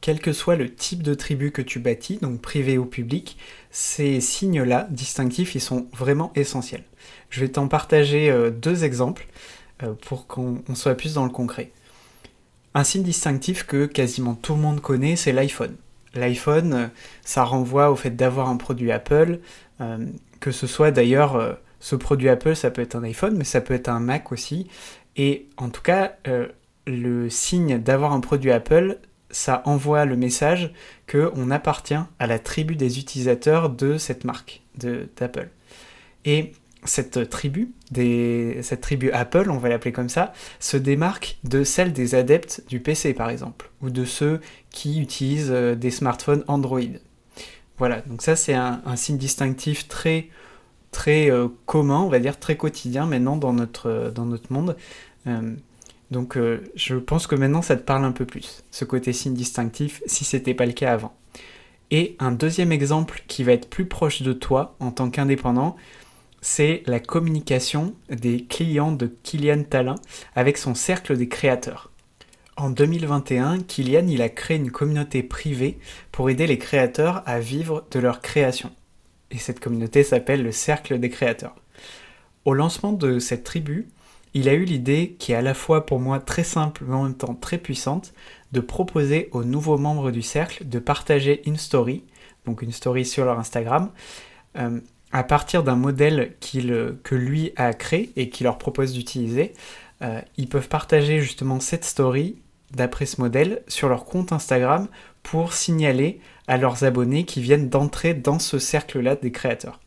quel 0.00 0.20
que 0.20 0.32
soit 0.32 0.56
le 0.56 0.74
type 0.74 1.02
de 1.02 1.14
tribu 1.14 1.52
que 1.52 1.62
tu 1.62 1.78
bâtis, 1.78 2.18
donc 2.18 2.40
privé 2.40 2.78
ou 2.78 2.86
public, 2.86 3.36
ces 3.70 4.20
signes-là 4.20 4.86
distinctifs, 4.90 5.54
ils 5.54 5.60
sont 5.60 5.86
vraiment 5.92 6.32
essentiels. 6.34 6.84
Je 7.28 7.40
vais 7.40 7.48
t'en 7.48 7.68
partager 7.68 8.30
euh, 8.30 8.50
deux 8.50 8.84
exemples 8.84 9.26
euh, 9.82 9.92
pour 10.06 10.26
qu'on 10.26 10.62
soit 10.74 10.94
plus 10.94 11.14
dans 11.14 11.24
le 11.24 11.30
concret. 11.30 11.70
Un 12.74 12.84
signe 12.84 13.02
distinctif 13.02 13.64
que 13.64 13.84
quasiment 13.84 14.34
tout 14.34 14.54
le 14.54 14.60
monde 14.60 14.80
connaît, 14.80 15.16
c'est 15.16 15.32
l'iPhone. 15.32 15.76
L'iPhone, 16.14 16.90
ça 17.22 17.44
renvoie 17.44 17.90
au 17.90 17.96
fait 17.96 18.10
d'avoir 18.10 18.48
un 18.48 18.56
produit 18.56 18.90
Apple, 18.90 19.38
que 20.40 20.50
ce 20.50 20.66
soit 20.66 20.90
d'ailleurs 20.90 21.58
ce 21.80 21.96
produit 21.96 22.28
Apple, 22.28 22.54
ça 22.54 22.70
peut 22.70 22.82
être 22.82 22.94
un 22.94 23.02
iPhone, 23.02 23.36
mais 23.36 23.44
ça 23.44 23.60
peut 23.60 23.74
être 23.74 23.88
un 23.88 24.00
Mac 24.00 24.32
aussi. 24.32 24.68
Et 25.16 25.48
en 25.56 25.70
tout 25.70 25.82
cas, 25.82 26.16
le 26.86 27.28
signe 27.28 27.78
d'avoir 27.78 28.12
un 28.12 28.20
produit 28.20 28.52
Apple, 28.52 28.98
ça 29.30 29.62
envoie 29.64 30.04
le 30.04 30.16
message 30.16 30.72
qu'on 31.10 31.50
appartient 31.50 31.94
à 32.18 32.26
la 32.26 32.38
tribu 32.38 32.76
des 32.76 32.98
utilisateurs 32.98 33.70
de 33.70 33.96
cette 33.96 34.24
marque 34.24 34.62
d'Apple. 34.76 35.48
Et 36.24 36.52
cette 36.84 37.28
tribu, 37.28 37.72
cette 37.92 38.80
tribu 38.80 39.10
Apple, 39.12 39.50
on 39.50 39.58
va 39.58 39.68
l'appeler 39.68 39.92
comme 39.92 40.08
ça, 40.08 40.32
se 40.58 40.76
démarque 40.76 41.38
de 41.44 41.64
celle 41.64 41.92
des 41.92 42.14
adeptes 42.14 42.62
du 42.68 42.80
PC 42.80 43.14
par 43.14 43.30
exemple, 43.30 43.70
ou 43.82 43.90
de 43.90 44.04
ceux 44.04 44.40
qui 44.70 45.00
utilisent 45.00 45.50
euh, 45.50 45.74
des 45.74 45.90
smartphones 45.90 46.44
Android. 46.48 46.80
Voilà, 47.78 48.00
donc 48.02 48.22
ça 48.22 48.36
c'est 48.36 48.54
un, 48.54 48.80
signe 48.96 49.16
distinctif 49.16 49.88
très 49.88 50.28
très 50.90 51.30
euh, 51.30 51.48
commun, 51.66 52.00
on 52.00 52.08
va 52.08 52.18
dire 52.18 52.38
très 52.38 52.56
quotidien 52.56 53.06
maintenant 53.06 53.36
dans 53.36 53.52
notre, 53.52 54.12
dans 54.14 54.26
notre 54.26 54.52
monde. 54.52 54.76
Euh, 55.26 55.54
donc 56.10 56.36
euh, 56.36 56.60
je 56.74 56.96
pense 56.96 57.26
que 57.26 57.34
maintenant 57.34 57.62
ça 57.62 57.76
te 57.76 57.82
parle 57.82 58.04
un 58.04 58.12
peu 58.12 58.24
plus, 58.24 58.64
ce 58.70 58.84
côté 58.84 59.12
signe 59.12 59.34
distinctif, 59.34 60.02
si 60.06 60.24
c'était 60.24 60.54
pas 60.54 60.66
le 60.66 60.72
cas 60.72 60.92
avant. 60.92 61.14
Et 61.90 62.16
un 62.18 62.32
deuxième 62.32 62.72
exemple 62.72 63.22
qui 63.26 63.42
va 63.42 63.52
être 63.52 63.68
plus 63.68 63.86
proche 63.86 64.22
de 64.22 64.32
toi 64.32 64.76
en 64.80 64.92
tant 64.92 65.10
qu'indépendant, 65.10 65.76
c'est 66.40 66.82
la 66.86 67.00
communication 67.00 67.94
des 68.08 68.44
clients 68.44 68.92
de 68.92 69.06
Kylian 69.22 69.64
Talin 69.64 69.96
avec 70.34 70.56
son 70.56 70.74
cercle 70.74 71.16
des 71.16 71.28
créateurs. 71.28 71.90
En 72.56 72.70
2021, 72.70 73.60
Kylian 73.60 74.06
il 74.08 74.22
a 74.22 74.28
créé 74.28 74.56
une 74.56 74.70
communauté 74.70 75.22
privée 75.22 75.78
pour 76.12 76.30
aider 76.30 76.46
les 76.46 76.58
créateurs 76.58 77.22
à 77.26 77.40
vivre 77.40 77.86
de 77.90 77.98
leur 77.98 78.20
création. 78.20 78.70
Et 79.30 79.38
cette 79.38 79.60
communauté 79.60 80.02
s'appelle 80.02 80.42
le 80.42 80.52
cercle 80.52 80.98
des 80.98 81.10
créateurs. 81.10 81.54
Au 82.44 82.54
lancement 82.54 82.92
de 82.92 83.18
cette 83.18 83.44
tribu, 83.44 83.88
il 84.34 84.48
a 84.48 84.54
eu 84.54 84.64
l'idée, 84.64 85.16
qui 85.18 85.32
est 85.32 85.36
à 85.36 85.42
la 85.42 85.54
fois 85.54 85.86
pour 85.86 85.98
moi 85.98 86.20
très 86.20 86.44
simple 86.44 86.84
mais 86.86 86.94
en 86.94 87.04
même 87.04 87.16
temps 87.16 87.34
très 87.34 87.58
puissante, 87.58 88.12
de 88.52 88.60
proposer 88.60 89.28
aux 89.32 89.44
nouveaux 89.44 89.78
membres 89.78 90.10
du 90.10 90.22
cercle 90.22 90.68
de 90.68 90.78
partager 90.78 91.42
une 91.46 91.56
story, 91.56 92.04
donc 92.46 92.62
une 92.62 92.72
story 92.72 93.04
sur 93.04 93.24
leur 93.24 93.38
Instagram, 93.38 93.90
euh, 94.56 94.80
à 95.12 95.24
partir 95.24 95.64
d'un 95.64 95.76
modèle 95.76 96.34
que 96.40 97.14
lui 97.14 97.52
a 97.56 97.72
créé 97.74 98.12
et 98.16 98.30
qu'il 98.30 98.44
leur 98.44 98.58
propose 98.58 98.92
d'utiliser. 98.92 99.52
Euh, 100.02 100.20
ils 100.36 100.48
peuvent 100.48 100.68
partager 100.68 101.20
justement 101.20 101.60
cette 101.60 101.84
story 101.84 102.36
d'après 102.70 103.06
ce 103.06 103.20
modèle 103.20 103.62
sur 103.66 103.88
leur 103.88 104.04
compte 104.04 104.32
Instagram 104.32 104.86
pour 105.22 105.52
signaler 105.52 106.20
à 106.50 106.56
leurs 106.56 106.82
abonnés 106.82 107.24
qui 107.24 107.40
viennent 107.40 107.68
d'entrer 107.68 108.12
dans 108.12 108.40
ce 108.40 108.58
cercle-là 108.58 109.14
des 109.14 109.30
créateurs. 109.30 109.78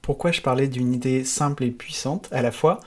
Pourquoi 0.00 0.30
je 0.30 0.42
parlais 0.42 0.68
d'une 0.68 0.94
idée 0.94 1.24
simple 1.24 1.64
et 1.64 1.72
puissante 1.72 2.28
à 2.30 2.40
la 2.40 2.52
fois? 2.52 2.78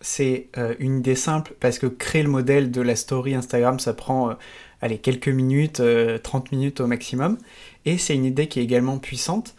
C'est 0.00 0.48
euh, 0.58 0.74
une 0.80 0.98
idée 0.98 1.14
simple 1.14 1.54
parce 1.60 1.78
que 1.78 1.86
créer 1.86 2.24
le 2.24 2.28
modèle 2.28 2.72
de 2.72 2.80
la 2.80 2.96
story 2.96 3.36
Instagram, 3.36 3.78
ça 3.78 3.94
prend 3.94 4.30
euh, 4.30 4.96
quelques 5.00 5.28
minutes, 5.28 5.74
30 5.74 5.80
euh, 5.84 6.48
minutes 6.50 6.80
au 6.80 6.88
maximum. 6.88 7.38
Et 7.84 7.98
c'est 7.98 8.16
une 8.16 8.24
idée 8.24 8.48
qui 8.48 8.58
est 8.58 8.64
également 8.64 8.98
puissante 8.98 9.54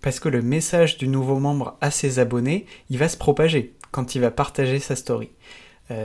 parce 0.00 0.20
que 0.20 0.28
le 0.28 0.40
message 0.40 0.98
du 0.98 1.08
nouveau 1.08 1.40
membre 1.40 1.76
à 1.80 1.90
ses 1.90 2.20
abonnés, 2.20 2.64
il 2.90 2.98
va 2.98 3.08
se 3.08 3.16
propager. 3.16 3.74
quand 3.90 4.14
il 4.14 4.20
va 4.20 4.30
partager 4.30 4.78
sa 4.78 4.94
story. 4.94 5.30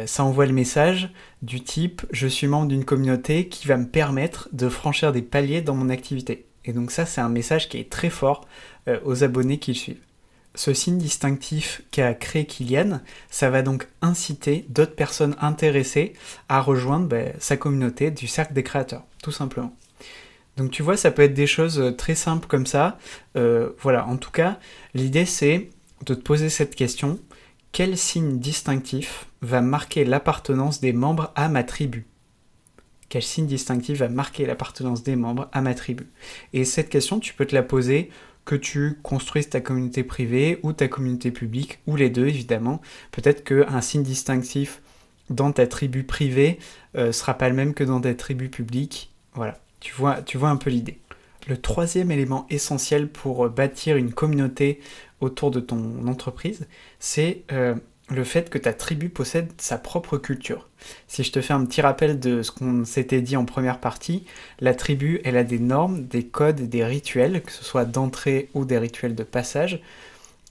Ça 0.05 0.23
envoie 0.23 0.45
le 0.45 0.53
message 0.53 1.09
du 1.41 1.61
type 1.61 2.03
je 2.11 2.25
suis 2.25 2.47
membre 2.47 2.69
d'une 2.69 2.85
communauté 2.85 3.49
qui 3.49 3.67
va 3.67 3.75
me 3.75 3.85
permettre 3.85 4.47
de 4.53 4.69
franchir 4.69 5.11
des 5.11 5.21
paliers 5.21 5.61
dans 5.61 5.75
mon 5.75 5.89
activité. 5.89 6.45
Et 6.65 6.73
donc 6.73 6.91
ça 6.91 7.05
c'est 7.05 7.21
un 7.21 7.29
message 7.29 7.69
qui 7.69 7.77
est 7.77 7.89
très 7.89 8.09
fort 8.09 8.47
euh, 8.87 8.99
aux 9.03 9.23
abonnés 9.23 9.59
qui 9.59 9.71
le 9.71 9.77
suivent. 9.77 10.01
Ce 10.55 10.73
signe 10.73 10.99
distinctif 10.99 11.81
qu'a 11.91 12.13
créé 12.13 12.45
Kylian, 12.45 13.01
ça 13.31 13.49
va 13.49 13.63
donc 13.63 13.87
inciter 14.01 14.65
d'autres 14.69 14.95
personnes 14.95 15.35
intéressées 15.41 16.13
à 16.47 16.61
rejoindre 16.61 17.07
ben, 17.07 17.33
sa 17.39 17.57
communauté 17.57 18.11
du 18.11 18.27
cercle 18.27 18.53
des 18.53 18.61
créateurs, 18.61 19.03
tout 19.23 19.31
simplement. 19.31 19.75
Donc 20.57 20.69
tu 20.69 20.83
vois, 20.83 20.95
ça 20.95 21.09
peut 21.09 21.23
être 21.23 21.33
des 21.33 21.47
choses 21.47 21.79
euh, 21.79 21.91
très 21.91 22.13
simples 22.13 22.47
comme 22.47 22.67
ça. 22.67 22.99
voilà, 23.33 24.05
en 24.05 24.17
tout 24.17 24.31
cas, 24.31 24.59
l'idée 24.93 25.25
c'est 25.25 25.69
de 26.05 26.13
te 26.13 26.21
poser 26.21 26.49
cette 26.49 26.75
question 26.75 27.19
quel 27.73 27.97
signe 27.97 28.37
distinctif 28.37 29.25
va 29.41 29.59
marquer 29.59 30.05
l'appartenance 30.05 30.79
des 30.79 30.93
membres 30.93 31.31
à 31.35 31.49
ma 31.49 31.63
tribu? 31.63 32.05
Quel 33.13 33.21
signe 33.21 33.45
distinctif 33.45 33.99
va 33.99 34.09
marquer 34.09 34.47
l'appartenance 34.47 35.03
des 35.03 35.15
membres 35.15 35.47
à 35.51 35.61
ma 35.61 35.75
tribu 35.75 36.07
Et 36.51 36.65
cette 36.65 36.89
question, 36.89 37.19
tu 37.19 37.35
peux 37.35 37.45
te 37.45 37.53
la 37.53 37.61
poser 37.61 38.09
que 38.43 38.55
tu 38.55 38.97
construises 39.03 39.49
ta 39.49 39.61
communauté 39.61 40.03
privée 40.03 40.59
ou 40.63 40.73
ta 40.73 40.87
communauté 40.87 41.29
publique, 41.29 41.77
ou 41.85 41.95
les 41.95 42.09
deux 42.09 42.25
évidemment. 42.25 42.81
Peut-être 43.11 43.43
qu'un 43.43 43.81
signe 43.81 44.01
distinctif 44.01 44.81
dans 45.29 45.51
ta 45.51 45.67
tribu 45.67 46.03
privée 46.03 46.57
euh, 46.95 47.11
sera 47.11 47.35
pas 47.35 47.49
le 47.49 47.55
même 47.55 47.75
que 47.75 47.83
dans 47.83 48.01
ta 48.01 48.15
tribu 48.15 48.49
publique. 48.49 49.13
Voilà, 49.35 49.59
tu 49.79 49.93
vois, 49.93 50.23
tu 50.23 50.39
vois 50.39 50.49
un 50.49 50.57
peu 50.57 50.71
l'idée. 50.71 50.97
Le 51.47 51.57
troisième 51.57 52.09
élément 52.09 52.47
essentiel 52.49 53.07
pour 53.07 53.47
bâtir 53.47 53.95
une 53.95 54.11
communauté 54.11 54.79
autour 55.21 55.51
de 55.51 55.59
ton 55.59 56.07
entreprise, 56.07 56.65
c'est 56.97 57.43
euh, 57.51 57.75
le 58.09 58.23
fait 58.23 58.49
que 58.49 58.57
ta 58.57 58.73
tribu 58.73 59.09
possède 59.09 59.51
sa 59.57 59.77
propre 59.77 60.17
culture. 60.17 60.67
Si 61.07 61.23
je 61.23 61.31
te 61.31 61.41
fais 61.41 61.53
un 61.53 61.65
petit 61.65 61.81
rappel 61.81 62.19
de 62.19 62.41
ce 62.41 62.51
qu'on 62.51 62.85
s'était 62.85 63.21
dit 63.21 63.37
en 63.37 63.45
première 63.45 63.79
partie, 63.79 64.25
la 64.59 64.75
tribu, 64.75 65.21
elle 65.23 65.37
a 65.37 65.43
des 65.43 65.59
normes, 65.59 66.05
des 66.05 66.25
codes, 66.25 66.69
des 66.69 66.83
rituels, 66.83 67.41
que 67.41 67.51
ce 67.51 67.63
soit 67.63 67.85
d'entrée 67.85 68.49
ou 68.53 68.65
des 68.65 68.77
rituels 68.77 69.15
de 69.15 69.23
passage, 69.23 69.81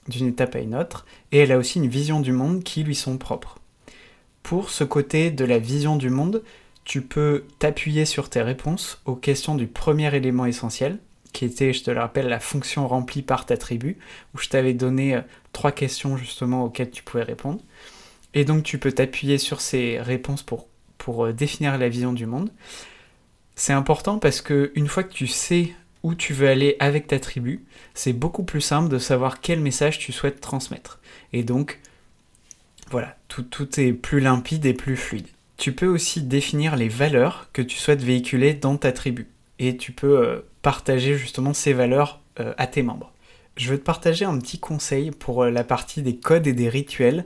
d'une 0.07 0.27
étape 0.27 0.55
à 0.55 0.59
une 0.59 0.75
autre, 0.75 1.05
et 1.31 1.39
elle 1.39 1.51
a 1.51 1.57
aussi 1.57 1.79
une 1.79 1.87
vision 1.87 2.19
du 2.19 2.31
monde 2.31 2.63
qui 2.63 2.83
lui 2.83 2.95
sont 2.95 3.17
propres. 3.17 3.59
Pour 4.41 4.69
ce 4.69 4.83
côté 4.83 5.31
de 5.31 5.45
la 5.45 5.59
vision 5.59 5.95
du 5.95 6.09
monde, 6.09 6.43
tu 6.83 7.01
peux 7.01 7.45
t'appuyer 7.59 8.03
sur 8.05 8.29
tes 8.29 8.41
réponses 8.41 9.01
aux 9.05 9.15
questions 9.15 9.55
du 9.55 9.67
premier 9.67 10.13
élément 10.13 10.45
essentiel, 10.45 10.97
qui 11.33 11.45
était, 11.45 11.73
je 11.73 11.83
te 11.83 11.91
le 11.91 11.99
rappelle, 11.99 12.27
la 12.27 12.39
fonction 12.39 12.87
remplie 12.87 13.23
par 13.23 13.45
ta 13.45 13.57
tribu, 13.57 13.97
où 14.33 14.37
je 14.37 14.47
t'avais 14.47 14.73
donné 14.73 15.15
euh, 15.15 15.21
trois 15.51 15.71
questions 15.71 16.15
justement 16.15 16.63
auxquelles 16.63 16.91
tu 16.91 17.03
pouvais 17.03 17.23
répondre. 17.23 17.59
Et 18.33 18.45
donc 18.45 18.63
tu 18.63 18.77
peux 18.77 18.91
t'appuyer 18.91 19.37
sur 19.37 19.59
ces 19.59 19.99
réponses 19.99 20.43
pour, 20.43 20.67
euh, 21.25 21.33
définir 21.33 21.77
la 21.77 21.89
vision 21.89 22.13
du 22.13 22.25
monde. 22.25 22.51
C'est 23.55 23.73
important 23.73 24.19
parce 24.19 24.41
que 24.41 24.71
une 24.75 24.87
fois 24.87 25.03
que 25.03 25.13
tu 25.13 25.27
sais 25.27 25.73
où 26.03 26.15
tu 26.15 26.33
veux 26.33 26.47
aller 26.47 26.75
avec 26.79 27.07
ta 27.07 27.19
tribu, 27.19 27.65
c'est 27.93 28.13
beaucoup 28.13 28.43
plus 28.43 28.61
simple 28.61 28.89
de 28.89 28.97
savoir 28.99 29.41
quel 29.41 29.59
message 29.59 29.99
tu 29.99 30.11
souhaites 30.11 30.41
transmettre. 30.41 30.99
Et 31.33 31.43
donc, 31.43 31.79
voilà, 32.89 33.17
tout 33.27 33.79
est 33.79 33.93
plus 33.93 34.19
limpide 34.19 34.65
et 34.65 34.73
plus 34.73 34.97
fluide. 34.97 35.27
Tu 35.57 35.71
peux 35.71 35.87
aussi 35.87 36.21
définir 36.21 36.75
les 36.75 36.89
valeurs 36.89 37.49
que 37.53 37.61
tu 37.61 37.77
souhaites 37.77 38.01
véhiculer 38.01 38.53
dans 38.53 38.75
ta 38.77 38.91
tribu. 38.91 39.27
Et 39.65 39.77
tu 39.77 39.93
peux 39.93 40.17
euh, 40.17 40.41
partager 40.61 41.17
justement 41.17 41.53
ces 41.53 41.71
valeurs 41.71 42.19
euh, 42.41 42.53
à 42.57 42.67
tes 42.67 42.83
membres. 42.83 43.13
Je 43.55 43.69
veux 43.69 43.77
te 43.77 43.83
partager 43.83 44.25
un 44.25 44.37
petit 44.37 44.59
conseil 44.59 45.11
pour 45.11 45.43
euh, 45.43 45.51
la 45.51 45.63
partie 45.63 46.01
des 46.01 46.17
codes 46.17 46.47
et 46.47 46.53
des 46.53 46.69
rituels. 46.69 47.25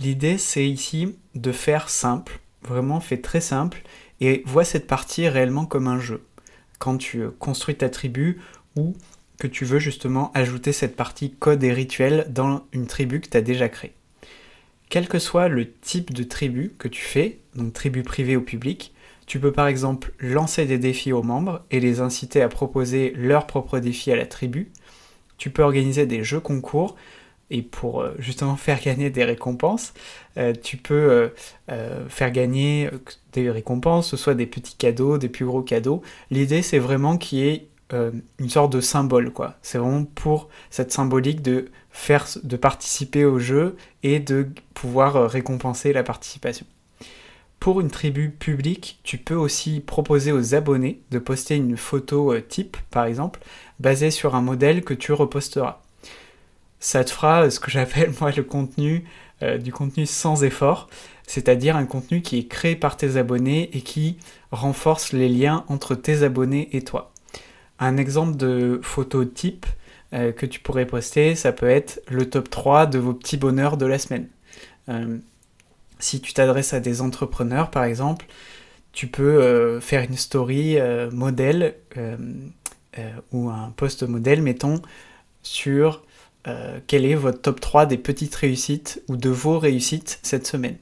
L'idée 0.00 0.36
c'est 0.36 0.68
ici 0.68 1.16
de 1.36 1.52
faire 1.52 1.90
simple, 1.90 2.40
vraiment 2.62 2.98
fait 2.98 3.18
très 3.18 3.40
simple, 3.40 3.82
et 4.20 4.42
vois 4.44 4.64
cette 4.64 4.88
partie 4.88 5.28
réellement 5.28 5.64
comme 5.64 5.86
un 5.86 6.00
jeu. 6.00 6.24
Quand 6.80 6.96
tu 6.96 7.28
construis 7.38 7.76
ta 7.76 7.88
tribu 7.88 8.40
ou 8.74 8.96
que 9.38 9.46
tu 9.46 9.64
veux 9.64 9.78
justement 9.78 10.32
ajouter 10.34 10.72
cette 10.72 10.96
partie 10.96 11.30
code 11.30 11.62
et 11.62 11.72
rituel 11.72 12.26
dans 12.30 12.64
une 12.72 12.88
tribu 12.88 13.20
que 13.20 13.28
tu 13.28 13.36
as 13.36 13.42
déjà 13.42 13.68
créée. 13.68 13.92
Quel 14.88 15.06
que 15.06 15.20
soit 15.20 15.46
le 15.46 15.70
type 15.70 16.12
de 16.12 16.24
tribu 16.24 16.74
que 16.76 16.88
tu 16.88 17.02
fais, 17.02 17.38
donc 17.54 17.72
tribu 17.72 18.02
privée 18.02 18.36
ou 18.36 18.42
publique, 18.42 18.92
tu 19.30 19.38
peux 19.38 19.52
par 19.52 19.68
exemple 19.68 20.12
lancer 20.18 20.66
des 20.66 20.76
défis 20.76 21.12
aux 21.12 21.22
membres 21.22 21.62
et 21.70 21.78
les 21.78 22.00
inciter 22.00 22.42
à 22.42 22.48
proposer 22.48 23.12
leurs 23.16 23.46
propres 23.46 23.78
défis 23.78 24.10
à 24.10 24.16
la 24.16 24.26
tribu. 24.26 24.72
Tu 25.38 25.50
peux 25.50 25.62
organiser 25.62 26.04
des 26.04 26.24
jeux 26.24 26.40
concours 26.40 26.96
et 27.48 27.62
pour 27.62 28.00
euh, 28.00 28.12
justement 28.18 28.56
faire 28.66 28.80
gagner 28.80 29.08
des 29.08 29.22
récompenses, 29.22 29.94
euh, 30.36 30.52
tu 30.60 30.76
peux 30.76 31.30
euh, 31.68 32.08
faire 32.08 32.32
gagner 32.32 32.90
des 33.32 33.52
récompenses, 33.52 34.08
ce 34.08 34.16
soit 34.16 34.34
des 34.34 34.46
petits 34.46 34.74
cadeaux, 34.74 35.16
des 35.16 35.28
plus 35.28 35.44
gros 35.44 35.62
cadeaux. 35.62 36.02
L'idée 36.32 36.62
c'est 36.62 36.80
vraiment 36.80 37.16
qu'il 37.16 37.38
y 37.38 37.48
ait 37.50 37.68
une 37.92 38.48
sorte 38.48 38.72
de 38.72 38.80
symbole 38.80 39.32
quoi. 39.32 39.54
C'est 39.62 39.78
vraiment 39.78 40.06
pour 40.06 40.48
cette 40.70 40.90
symbolique 40.90 41.40
de 41.40 41.70
faire 41.92 42.26
de 42.42 42.56
participer 42.56 43.24
au 43.24 43.38
jeu 43.38 43.76
et 44.02 44.18
de 44.18 44.48
pouvoir 44.74 45.30
récompenser 45.30 45.92
la 45.92 46.02
participation. 46.02 46.66
Pour 47.60 47.82
une 47.82 47.90
tribu 47.90 48.30
publique, 48.30 49.00
tu 49.02 49.18
peux 49.18 49.34
aussi 49.34 49.80
proposer 49.80 50.32
aux 50.32 50.54
abonnés 50.54 51.02
de 51.10 51.18
poster 51.18 51.56
une 51.56 51.76
photo 51.76 52.32
euh, 52.32 52.40
type, 52.40 52.78
par 52.90 53.04
exemple, 53.04 53.38
basée 53.78 54.10
sur 54.10 54.34
un 54.34 54.40
modèle 54.40 54.82
que 54.82 54.94
tu 54.94 55.12
reposteras. 55.12 55.82
Ça 56.78 57.04
te 57.04 57.10
fera 57.10 57.44
euh, 57.44 57.50
ce 57.50 57.60
que 57.60 57.70
j'appelle 57.70 58.14
moi 58.20 58.30
le 58.34 58.44
contenu, 58.44 59.04
euh, 59.42 59.58
du 59.58 59.74
contenu 59.74 60.06
sans 60.06 60.42
effort, 60.42 60.88
c'est-à-dire 61.26 61.76
un 61.76 61.84
contenu 61.84 62.22
qui 62.22 62.38
est 62.38 62.48
créé 62.48 62.76
par 62.76 62.96
tes 62.96 63.18
abonnés 63.18 63.68
et 63.74 63.82
qui 63.82 64.16
renforce 64.52 65.12
les 65.12 65.28
liens 65.28 65.66
entre 65.68 65.94
tes 65.94 66.22
abonnés 66.22 66.70
et 66.72 66.80
toi. 66.80 67.12
Un 67.78 67.98
exemple 67.98 68.38
de 68.38 68.80
photo 68.82 69.24
type 69.26 69.66
que 70.12 70.44
tu 70.44 70.58
pourrais 70.58 70.86
poster, 70.86 71.36
ça 71.36 71.52
peut 71.52 71.68
être 71.68 72.02
le 72.08 72.28
top 72.28 72.50
3 72.50 72.86
de 72.86 72.98
vos 72.98 73.14
petits 73.14 73.36
bonheurs 73.36 73.76
de 73.76 73.86
la 73.86 73.96
semaine. 73.96 74.26
Si 76.00 76.20
tu 76.20 76.32
t'adresses 76.32 76.72
à 76.72 76.80
des 76.80 77.02
entrepreneurs, 77.02 77.70
par 77.70 77.84
exemple, 77.84 78.26
tu 78.92 79.06
peux 79.06 79.42
euh, 79.42 79.80
faire 79.80 80.02
une 80.02 80.16
story 80.16 80.78
euh, 80.78 81.10
modèle 81.10 81.76
euh, 81.96 82.16
ou 83.32 83.48
un 83.48 83.72
post 83.76 84.02
modèle, 84.02 84.42
mettons, 84.42 84.82
sur 85.42 86.02
quel 86.86 87.04
est 87.04 87.14
votre 87.14 87.42
top 87.42 87.60
3 87.60 87.84
des 87.84 87.98
petites 87.98 88.34
réussites 88.34 89.02
ou 89.08 89.18
de 89.18 89.28
vos 89.28 89.58
réussites 89.58 90.18
cette 90.22 90.46
semaine. 90.46 90.78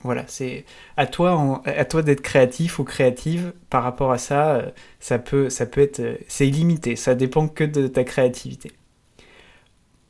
Voilà, 0.00 0.24
c'est 0.26 0.64
à 0.96 1.06
toi, 1.06 1.52
d'être 2.02 2.22
créatif 2.22 2.78
ou 2.78 2.84
créative 2.84 3.52
par 3.68 3.84
rapport 3.84 4.10
à 4.10 4.16
ça. 4.16 4.72
ça 5.00 5.18
peut, 5.18 5.50
ça 5.50 5.66
peut 5.66 5.82
être, 5.82 6.18
c'est 6.28 6.48
illimité. 6.48 6.96
Ça 6.96 7.14
dépend 7.14 7.46
que 7.46 7.62
de 7.62 7.88
ta 7.88 8.04
créativité. 8.04 8.72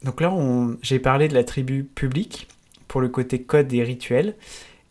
Donc 0.04 0.20
là, 0.20 0.32
j'ai 0.82 1.00
parlé 1.00 1.26
de 1.26 1.34
la 1.34 1.42
tribu 1.42 1.82
publique 1.82 2.46
le 3.00 3.08
côté 3.08 3.42
code 3.42 3.72
et 3.72 3.82
rituel. 3.82 4.36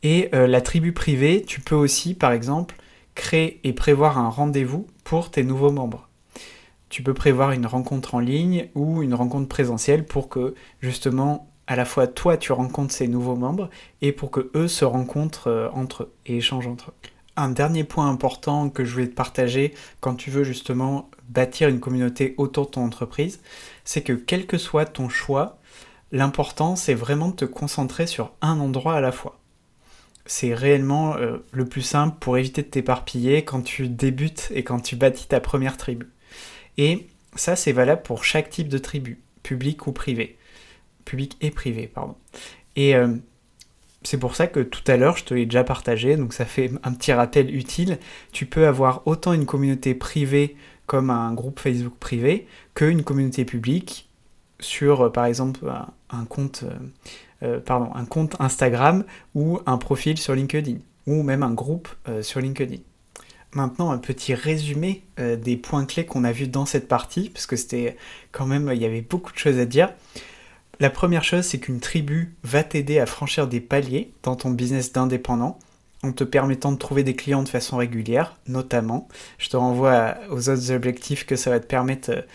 Et 0.04 0.30
euh, 0.34 0.48
la 0.48 0.62
tribu 0.62 0.94
privée, 0.94 1.44
tu 1.46 1.62
peux 1.62 1.76
aussi, 1.76 2.14
par 2.14 2.32
exemple, 2.32 2.76
créer 3.16 3.60
et 3.64 3.74
prévoir 3.74 4.18
un 4.18 4.30
rendez-vous 4.30 4.88
pour 5.04 5.32
tes 5.32 5.44
nouveaux 5.44 5.72
membres. 5.72 6.08
Tu 6.90 7.04
peux 7.04 7.14
prévoir 7.14 7.52
une 7.52 7.66
rencontre 7.66 8.16
en 8.16 8.20
ligne 8.20 8.68
ou 8.76 9.02
une 9.02 9.14
rencontre 9.14 9.48
présentielle 9.48 10.06
pour 10.06 10.28
que 10.28 10.56
justement 10.82 11.48
à 11.68 11.78
la 11.78 11.86
fois 11.86 12.08
toi 12.08 12.36
tu 12.36 12.52
rencontres 12.52 12.94
ces 12.94 13.08
nouveaux 13.08 13.38
membres 13.38 13.70
et 14.02 14.12
pour 14.12 14.30
que 14.30 14.52
eux 14.56 14.68
se 14.68 14.84
rencontrent 14.84 15.48
euh, 15.48 15.70
entre 15.74 16.04
eux 16.04 16.14
et 16.26 16.38
échangent 16.38 16.68
entre 16.68 16.90
eux. 16.90 17.10
Un 17.38 17.50
dernier 17.50 17.86
point 17.86 18.10
important 18.10 18.70
que 18.70 18.84
je 18.84 18.92
voulais 18.92 19.08
te 19.08 19.16
partager 19.16 19.74
quand 20.02 20.16
tu 20.16 20.30
veux 20.32 20.44
justement 20.44 21.10
bâtir 21.30 21.70
une 21.70 21.80
communauté 21.80 22.36
autour 22.38 22.66
de 22.66 22.72
ton 22.72 22.84
entreprise, 22.84 23.40
c'est 23.86 24.02
que 24.02 24.12
quel 24.12 24.46
que 24.46 24.58
soit 24.58 24.86
ton 24.86 25.08
choix, 25.08 25.61
L'important, 26.12 26.76
c'est 26.76 26.94
vraiment 26.94 27.30
de 27.30 27.36
te 27.36 27.46
concentrer 27.46 28.06
sur 28.06 28.34
un 28.42 28.60
endroit 28.60 28.96
à 28.96 29.02
la 29.02 29.12
fois. 29.12 29.40
C'est 30.26 30.54
réellement 30.54 31.16
euh, 31.16 31.38
le 31.52 31.66
plus 31.66 31.82
simple 31.82 32.18
pour 32.20 32.38
éviter 32.38 32.62
de 32.62 32.68
t'éparpiller 32.68 33.44
quand 33.44 33.62
tu 33.62 33.88
débutes 33.88 34.52
et 34.54 34.64
quand 34.64 34.80
tu 34.80 34.96
bâtis 34.96 35.28
ta 35.28 35.40
première 35.40 35.78
tribu. 35.78 36.10
Et 36.78 37.08
ça, 37.36 37.56
c'est 37.56 37.72
valable 37.72 38.02
pour 38.04 38.24
chaque 38.24 38.50
type 38.50 38.68
de 38.68 38.78
tribu, 38.78 39.20
public 39.42 39.88
ou 39.88 39.94
privé. 39.94 40.38
Public 41.06 41.38
et 41.42 41.50
privé, 41.50 41.88
pardon. 41.88 42.16
Et 42.76 42.96
euh, 42.96 43.16
c'est 44.04 44.18
pour 44.18 44.36
ça 44.36 44.48
que 44.48 44.60
tout 44.60 44.84
à 44.88 44.98
l'heure, 44.98 45.18
je 45.18 45.24
te 45.24 45.34
l'ai 45.34 45.46
déjà 45.46 45.64
partagé, 45.64 46.18
donc 46.18 46.34
ça 46.34 46.46
fait 46.46 46.72
un 46.84 46.94
petit 46.94 47.14
rappel 47.14 47.54
utile. 47.56 48.00
Tu 48.32 48.46
peux 48.46 48.68
avoir 48.68 49.08
autant 49.08 49.34
une 49.34 49.46
communauté 49.46 49.96
privée 49.96 50.56
comme 50.88 51.10
un 51.10 51.34
groupe 51.34 51.60
Facebook 51.60 51.94
privé 52.00 52.48
qu'une 52.74 53.04
communauté 53.04 53.46
publique 53.46 54.10
sur, 54.62 55.02
euh, 55.02 55.10
par 55.10 55.26
exemple, 55.26 55.60
un, 56.10 56.26
compte, 56.26 56.64
euh, 57.44 57.60
euh, 57.70 57.90
un 57.94 58.06
compte 58.06 58.36
Instagram 58.40 59.04
ou 59.36 59.60
un 59.66 59.78
profil 59.78 60.18
sur 60.18 60.34
LinkedIn, 60.34 60.78
ou 61.08 61.24
même 61.24 61.44
un 61.44 61.54
groupe 61.54 61.90
sur 62.22 62.40
LinkedIn. 62.40 62.82
Maintenant, 63.54 63.92
un 63.92 63.98
petit 63.98 64.34
résumé 64.34 65.04
des 65.18 65.58
points 65.58 65.86
clés 65.86 66.06
qu'on 66.06 66.24
a 66.24 66.32
vus 66.32 66.48
dans 66.48 66.66
cette 66.66 66.88
partie, 66.88 67.30
parce 67.30 67.46
que 67.46 67.58
c'était 67.58 67.98
quand 68.32 68.46
même, 68.46 68.72
il 68.74 68.82
y 68.82 68.86
avait 68.86 69.02
beaucoup 69.02 69.34
de 69.34 69.38
choses 69.38 69.60
à 69.60 69.66
dire. 69.66 69.90
La 70.80 70.90
première 70.90 71.24
chose, 71.24 71.44
c'est 71.44 71.60
qu'une 71.60 71.80
tribu 71.80 72.34
va 72.44 72.64
t'aider 72.64 73.00
à 73.00 73.06
franchir 73.06 73.48
des 73.48 73.60
paliers 73.60 74.14
dans 74.24 74.36
ton 74.36 74.52
business 74.52 74.94
d'indépendant 74.94 75.60
en 76.04 76.12
te 76.12 76.24
permettant 76.24 76.72
de 76.72 76.78
trouver 76.78 77.04
des 77.04 77.16
clients 77.16 77.44
de 77.44 77.50
façon 77.50 77.78
régulière, 77.78 78.38
notamment. 78.48 79.08
Je 79.38 79.50
te 79.50 79.58
renvoie 79.58 80.16
aux 80.30 80.50
autres 80.50 80.72
objectifs 80.72 81.26
que 81.26 81.36
ça 81.36 81.50
va 81.50 81.60
te 81.60 81.68
permettre 81.68 82.26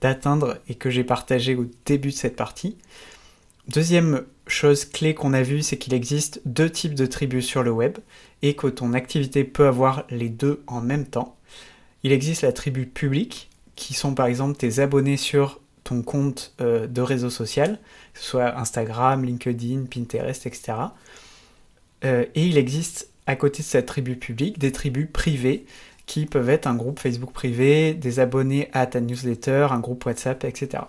d'atteindre 0.00 0.58
et 0.68 0.74
que 0.74 0.90
j'ai 0.90 1.04
partagé 1.04 1.54
au 1.54 1.66
début 1.84 2.10
de 2.10 2.14
cette 2.14 2.36
partie. 2.36 2.76
Deuxième 3.68 4.24
chose 4.46 4.84
clé 4.84 5.14
qu'on 5.14 5.32
a 5.32 5.42
vue, 5.42 5.62
c'est 5.62 5.78
qu'il 5.78 5.94
existe 5.94 6.40
deux 6.44 6.68
types 6.68 6.94
de 6.94 7.06
tribus 7.06 7.46
sur 7.46 7.62
le 7.62 7.70
web 7.70 7.98
et 8.42 8.54
que 8.54 8.66
ton 8.66 8.92
activité 8.92 9.42
peut 9.44 9.66
avoir 9.66 10.04
les 10.10 10.28
deux 10.28 10.62
en 10.66 10.80
même 10.80 11.06
temps. 11.06 11.36
Il 12.02 12.12
existe 12.12 12.42
la 12.42 12.52
tribu 12.52 12.86
publique, 12.86 13.48
qui 13.76 13.94
sont 13.94 14.14
par 14.14 14.26
exemple 14.26 14.56
tes 14.56 14.78
abonnés 14.80 15.16
sur 15.16 15.60
ton 15.82 16.02
compte 16.02 16.54
euh, 16.60 16.86
de 16.86 17.00
réseau 17.00 17.30
social, 17.30 17.78
que 18.12 18.20
ce 18.20 18.26
soit 18.26 18.58
Instagram, 18.58 19.24
LinkedIn, 19.24 19.84
Pinterest, 19.84 20.46
etc. 20.46 20.74
Euh, 22.04 22.24
et 22.34 22.46
il 22.46 22.58
existe 22.58 23.08
à 23.26 23.36
côté 23.36 23.62
de 23.62 23.66
cette 23.66 23.86
tribu 23.86 24.16
publique 24.16 24.58
des 24.58 24.72
tribus 24.72 25.08
privées 25.10 25.64
qui 26.06 26.26
peuvent 26.26 26.50
être 26.50 26.66
un 26.66 26.74
groupe 26.74 27.00
Facebook 27.00 27.32
privé, 27.32 27.94
des 27.94 28.20
abonnés 28.20 28.68
à 28.72 28.86
ta 28.86 29.00
newsletter, 29.00 29.68
un 29.70 29.80
groupe 29.80 30.04
WhatsApp, 30.04 30.44
etc. 30.44 30.84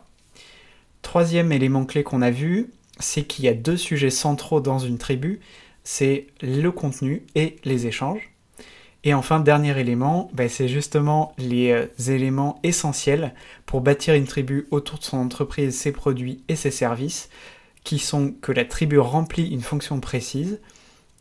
Troisième 1.02 1.52
élément 1.52 1.86
clé 1.86 2.04
qu'on 2.04 2.22
a 2.22 2.32
vu, 2.32 2.72
c'est 3.00 3.24
qu'il 3.24 3.46
y 3.46 3.48
a 3.48 3.54
deux 3.54 3.78
sujets 3.78 4.10
centraux 4.10 4.62
dans 4.62 4.80
une 4.80 4.98
tribu, 4.98 5.40
c'est 5.84 6.28
le 6.42 6.70
contenu 6.72 7.24
et 7.36 7.58
les 7.64 7.88
échanges. 7.88 8.32
Et 9.04 9.14
enfin, 9.14 9.40
dernier 9.40 9.80
élément, 9.80 10.32
bah, 10.34 10.50
c'est 10.50 10.68
justement 10.68 11.34
les 11.38 11.72
euh, 11.72 11.86
éléments 12.08 12.60
essentiels 12.64 13.36
pour 13.68 13.82
bâtir 13.82 14.16
une 14.16 14.26
tribu 14.26 14.68
autour 14.72 14.98
de 14.98 15.04
son 15.04 15.18
entreprise, 15.18 15.78
ses 15.78 15.92
produits 15.92 16.44
et 16.48 16.56
ses 16.56 16.72
services, 16.72 17.30
qui 17.84 18.00
sont 18.00 18.32
que 18.42 18.52
la 18.52 18.66
tribu 18.66 18.98
remplit 18.98 19.48
une 19.48 19.62
fonction 19.62 20.00
précise, 20.00 20.60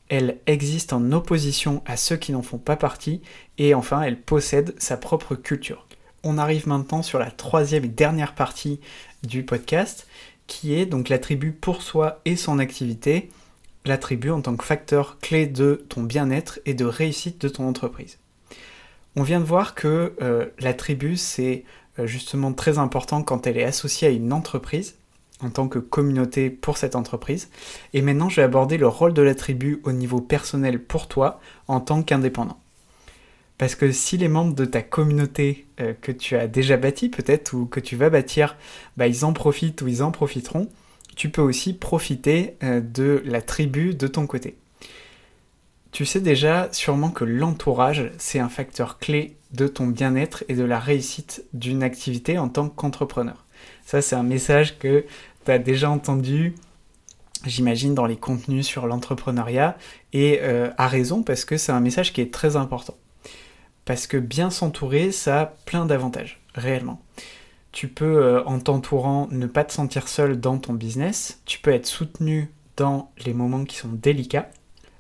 elle 0.09 0.39
existe 0.47 0.93
en 0.93 1.13
opposition 1.13 1.83
à 1.87 1.97
ceux 1.97 2.17
qui 2.17 2.33
n'en 2.33 2.43
font 2.43 2.59
pas 2.59 2.77
partie, 2.77 3.23
et 3.59 3.75
enfin, 3.75 4.03
elle 4.03 4.21
possède 4.21 4.75
sa 4.79 4.97
propre 4.97 5.35
culture. 5.35 5.87
On 6.23 6.39
arrive 6.39 6.69
maintenant 6.69 7.03
sur 7.03 7.19
la 7.19 7.31
troisième 7.31 7.85
et 7.85 7.89
dernière 7.89 8.35
partie 8.35 8.81
du 9.23 9.45
podcast, 9.45 10.07
qui 10.47 10.75
est 10.75 10.87
donc 10.87 11.09
la 11.09 11.19
tribu 11.19 11.53
pour 11.53 11.83
soi 11.83 12.21
et 12.25 12.37
son 12.37 12.59
activité 12.59 13.31
l'attribut 13.85 14.31
en 14.31 14.41
tant 14.41 14.57
que 14.57 14.65
facteur 14.65 15.19
clé 15.21 15.47
de 15.47 15.85
ton 15.89 16.03
bien-être 16.03 16.61
et 16.67 16.75
de 16.75 16.85
réussite 16.85 17.41
de 17.41 17.49
ton 17.49 17.69
entreprise. 17.69 18.19
On 19.17 19.23
vient 19.23 19.41
de 19.41 19.45
voir 19.45 19.75
que 19.75 20.15
euh, 20.23 20.47
l'attribut, 20.59 21.17
c'est 21.17 21.65
euh, 21.99 22.07
justement 22.07 22.53
très 22.53 22.79
important 22.79 23.23
quand 23.23 23.47
elle 23.47 23.59
est 23.59 23.65
associée 23.65 24.09
à 24.09 24.11
une 24.11 24.33
entreprise, 24.33 24.97
en 25.45 25.51
tant 25.51 25.69
que 25.69 25.79
communauté 25.79 26.51
pour 26.51 26.79
cette 26.79 26.97
entreprise. 26.97 27.49
Et 27.93 28.03
maintenant, 28.03 28.29
je 28.29 28.37
vais 28.37 28.43
aborder 28.43 28.79
le 28.79 28.89
rôle 28.89 29.13
de 29.13 29.23
l'attribut 29.23 29.81
au 29.85 29.93
niveau 29.93 30.21
personnel 30.21 30.83
pour 30.83 31.07
toi 31.07 31.41
en 31.69 31.81
tant 31.81 32.03
qu'indépendant. 32.03 32.59
Parce 33.59 33.77
que 33.77 33.93
si 33.93 34.17
les 34.17 34.29
membres 34.29 34.55
de 34.55 34.65
ta 34.65 34.83
communauté 34.83 35.67
euh, 35.81 35.93
que 36.01 36.11
tu 36.11 36.37
as 36.37 36.49
déjà 36.49 36.77
bâti 36.77 37.09
peut-être 37.09 37.53
ou 37.55 37.67
que 37.67 37.81
tu 37.81 37.95
vas 37.95 38.11
bâtir, 38.11 38.57
bah, 38.97 39.07
ils 39.07 39.25
en 39.25 39.33
profitent 39.33 39.81
ou 39.83 39.89
ils 39.89 40.03
en 40.03 40.11
profiteront, 40.11 40.69
tu 41.15 41.29
peux 41.29 41.43
aussi 41.43 41.75
profiter 41.75 42.57
euh, 42.65 42.81
de 42.81 43.23
la 43.25 43.43
tribu 43.43 43.95
de 43.95 44.07
ton 44.09 44.27
côté. 44.27 44.57
Tu 45.93 46.05
sais 46.05 46.21
déjà 46.21 46.69
sûrement 46.73 47.11
que 47.11 47.25
l'entourage, 47.25 48.11
c'est 48.19 48.41
un 48.41 48.49
facteur 48.49 48.99
clé 48.99 49.37
de 49.53 49.69
ton 49.69 49.87
bien-être 49.87 50.43
et 50.49 50.55
de 50.55 50.65
la 50.65 50.81
réussite 50.81 51.45
d'une 51.53 51.85
activité 51.85 52.37
en 52.37 52.49
tant 52.49 52.69
qu'entrepreneur. 52.69 53.45
Ça, 53.87 54.03
c'est 54.03 54.17
un 54.17 54.25
message 54.25 54.79
que 54.79 55.05
tu 55.45 55.51
as 55.51 55.59
déjà 55.59 55.91
entendu, 55.91 56.55
j'imagine, 57.45 57.95
dans 57.95 58.07
les 58.07 58.17
contenus 58.17 58.67
sur 58.67 58.87
l'entrepreneuriat, 58.87 59.77
et 60.13 60.41
euh, 60.43 60.71
à 60.79 60.89
raison, 60.89 61.23
parce 61.23 61.45
que 61.45 61.57
c'est 61.57 61.73
un 61.73 61.81
message 61.81 62.13
qui 62.13 62.21
est 62.21 62.33
très 62.33 62.57
important. 62.57 62.95
Parce 63.85 64.07
que 64.07 64.17
bien 64.17 64.51
s'entourer, 64.51 65.13
ça 65.13 65.41
a 65.41 65.47
plein 65.47 65.87
d'avantages, 65.87 66.41
réellement. 66.55 67.01
Tu 67.73 67.89
peux, 67.89 68.23
euh, 68.23 68.45
en 68.45 68.61
t'entourant, 68.61 69.29
ne 69.31 69.47
pas 69.47 69.65
te 69.65 69.73
sentir 69.73 70.09
seul 70.09 70.41
dans 70.41 70.59
ton 70.59 70.75
business. 70.75 71.41
Tu 71.45 71.59
peux 71.59 71.73
être 71.73 71.87
soutenu 71.87 72.51
dans 72.77 73.11
les 73.25 73.35
moments 73.35 73.65
qui 73.65 73.77
sont 73.77 73.89
délicats. 73.89 74.51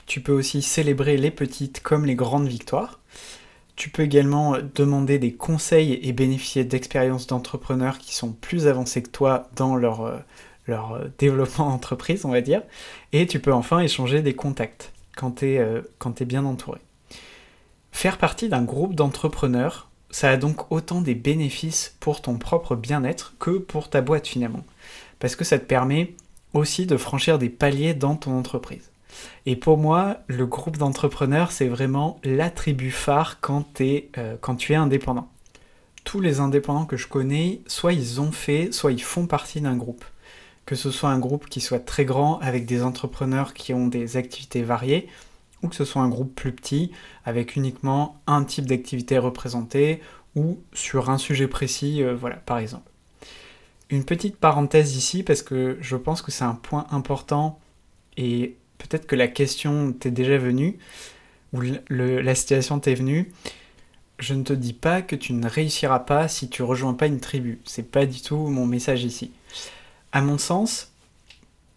Tu 0.06 0.20
peux 0.20 0.32
aussi 0.32 0.60
célébrer 0.60 1.16
les 1.16 1.30
petites 1.30 1.80
comme 1.82 2.04
les 2.04 2.16
grandes 2.16 2.48
victoires. 2.48 3.00
Tu 3.76 3.90
peux 3.90 4.02
également 4.02 4.56
demander 4.74 5.18
des 5.18 5.32
conseils 5.32 5.98
et 6.02 6.12
bénéficier 6.12 6.64
d'expériences 6.64 7.26
d'entrepreneurs 7.26 7.98
qui 7.98 8.14
sont 8.14 8.32
plus 8.32 8.66
avancés 8.66 9.02
que 9.02 9.10
toi 9.10 9.48
dans 9.56 9.74
leur, 9.74 10.02
euh, 10.02 10.18
euh, 10.68 11.08
développement 11.18 11.68
d'entreprise, 11.70 12.24
on 12.24 12.30
va 12.30 12.40
dire. 12.40 12.62
Et 13.12 13.26
tu 13.26 13.40
peux 13.40 13.52
enfin 13.52 13.80
échanger 13.80 14.22
des 14.22 14.34
contacts 14.34 14.92
quand 15.16 15.40
tu 15.40 15.56
es, 15.56 16.24
bien 16.24 16.44
entouré. 16.44 16.80
Faire 17.92 18.18
partie 18.18 18.48
d'un 18.48 18.62
groupe 18.62 18.94
d'entrepreneurs, 18.94 19.88
ça 20.10 20.30
a 20.30 20.36
donc 20.36 20.70
autant 20.70 21.00
des 21.00 21.14
bénéfices 21.14 21.96
pour 22.00 22.22
ton 22.22 22.38
propre 22.38 22.76
bien-être 22.76 23.34
que 23.38 23.58
pour 23.58 23.90
ta 23.90 24.00
boîte 24.00 24.26
finalement. 24.26 24.64
Parce 25.18 25.36
que 25.36 25.44
ça 25.44 25.58
te 25.58 25.64
permet 25.64 26.14
aussi 26.52 26.86
de 26.86 26.96
franchir 26.96 27.38
des 27.38 27.48
paliers 27.48 27.94
dans 27.94 28.16
ton 28.16 28.36
entreprise. 28.38 28.90
Et 29.46 29.56
pour 29.56 29.78
moi, 29.78 30.18
le 30.26 30.46
groupe 30.46 30.76
d'entrepreneurs, 30.76 31.52
c'est 31.52 31.68
vraiment 31.68 32.18
l'attribut 32.24 32.90
phare 32.90 33.40
quand, 33.40 33.80
euh, 33.80 34.36
quand 34.40 34.56
tu 34.56 34.72
es 34.72 34.76
indépendant. 34.76 35.28
Tous 36.04 36.20
les 36.20 36.40
indépendants 36.40 36.86
que 36.86 36.96
je 36.96 37.08
connais, 37.08 37.60
soit 37.66 37.92
ils 37.92 38.20
ont 38.20 38.32
fait, 38.32 38.72
soit 38.72 38.92
ils 38.92 39.02
font 39.02 39.26
partie 39.26 39.60
d'un 39.60 39.76
groupe. 39.76 40.04
Que 40.66 40.74
ce 40.74 40.90
soit 40.90 41.10
un 41.10 41.18
groupe 41.18 41.48
qui 41.48 41.60
soit 41.60 41.84
très 41.84 42.04
grand 42.04 42.38
avec 42.38 42.66
des 42.66 42.82
entrepreneurs 42.82 43.54
qui 43.54 43.74
ont 43.74 43.86
des 43.86 44.16
activités 44.16 44.62
variées, 44.62 45.08
ou 45.62 45.68
que 45.68 45.76
ce 45.76 45.84
soit 45.84 46.02
un 46.02 46.08
groupe 46.08 46.34
plus 46.34 46.52
petit 46.52 46.90
avec 47.24 47.56
uniquement 47.56 48.20
un 48.26 48.44
type 48.44 48.66
d'activité 48.66 49.18
représenté 49.18 50.00
ou 50.36 50.58
sur 50.72 51.10
un 51.10 51.18
sujet 51.18 51.48
précis, 51.48 52.02
euh, 52.02 52.14
voilà, 52.14 52.36
par 52.36 52.58
exemple. 52.58 52.90
Une 53.90 54.04
petite 54.04 54.36
parenthèse 54.36 54.96
ici 54.96 55.22
parce 55.22 55.42
que 55.42 55.78
je 55.80 55.96
pense 55.96 56.22
que 56.22 56.30
c'est 56.30 56.44
un 56.44 56.54
point 56.54 56.86
important 56.90 57.60
et 58.16 58.56
peut-être 58.78 59.06
que 59.06 59.16
la 59.16 59.28
question 59.28 59.92
t'est 59.92 60.10
déjà 60.10 60.38
venue 60.38 60.78
ou 61.52 61.60
la 61.88 62.34
situation 62.34 62.80
t'est 62.80 62.94
venue. 62.94 63.32
Je 64.18 64.34
ne 64.34 64.42
te 64.42 64.52
dis 64.52 64.72
pas 64.72 65.02
que 65.02 65.16
tu 65.16 65.32
ne 65.32 65.48
réussiras 65.48 66.00
pas 66.00 66.28
si 66.28 66.48
tu 66.48 66.62
rejoins 66.62 66.94
pas 66.94 67.06
une 67.06 67.20
tribu. 67.20 67.60
C'est 67.64 67.90
pas 67.90 68.06
du 68.06 68.20
tout 68.20 68.36
mon 68.36 68.66
message 68.66 69.04
ici. 69.04 69.32
À 70.12 70.20
mon 70.20 70.38
sens, 70.38 70.92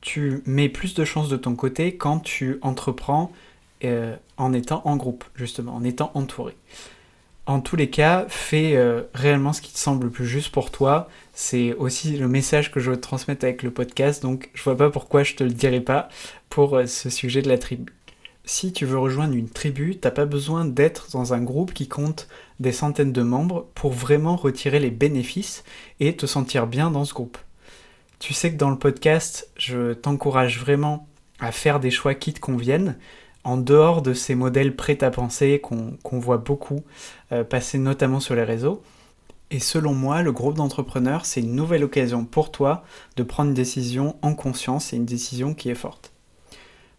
tu 0.02 0.42
mets 0.46 0.70
plus 0.70 0.94
de 0.94 1.04
chances 1.06 1.30
de 1.30 1.38
ton 1.38 1.56
côté 1.56 1.96
quand 1.96 2.20
tu 2.20 2.60
entreprends 2.62 3.32
euh, 3.84 4.16
en 4.38 4.54
étant 4.54 4.82
en 4.86 4.96
groupe, 4.96 5.24
justement, 5.36 5.76
en 5.76 5.84
étant 5.84 6.12
entouré. 6.14 6.56
En 7.46 7.62
tous 7.62 7.76
les 7.76 7.90
cas, 7.90 8.26
fais 8.28 8.76
euh, 8.76 9.04
réellement 9.14 9.54
ce 9.54 9.62
qui 9.62 9.72
te 9.72 9.78
semble 9.80 10.06
le 10.06 10.12
plus 10.12 10.28
juste 10.28 10.52
pour 10.52 10.70
toi. 10.70 11.08
C'est 11.34 11.74
aussi 11.76 12.18
le 12.18 12.28
message 12.28 12.72
que 12.72 12.80
je 12.80 12.92
veux 12.92 13.00
transmettre 13.00 13.46
avec 13.46 13.64
le 13.64 13.72
podcast, 13.72 14.22
donc 14.22 14.50
je 14.54 14.64
vois 14.64 14.76
pas 14.76 14.90
pourquoi 14.90 15.24
je 15.24 15.36
te 15.36 15.44
le 15.44 15.52
dirai 15.52 15.80
pas 15.80 16.10
pour 16.50 16.76
euh, 16.76 16.86
ce 16.86 17.10
sujet 17.10 17.42
de 17.42 17.50
la 17.50 17.58
tribu. 17.58 17.94
Si 18.46 18.72
tu 18.72 18.86
veux 18.86 18.98
rejoindre 18.98 19.34
une 19.34 19.50
tribu, 19.50 19.98
t'as 19.98 20.12
pas 20.12 20.26
besoin 20.26 20.64
d'être 20.64 21.10
dans 21.12 21.34
un 21.34 21.42
groupe 21.42 21.74
qui 21.74 21.90
compte 21.90 22.30
des 22.62 22.72
centaines 22.72 23.12
de 23.12 23.22
membres 23.22 23.68
pour 23.76 23.92
vraiment 23.92 24.38
retirer 24.38 24.80
les 24.80 24.90
bénéfices 24.90 25.66
et 26.00 26.16
te 26.16 26.26
sentir 26.26 26.66
bien 26.66 26.90
dans 26.90 27.04
ce 27.04 27.14
groupe. 27.14 27.38
Tu 28.20 28.34
sais 28.34 28.52
que 28.52 28.58
dans 28.58 28.70
le 28.70 28.80
podcast, 28.80 29.50
je 29.58 29.94
t'encourage 29.94 30.60
vraiment 30.60 31.08
à 31.40 31.52
faire 31.52 31.80
des 31.80 31.92
choix 31.92 32.16
qui 32.16 32.34
te 32.34 32.40
conviennent, 32.40 32.98
en 33.44 33.58
dehors 33.58 34.02
de 34.02 34.14
ces 34.14 34.36
modèles 34.36 34.76
prêts 34.76 35.04
à 35.04 35.12
penser 35.12 35.62
qu'on 35.62 36.20
voit 36.20 36.38
beaucoup 36.38 36.84
euh, 37.32 37.44
passer 37.44 37.78
notamment 37.78 38.20
sur 38.20 38.36
les 38.36 38.44
réseaux. 38.44 38.82
Et 39.52 39.60
selon 39.60 39.94
moi, 39.94 40.22
le 40.22 40.34
groupe 40.34 40.56
d'entrepreneurs, 40.56 41.26
c'est 41.26 41.40
une 41.40 41.56
nouvelle 41.56 41.84
occasion 41.84 42.26
pour 42.26 42.52
toi 42.52 42.84
de 43.16 43.24
prendre 43.24 43.50
une 43.50 43.56
décision 43.56 44.18
en 44.22 44.36
conscience 44.36 44.92
et 44.92 44.98
une 44.98 45.06
décision 45.06 45.54
qui 45.54 45.70
est 45.70 45.76
forte. 45.76 46.12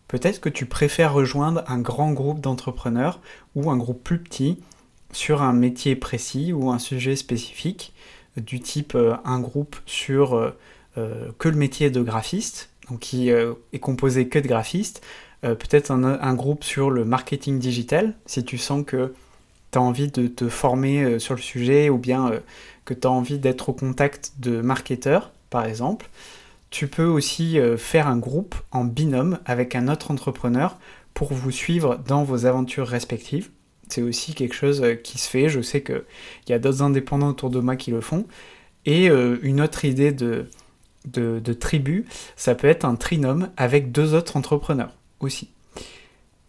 Peut-être 0.09 0.41
que 0.41 0.49
tu 0.49 0.67
préfères 0.67 1.13
rejoindre 1.13 1.63
un 1.69 1.79
grand 1.79 2.13
groupe 2.13 2.41
d'entrepreneurs 2.41 3.21
ou 3.55 3.71
un 3.71 3.77
groupe 3.77 4.03
plus 4.03 4.19
petit 4.19 4.59
sur 5.13 5.43
un 5.43 5.53
métier 5.53 5.97
précis 5.97 6.53
ou 6.53 6.71
un 6.71 6.79
sujet 6.79 7.17
spécifique, 7.17 7.93
du 8.37 8.61
type 8.61 8.95
euh, 8.95 9.15
un 9.25 9.41
groupe 9.41 9.77
sur 9.87 10.35
euh, 10.35 10.53
que 11.39 11.49
le 11.49 11.57
métier 11.57 11.91
de 11.91 12.03
graphiste, 12.03 12.71
qui 13.01 13.29
est 13.29 13.79
composé 13.79 14.29
que 14.29 14.39
de 14.39 14.49
graphistes, 14.49 15.03
euh, 15.45 15.55
peut-être 15.55 15.93
un, 15.93 16.35
groupe 16.35 16.65
sur 16.65 16.91
le 16.91 17.05
marketing 17.05 17.59
digital, 17.59 18.15
si 18.27 18.45
tu 18.45 18.59
sens 18.59 18.85
que 18.85 19.15
tu 19.71 19.79
as 19.79 19.81
envie 19.81 20.09
de 20.09 20.27
te 20.27 20.49
former 20.49 21.05
euh, 21.05 21.19
sur 21.21 21.35
le 21.35 21.41
sujet 21.41 21.91
ou 21.91 21.99
bien 21.99 22.33
euh, 22.33 22.41
que 22.85 22.95
tu 22.95 23.07
as 23.07 23.11
envie 23.11 23.39
d'être 23.39 23.69
au 23.69 23.73
contact 23.73 24.33
de 24.41 24.61
marketeurs, 24.61 25.31
par 25.51 25.65
exemple. 25.65 26.09
Tu 26.71 26.87
peux 26.87 27.07
aussi 27.07 27.59
faire 27.77 28.09
un 28.09 28.19
groupe 28.19 28.55
en 28.73 28.85
binôme 28.85 29.39
avec 29.47 29.75
un 29.75 29.89
autre 29.89 30.11
entrepreneur 30.11 30.79
pour 31.15 31.33
vous 31.33 31.51
suivre 31.51 31.97
dans 32.07 32.25
vos 32.25 32.47
aventures 32.47 32.87
respectives. 32.87 33.51
C'est 33.89 34.03
aussi 34.03 34.35
quelque 34.35 34.55
chose 34.55 34.85
qui 35.03 35.19
se 35.19 35.29
fait. 35.29 35.49
Je 35.49 35.63
sais 35.63 35.83
qu'il 35.83 36.05
y 36.49 36.53
a 36.53 36.59
d'autres 36.59 36.83
indépendants 36.83 37.31
autour 37.31 37.51
de 37.51 37.61
moi 37.61 37.77
qui 37.77 37.91
le 37.91 38.03
font. 38.03 38.27
Et 38.85 39.07
une 39.07 39.61
autre 39.61 39.87
idée 39.87 40.13
de, 40.13 40.47
de, 41.07 41.41
de 41.41 41.53
tribu, 41.53 42.05
ça 42.37 42.55
peut 42.55 42.69
être 42.69 42.85
un 42.85 42.97
trinôme 42.97 43.49
avec 43.57 43.91
deux 43.91 44.15
autres 44.15 44.37
entrepreneurs 44.37 44.93
aussi. 45.21 45.51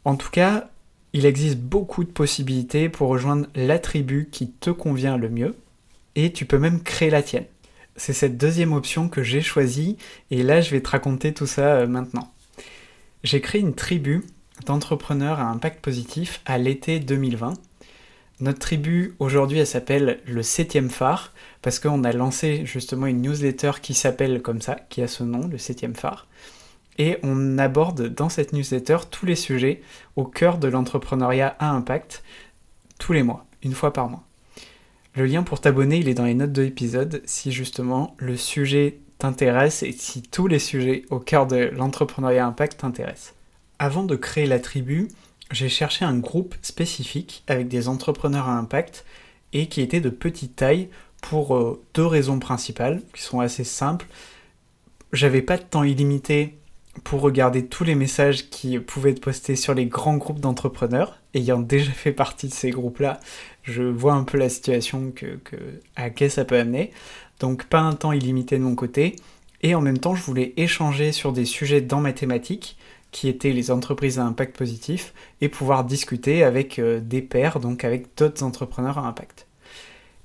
En 0.05 0.15
tout 0.15 0.29
cas, 0.29 0.69
il 1.13 1.25
existe 1.25 1.57
beaucoup 1.57 2.03
de 2.03 2.11
possibilités 2.11 2.89
pour 2.89 3.09
rejoindre 3.09 3.47
la 3.55 3.79
tribu 3.79 4.29
qui 4.31 4.51
te 4.51 4.69
convient 4.69 5.17
le 5.17 5.29
mieux, 5.29 5.55
et 6.15 6.31
tu 6.31 6.45
peux 6.45 6.59
même 6.59 6.81
créer 6.81 7.09
la 7.09 7.23
tienne. 7.23 7.45
C'est 7.99 8.13
cette 8.13 8.37
deuxième 8.37 8.73
option 8.73 9.09
que 9.09 9.23
j'ai 9.23 9.41
choisie, 9.41 9.97
et 10.31 10.41
là 10.41 10.61
je 10.61 10.71
vais 10.71 10.81
te 10.81 10.89
raconter 10.89 11.33
tout 11.33 11.45
ça 11.45 11.75
euh, 11.75 11.87
maintenant. 11.87 12.33
J'ai 13.23 13.41
créé 13.41 13.59
une 13.59 13.75
tribu 13.75 14.23
d'entrepreneurs 14.65 15.39
à 15.39 15.49
impact 15.49 15.81
positif 15.81 16.41
à 16.45 16.57
l'été 16.57 16.99
2020. 16.99 17.53
Notre 18.39 18.59
tribu 18.59 19.15
aujourd'hui 19.19 19.59
elle 19.59 19.67
s'appelle 19.67 20.21
le 20.25 20.41
7 20.41 20.89
phare, 20.89 21.33
parce 21.61 21.79
qu'on 21.79 22.05
a 22.05 22.13
lancé 22.13 22.65
justement 22.65 23.05
une 23.05 23.21
newsletter 23.21 23.73
qui 23.81 23.93
s'appelle 23.93 24.41
comme 24.41 24.61
ça, 24.61 24.77
qui 24.89 25.01
a 25.01 25.07
ce 25.07 25.23
nom, 25.23 25.47
le 25.47 25.57
7 25.57 25.97
phare 25.97 26.25
et 26.99 27.17
on 27.23 27.57
aborde 27.57 28.13
dans 28.13 28.29
cette 28.29 28.53
newsletter 28.53 28.97
tous 29.09 29.25
les 29.25 29.35
sujets 29.35 29.81
au 30.15 30.25
cœur 30.25 30.59
de 30.59 30.67
l'entrepreneuriat 30.67 31.55
à 31.57 31.71
impact 31.71 32.23
tous 32.99 33.13
les 33.13 33.23
mois, 33.23 33.45
une 33.63 33.73
fois 33.73 33.93
par 33.93 34.09
mois. 34.09 34.28
Le 35.15 35.25
lien 35.25 35.43
pour 35.43 35.59
t'abonner, 35.59 35.97
il 35.97 36.07
est 36.07 36.13
dans 36.13 36.25
les 36.25 36.35
notes 36.35 36.51
de 36.51 36.61
l'épisode 36.61 37.21
si 37.25 37.51
justement 37.51 38.15
le 38.19 38.37
sujet 38.37 38.99
t'intéresse 39.17 39.83
et 39.83 39.91
si 39.91 40.21
tous 40.21 40.47
les 40.47 40.59
sujets 40.59 41.03
au 41.09 41.19
cœur 41.19 41.47
de 41.47 41.71
l'entrepreneuriat 41.73 42.45
impact 42.45 42.79
t'intéressent. 42.79 43.33
Avant 43.79 44.03
de 44.03 44.15
créer 44.15 44.45
la 44.45 44.59
tribu, 44.59 45.09
j'ai 45.51 45.69
cherché 45.69 46.05
un 46.05 46.17
groupe 46.17 46.55
spécifique 46.61 47.43
avec 47.47 47.67
des 47.67 47.87
entrepreneurs 47.87 48.47
à 48.47 48.57
impact 48.57 49.05
et 49.51 49.67
qui 49.67 49.81
était 49.81 49.99
de 49.99 50.09
petite 50.09 50.55
taille 50.55 50.89
pour 51.21 51.55
euh, 51.55 51.81
deux 51.95 52.05
raisons 52.05 52.39
principales 52.39 53.01
qui 53.13 53.21
sont 53.21 53.39
assez 53.39 53.63
simples. 53.63 54.05
J'avais 55.11 55.41
pas 55.41 55.57
de 55.57 55.63
temps 55.63 55.83
illimité 55.83 56.59
pour 57.03 57.21
regarder 57.21 57.65
tous 57.65 57.83
les 57.83 57.95
messages 57.95 58.49
qui 58.49 58.77
pouvaient 58.79 59.11
être 59.11 59.21
postés 59.21 59.55
sur 59.55 59.73
les 59.73 59.85
grands 59.85 60.17
groupes 60.17 60.39
d'entrepreneurs. 60.39 61.17
Ayant 61.33 61.59
déjà 61.59 61.91
fait 61.91 62.11
partie 62.11 62.47
de 62.47 62.53
ces 62.53 62.71
groupes-là, 62.71 63.19
je 63.63 63.83
vois 63.83 64.13
un 64.13 64.23
peu 64.23 64.37
la 64.37 64.49
situation 64.49 65.11
que, 65.11 65.39
à 65.95 66.03
laquelle 66.03 66.31
ça 66.31 66.45
peut 66.45 66.57
amener. 66.57 66.91
Donc 67.39 67.65
pas 67.65 67.79
un 67.79 67.93
temps 67.93 68.11
illimité 68.11 68.57
de 68.57 68.63
mon 68.63 68.75
côté. 68.75 69.15
Et 69.61 69.75
en 69.75 69.81
même 69.81 69.97
temps, 69.97 70.15
je 70.15 70.23
voulais 70.23 70.53
échanger 70.57 71.11
sur 71.11 71.33
des 71.33 71.45
sujets 71.45 71.81
dans 71.81 71.99
ma 71.99 72.13
thématique, 72.13 72.77
qui 73.11 73.27
étaient 73.27 73.51
les 73.51 73.71
entreprises 73.71 74.19
à 74.19 74.23
impact 74.23 74.55
positif, 74.55 75.13
et 75.41 75.49
pouvoir 75.49 75.83
discuter 75.83 76.43
avec 76.43 76.79
euh, 76.79 76.99
des 76.99 77.21
pairs, 77.21 77.59
donc 77.59 77.83
avec 77.83 78.15
d'autres 78.15 78.43
entrepreneurs 78.43 78.99
à 78.99 79.07
impact. 79.07 79.47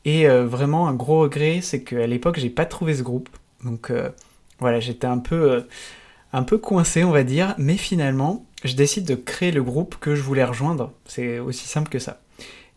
Et 0.05 0.29
euh, 0.29 0.47
vraiment, 0.47 0.87
un 0.87 0.94
gros 0.94 1.20
regret, 1.20 1.61
c'est 1.62 1.83
qu'à 1.83 2.07
l'époque, 2.07 2.38
j'ai 2.38 2.51
pas 2.51 2.66
trouvé 2.66 2.94
ce 2.94 3.03
groupe. 3.03 3.31
Donc 3.64 3.90
euh, 3.90 4.11
voilà, 4.61 4.81
j'étais 4.81 5.07
un 5.07 5.18
peu 5.18 5.64
un 6.35 6.42
peu 6.42 6.59
coincé, 6.59 7.05
on 7.05 7.12
va 7.12 7.23
dire, 7.23 7.55
mais 7.59 7.77
finalement, 7.77 8.44
je 8.64 8.75
décide 8.75 9.05
de 9.07 9.14
créer 9.14 9.53
le 9.53 9.62
groupe 9.62 9.97
que 10.01 10.16
je 10.16 10.23
voulais 10.23 10.44
rejoindre. 10.44 10.92
C'est 11.07 11.38
aussi 11.38 11.68
simple 11.68 11.88
que 11.88 12.01
ça. 12.01 12.20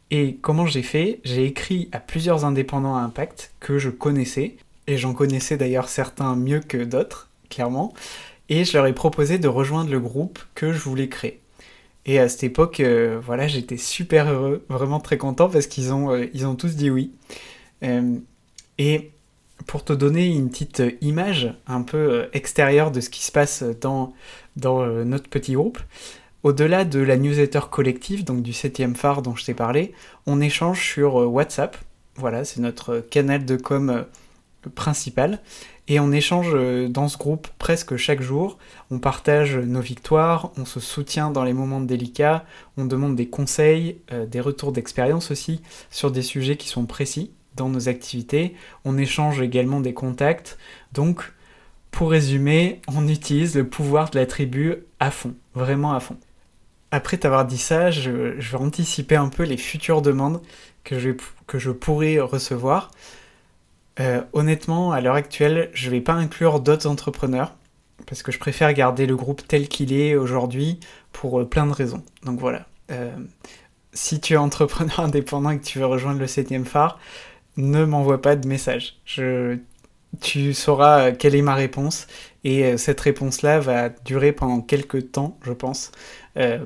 Et 0.09 0.37
comment 0.41 0.65
j'ai 0.65 0.83
fait? 0.83 1.19
J'ai 1.23 1.45
écrit 1.45 1.89
à 1.91 1.99
plusieurs 1.99 2.45
indépendants 2.45 2.95
à 2.95 3.01
impact 3.01 3.51
que 3.59 3.77
je 3.77 3.89
connaissais, 3.89 4.55
et 4.87 4.97
j'en 4.97 5.13
connaissais 5.13 5.57
d'ailleurs 5.57 5.89
certains 5.89 6.35
mieux 6.35 6.61
que 6.61 6.77
d'autres, 6.77 7.29
clairement, 7.49 7.93
et 8.49 8.63
je 8.63 8.77
leur 8.77 8.85
ai 8.87 8.93
proposé 8.93 9.37
de 9.37 9.47
rejoindre 9.47 9.91
le 9.91 9.99
groupe 9.99 10.39
que 10.55 10.71
je 10.71 10.79
voulais 10.79 11.09
créer. 11.09 11.41
Et 12.05 12.19
à 12.19 12.29
cette 12.29 12.45
époque, 12.45 12.79
euh, 12.79 13.19
voilà, 13.21 13.47
j'étais 13.47 13.75
super 13.75 14.31
heureux, 14.31 14.65
vraiment 14.69 15.01
très 15.01 15.17
content 15.17 15.49
parce 15.49 15.67
qu'ils 15.67 15.93
ont, 15.93 16.13
euh, 16.13 16.45
ont 16.45 16.55
tous 16.55 16.77
dit 16.77 16.89
oui. 16.89 17.11
Euh, 17.83 18.15
et 18.77 19.11
pour 19.65 19.83
te 19.83 19.91
donner 19.91 20.27
une 20.27 20.49
petite 20.49 20.81
image 21.01 21.53
un 21.67 21.81
peu 21.81 22.29
extérieure 22.31 22.91
de 22.91 23.01
ce 23.01 23.09
qui 23.09 23.23
se 23.23 23.31
passe 23.31 23.63
dans, 23.81 24.13
dans 24.55 24.85
notre 25.03 25.29
petit 25.29 25.53
groupe, 25.53 25.79
au-delà 26.47 26.85
de 26.85 26.99
la 26.99 27.17
newsletter 27.17 27.59
collective, 27.69 28.23
donc 28.23 28.41
du 28.41 28.53
7 28.53 28.95
phare 28.95 29.21
dont 29.21 29.35
je 29.35 29.43
t'ai 29.43 29.53
parlé, 29.53 29.93
on 30.25 30.39
échange 30.39 30.81
sur 30.81 31.21
euh, 31.21 31.25
WhatsApp. 31.25 31.77
Voilà, 32.15 32.45
c'est 32.45 32.61
notre 32.61 32.99
canal 32.99 33.43
de 33.43 33.57
com 33.57 34.05
principal. 34.73 35.41
Et 35.89 35.99
on 35.99 36.11
échange 36.11 36.53
dans 36.89 37.07
ce 37.07 37.17
groupe 37.17 37.47
presque 37.59 37.95
chaque 37.95 38.21
jour. 38.21 38.57
On 38.91 38.99
partage 38.99 39.57
nos 39.57 39.81
victoires, 39.81 40.51
on 40.57 40.65
se 40.65 40.79
soutient 40.79 41.31
dans 41.31 41.43
les 41.43 41.53
moments 41.53 41.79
délicats, 41.79 42.45
on 42.75 42.85
demande 42.85 43.15
des 43.15 43.27
conseils, 43.27 43.97
des 44.27 44.41
retours 44.41 44.73
d'expérience 44.73 45.31
aussi 45.31 45.61
sur 45.89 46.11
des 46.11 46.23
sujets 46.23 46.57
qui 46.57 46.67
sont 46.67 46.85
précis 46.85 47.31
dans 47.55 47.69
nos 47.69 47.87
activités. 47.87 48.55
On 48.83 48.97
échange 48.97 49.41
également 49.41 49.79
des 49.79 49.93
contacts. 49.93 50.57
Donc, 50.91 51.31
pour 51.91 52.11
résumer, 52.11 52.81
on 52.87 53.07
utilise 53.07 53.55
le 53.55 53.67
pouvoir 53.67 54.09
de 54.09 54.19
la 54.19 54.25
tribu 54.25 54.75
à 54.99 55.11
fond, 55.11 55.35
vraiment 55.53 55.93
à 55.93 55.99
fond. 55.99 56.17
Après 56.91 57.17
t'avoir 57.17 57.45
dit 57.45 57.57
ça, 57.57 57.91
je, 57.91 58.11
vais 58.11 58.57
anticiper 58.57 59.15
un 59.15 59.29
peu 59.29 59.43
les 59.43 59.57
futures 59.57 60.01
demandes 60.01 60.41
que 60.83 60.99
je, 60.99 61.09
que 61.45 61.59
je 61.59 61.71
pourrais 61.71 62.19
recevoir. 62.19 62.91
Euh, 63.99 64.21
honnêtement, 64.33 64.91
à 64.91 65.01
l'heure 65.01 65.15
actuelle, 65.15 65.69
je 65.73 65.87
ne 65.87 65.91
vais 65.91 66.01
pas 66.01 66.13
inclure 66.13 66.59
d'autres 66.59 66.87
entrepreneurs 66.87 67.55
parce 68.05 68.23
que 68.23 68.31
je 68.31 68.39
préfère 68.39 68.71
garder 68.73 69.05
le 69.05 69.15
groupe 69.15 69.45
tel 69.47 69.67
qu'il 69.67 69.91
est 69.91 70.15
aujourd'hui 70.15 70.79
pour 71.11 71.41
euh, 71.41 71.45
plein 71.45 71.65
de 71.65 71.73
raisons. 71.73 72.03
Donc 72.23 72.39
voilà. 72.39 72.67
Euh, 72.91 73.11
si 73.91 74.21
tu 74.21 74.33
es 74.33 74.37
entrepreneur 74.37 74.99
indépendant 75.01 75.49
et 75.49 75.59
que 75.59 75.65
tu 75.65 75.79
veux 75.79 75.87
rejoindre 75.87 76.19
le 76.19 76.27
7 76.27 76.63
phare, 76.63 76.99
ne 77.57 77.83
m'envoie 77.83 78.21
pas 78.21 78.35
de 78.35 78.47
message. 78.47 78.99
Tu 80.21 80.53
sauras 80.53 81.11
quelle 81.11 81.35
est 81.35 81.41
ma 81.41 81.55
réponse 81.55 82.07
et 82.43 82.77
cette 82.77 83.01
réponse-là 83.01 83.59
va 83.59 83.89
durer 83.89 84.31
pendant 84.31 84.61
quelques 84.61 85.11
temps, 85.11 85.37
je 85.43 85.51
pense, 85.51 85.91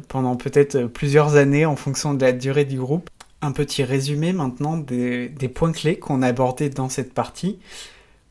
pendant 0.08 0.36
peut-être 0.36 0.86
plusieurs 0.86 1.36
années 1.36 1.66
en 1.66 1.76
fonction 1.76 2.14
de 2.14 2.22
la 2.24 2.32
durée 2.32 2.66
du 2.66 2.78
groupe. 2.78 3.10
Un 3.42 3.52
petit 3.52 3.84
résumé 3.84 4.34
maintenant 4.34 4.78
des, 4.78 5.30
des 5.30 5.50
points 5.50 5.72
clés 5.72 5.98
qu'on 5.98 6.22
a 6.22 6.28
abordés 6.28 6.70
dans 6.70 6.90
cette 6.90 7.14
partie. 7.14 7.60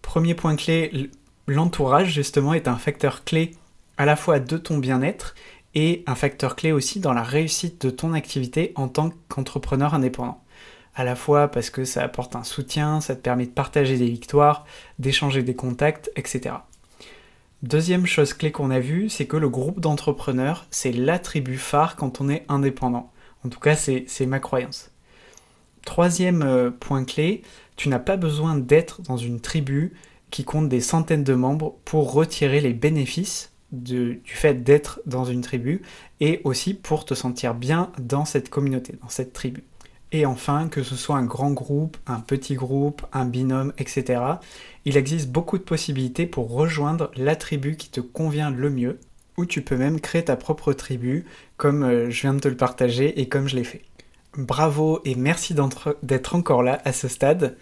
Premier 0.02 0.34
point 0.34 0.56
clé, 0.56 1.10
l'entourage 1.46 2.12
justement 2.12 2.54
est 2.54 2.68
un 2.68 2.76
facteur 2.76 3.24
clé 3.24 3.52
à 3.96 4.04
la 4.04 4.16
fois 4.16 4.38
de 4.38 4.56
ton 4.56 4.78
bien-être 4.78 5.34
et 5.74 6.04
un 6.06 6.14
facteur 6.14 6.56
clé 6.56 6.72
aussi 6.72 7.00
dans 7.00 7.12
la 7.12 7.22
réussite 7.22 7.84
de 7.86 7.90
ton 7.90 8.12
activité 8.12 8.72
en 8.76 8.88
tant 8.88 9.10
qu'entrepreneur 9.28 9.94
indépendant 9.94 10.42
à 10.94 11.04
la 11.04 11.16
fois 11.16 11.48
parce 11.48 11.70
que 11.70 11.84
ça 11.84 12.02
apporte 12.02 12.36
un 12.36 12.44
soutien, 12.44 13.00
ça 13.00 13.14
te 13.14 13.20
permet 13.20 13.46
de 13.46 13.52
partager 13.52 13.96
des 13.96 14.08
victoires, 14.08 14.66
d'échanger 14.98 15.42
des 15.42 15.54
contacts, 15.54 16.10
etc. 16.16 16.56
Deuxième 17.62 18.06
chose 18.06 18.32
clé 18.32 18.52
qu'on 18.52 18.70
a 18.70 18.80
vue, 18.80 19.10
c'est 19.10 19.26
que 19.26 19.36
le 19.36 19.50
groupe 19.50 19.80
d'entrepreneurs, 19.80 20.66
c'est 20.70 20.92
l'attribut 20.92 21.58
phare 21.58 21.94
quand 21.94 22.22
on 22.22 22.30
est 22.30 22.46
indépendant. 22.48 23.12
En 23.44 23.50
tout 23.50 23.60
cas, 23.60 23.76
c'est 23.76 24.26
ma 24.26 24.40
croyance. 24.40 24.90
Troisième 25.84 26.42
euh, 26.42 26.70
point 26.70 27.04
clé, 27.04 27.42
tu 27.76 27.90
n'as 27.90 27.98
pas 27.98 28.16
besoin 28.16 28.56
d'être 28.56 29.02
dans 29.02 29.18
une 29.18 29.40
tribu 29.40 29.92
qui 30.30 30.44
compte 30.44 30.70
des 30.70 30.80
centaines 30.80 31.24
de 31.24 31.34
membres 31.34 31.76
pour 31.84 32.12
retirer 32.12 32.62
les 32.62 32.72
bénéfices 32.72 33.52
du 33.72 34.22
fait 34.24 34.62
d'être 34.62 35.00
dans 35.04 35.24
une 35.24 35.42
tribu 35.42 35.82
et 36.20 36.40
aussi 36.44 36.74
pour 36.74 37.04
te 37.04 37.14
sentir 37.14 37.54
bien 37.54 37.92
dans 37.98 38.24
cette 38.24 38.48
communauté, 38.48 38.94
dans 39.02 39.08
cette 39.08 39.32
tribu. 39.32 39.64
Et 40.12 40.26
enfin, 40.26 40.68
que 40.68 40.82
ce 40.82 40.96
soit 40.96 41.16
un 41.16 41.24
grand 41.24 41.52
groupe, 41.52 41.96
un 42.06 42.20
petit 42.20 42.54
groupe, 42.54 43.06
un 43.12 43.24
binôme, 43.24 43.72
etc., 43.78 44.22
il 44.84 44.96
existe 44.96 45.28
beaucoup 45.28 45.58
de 45.58 45.62
possibilités 45.62 46.26
pour 46.26 46.50
rejoindre 46.50 47.10
la 47.16 47.36
tribu 47.36 47.76
qui 47.76 47.90
te 47.90 48.00
convient 48.00 48.50
le 48.50 48.70
mieux, 48.70 48.98
ou 49.36 49.46
tu 49.46 49.62
peux 49.62 49.76
même 49.76 50.00
créer 50.00 50.24
ta 50.24 50.36
propre 50.36 50.72
tribu, 50.72 51.26
comme 51.56 51.84
euh, 51.84 52.10
je 52.10 52.22
viens 52.22 52.34
de 52.34 52.40
te 52.40 52.48
le 52.48 52.56
partager 52.56 53.20
et 53.20 53.28
comme 53.28 53.48
je 53.48 53.56
l'ai 53.56 53.64
fait. 53.64 53.82
Bravo 54.36 55.00
et 55.04 55.14
merci 55.14 55.54
d'être 56.02 56.34
encore 56.34 56.62
là 56.62 56.80
à 56.84 56.92
ce 56.92 57.08
stade. 57.08 57.56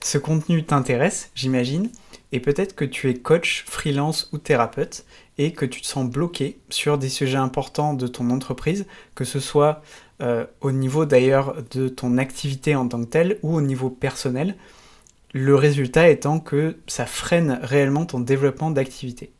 Ce 0.00 0.18
contenu 0.18 0.64
t'intéresse, 0.64 1.30
j'imagine, 1.34 1.90
et 2.32 2.40
peut-être 2.40 2.74
que 2.74 2.84
tu 2.84 3.08
es 3.10 3.14
coach, 3.14 3.64
freelance 3.66 4.28
ou 4.32 4.38
thérapeute, 4.38 5.04
et 5.38 5.52
que 5.52 5.64
tu 5.64 5.80
te 5.80 5.86
sens 5.86 6.08
bloqué 6.08 6.58
sur 6.68 6.98
des 6.98 7.08
sujets 7.08 7.38
importants 7.38 7.94
de 7.94 8.06
ton 8.06 8.30
entreprise, 8.30 8.86
que 9.14 9.24
ce 9.24 9.40
soit 9.40 9.82
euh, 10.22 10.46
au 10.60 10.70
niveau 10.70 11.04
d'ailleurs 11.04 11.56
de 11.72 11.88
ton 11.88 12.16
activité 12.16 12.76
en 12.76 12.86
tant 12.88 13.00
que 13.00 13.08
telle 13.08 13.38
ou 13.42 13.54
au 13.56 13.60
niveau 13.60 13.90
personnel, 13.90 14.56
le 15.32 15.54
résultat 15.54 16.08
étant 16.08 16.38
que 16.38 16.76
ça 16.86 17.06
freine 17.06 17.58
réellement 17.62 18.06
ton 18.06 18.20
développement 18.20 18.70
d'activité. 18.70 19.32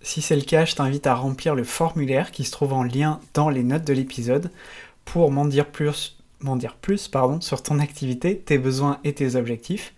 Si 0.00 0.20
c'est 0.20 0.36
le 0.36 0.42
cas, 0.42 0.64
je 0.64 0.74
t'invite 0.74 1.06
à 1.06 1.14
remplir 1.14 1.54
le 1.54 1.64
formulaire 1.64 2.30
qui 2.30 2.44
se 2.44 2.52
trouve 2.52 2.72
en 2.72 2.84
lien 2.84 3.20
dans 3.34 3.48
les 3.48 3.62
notes 3.62 3.84
de 3.84 3.92
l'épisode 3.92 4.50
pour 5.04 5.30
m'en 5.32 5.44
dire 5.44 5.66
plus, 5.66 6.18
m'en 6.40 6.56
dire 6.56 6.76
plus 6.76 7.08
pardon, 7.08 7.40
sur 7.40 7.62
ton 7.62 7.78
activité, 7.78 8.38
tes 8.38 8.58
besoins 8.58 9.00
et 9.04 9.14
tes 9.14 9.34
objectifs. 9.34 9.94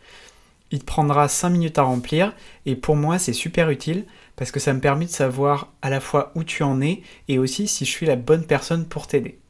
Il 0.70 0.78
te 0.78 0.84
prendra 0.84 1.26
5 1.26 1.50
minutes 1.50 1.78
à 1.78 1.82
remplir 1.82 2.32
et 2.64 2.76
pour 2.76 2.94
moi 2.94 3.18
c'est 3.18 3.32
super 3.32 3.70
utile 3.70 4.04
parce 4.36 4.52
que 4.52 4.60
ça 4.60 4.72
me 4.72 4.80
permet 4.80 5.06
de 5.06 5.10
savoir 5.10 5.72
à 5.82 5.90
la 5.90 6.00
fois 6.00 6.30
où 6.34 6.44
tu 6.44 6.62
en 6.62 6.80
es 6.80 7.02
et 7.28 7.38
aussi 7.38 7.66
si 7.66 7.84
je 7.84 7.90
suis 7.90 8.06
la 8.06 8.16
bonne 8.16 8.46
personne 8.46 8.86
pour 8.86 9.06
t'aider. 9.06 9.40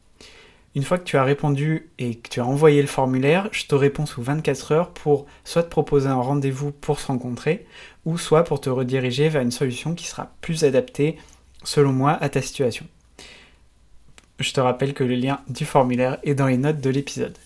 Une 0.77 0.85
fois 0.85 0.99
que 0.99 1.05
tu 1.05 1.17
as 1.17 1.25
répondu 1.25 1.91
et 1.99 2.15
que 2.15 2.29
tu 2.29 2.41
as 2.41 2.47
envoyé 2.47 2.81
le 2.81 2.87
formulaire, 2.87 3.49
je 3.51 3.67
te 3.67 3.75
réponds 3.75 4.07
sous 4.07 4.23
24 4.23 4.73
heures 4.73 4.91
pour 4.91 5.27
soit 5.45 5.65
te 5.65 5.69
proposer 5.69 6.09
un 6.09 6.15
rendez-vous 6.15 6.71
pour 6.71 7.01
se 7.01 7.09
rencontrer, 7.09 7.67
ou 8.05 8.19
soit 8.19 8.45
pour 8.45 8.61
te 8.61 8.71
rediriger 8.71 9.29
vers 9.29 9.43
une 9.43 9.51
solution 9.51 9.95
qui 9.95 10.07
sera 10.07 10.33
plus 10.41 10.63
adaptée, 10.63 11.19
selon 11.65 11.93
moi, 11.93 12.13
à 12.13 12.29
ta 12.29 12.41
situation. 12.41 12.87
Je 14.39 14.53
te 14.53 14.61
rappelle 14.61 14.95
que 14.95 15.05
le 15.05 15.17
lien 15.17 15.41
du 15.49 15.65
formulaire 15.65 16.19
est 16.23 16.35
dans 16.35 16.47
les 16.47 16.57
notes 16.57 16.81
de 16.81 16.91
l'épisode. 16.91 17.37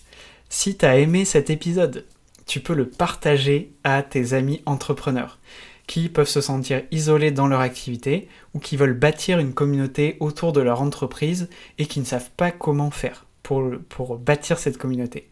Si 0.51 0.77
tu 0.77 0.85
as 0.85 0.99
aimé 0.99 1.25
cet 1.25 1.49
épisode, 1.49 2.05
tu 2.47 2.61
peux 2.61 2.75
le 2.75 2.89
partager 2.89 3.73
à 3.85 4.03
tes 4.03 4.35
amis 4.35 4.63
entrepreneurs 4.67 5.39
qui 5.87 6.09
peuvent 6.09 6.29
se 6.29 6.41
sentir 6.41 6.83
isolés 6.91 7.31
dans 7.31 7.47
leur 7.47 7.61
activité 7.61 8.29
ou 8.55 8.59
qui 8.59 8.77
veulent 8.77 8.99
bâtir 8.99 9.39
une 9.39 9.53
communauté 9.53 10.17
autour 10.21 10.53
de 10.53 10.61
leur 10.61 10.81
entreprise 10.81 11.49
et 11.79 11.87
qui 11.87 12.01
ne 12.01 12.05
savent 12.05 12.31
pas 12.37 12.51
comment 12.51 12.91
faire 12.91 13.27
pour, 13.43 14.19
bâtir 14.19 14.59
cette 14.59 14.79
communauté. 14.79 15.29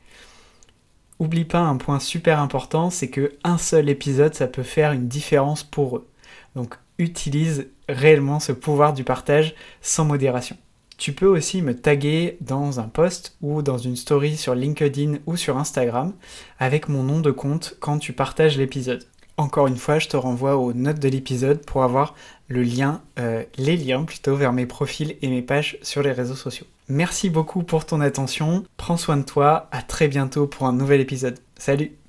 Oublie 1.18 1.44
pas 1.44 1.61
un 1.61 1.76
point 1.76 2.00
super 2.00 2.40
important, 2.40 2.90
c'est 2.90 3.09
que 3.09 3.32
un 3.44 3.59
seul 3.59 3.88
épisode, 3.88 4.34
ça 4.34 4.46
peut 4.46 4.62
faire 4.62 4.92
une 4.92 5.09
différence 5.09 5.62
pour 5.62 5.96
eux. 5.96 6.09
Donc 6.55 6.74
utilise 6.98 7.68
réellement 7.88 8.40
ce 8.40 8.53
pouvoir 8.53 8.92
du 8.92 9.05
partage 9.05 9.55
sans 9.80 10.05
modération. 10.05 10.57
Tu 10.98 11.12
peux 11.12 11.26
aussi 11.26 11.62
me 11.62 11.74
taguer 11.74 12.36
dans 12.40 12.78
un 12.78 12.88
post 12.88 13.36
ou 13.40 13.62
dans 13.62 13.78
une 13.78 13.96
story 13.96 14.36
sur 14.36 14.55
LinkedIn 14.55 15.18
ou 15.26 15.36
sur 15.36 15.57
Instagram 15.57 16.12
avec 16.59 16.88
mon 16.88 17.03
nom 17.03 17.20
de 17.20 17.30
compte 17.30 17.76
quand 17.80 17.98
tu 17.98 18.12
partages 18.12 18.59
l'épisode. 18.59 19.05
Encore 19.37 19.66
une 19.66 19.76
fois, 19.76 19.99
je 19.99 20.09
te 20.09 20.16
renvoie 20.16 20.57
aux 20.57 20.72
notes 20.72 20.99
de 20.99 21.09
l'épisode 21.09 21.64
pour 21.64 21.83
avoir 21.83 22.14
le 22.49 22.62
lien, 22.62 23.01
euh, 23.18 23.45
les 23.57 23.76
liens 23.76 24.05
plutôt 24.05 24.37
vers 24.37 24.53
mes 24.53 24.66
profils 24.66 25.16
et 25.22 25.28
mes 25.28 25.43
pages 25.43 25.78
sur 25.83 26.03
les 26.03 26.12
réseaux 26.12 26.35
sociaux. 26.35 26.66
Merci 26.89 27.30
beaucoup 27.30 27.62
pour 27.62 27.87
ton 27.87 28.01
attention, 28.01 28.64
prends 28.76 28.97
soin 28.97 29.16
de 29.16 29.22
toi, 29.22 29.68
à 29.72 29.83
très 29.83 30.09
bientôt 30.09 30.47
pour 30.47 30.66
un 30.66 30.72
nouvel 30.72 31.01
épisode. 31.01 31.39
Salut 31.57 32.01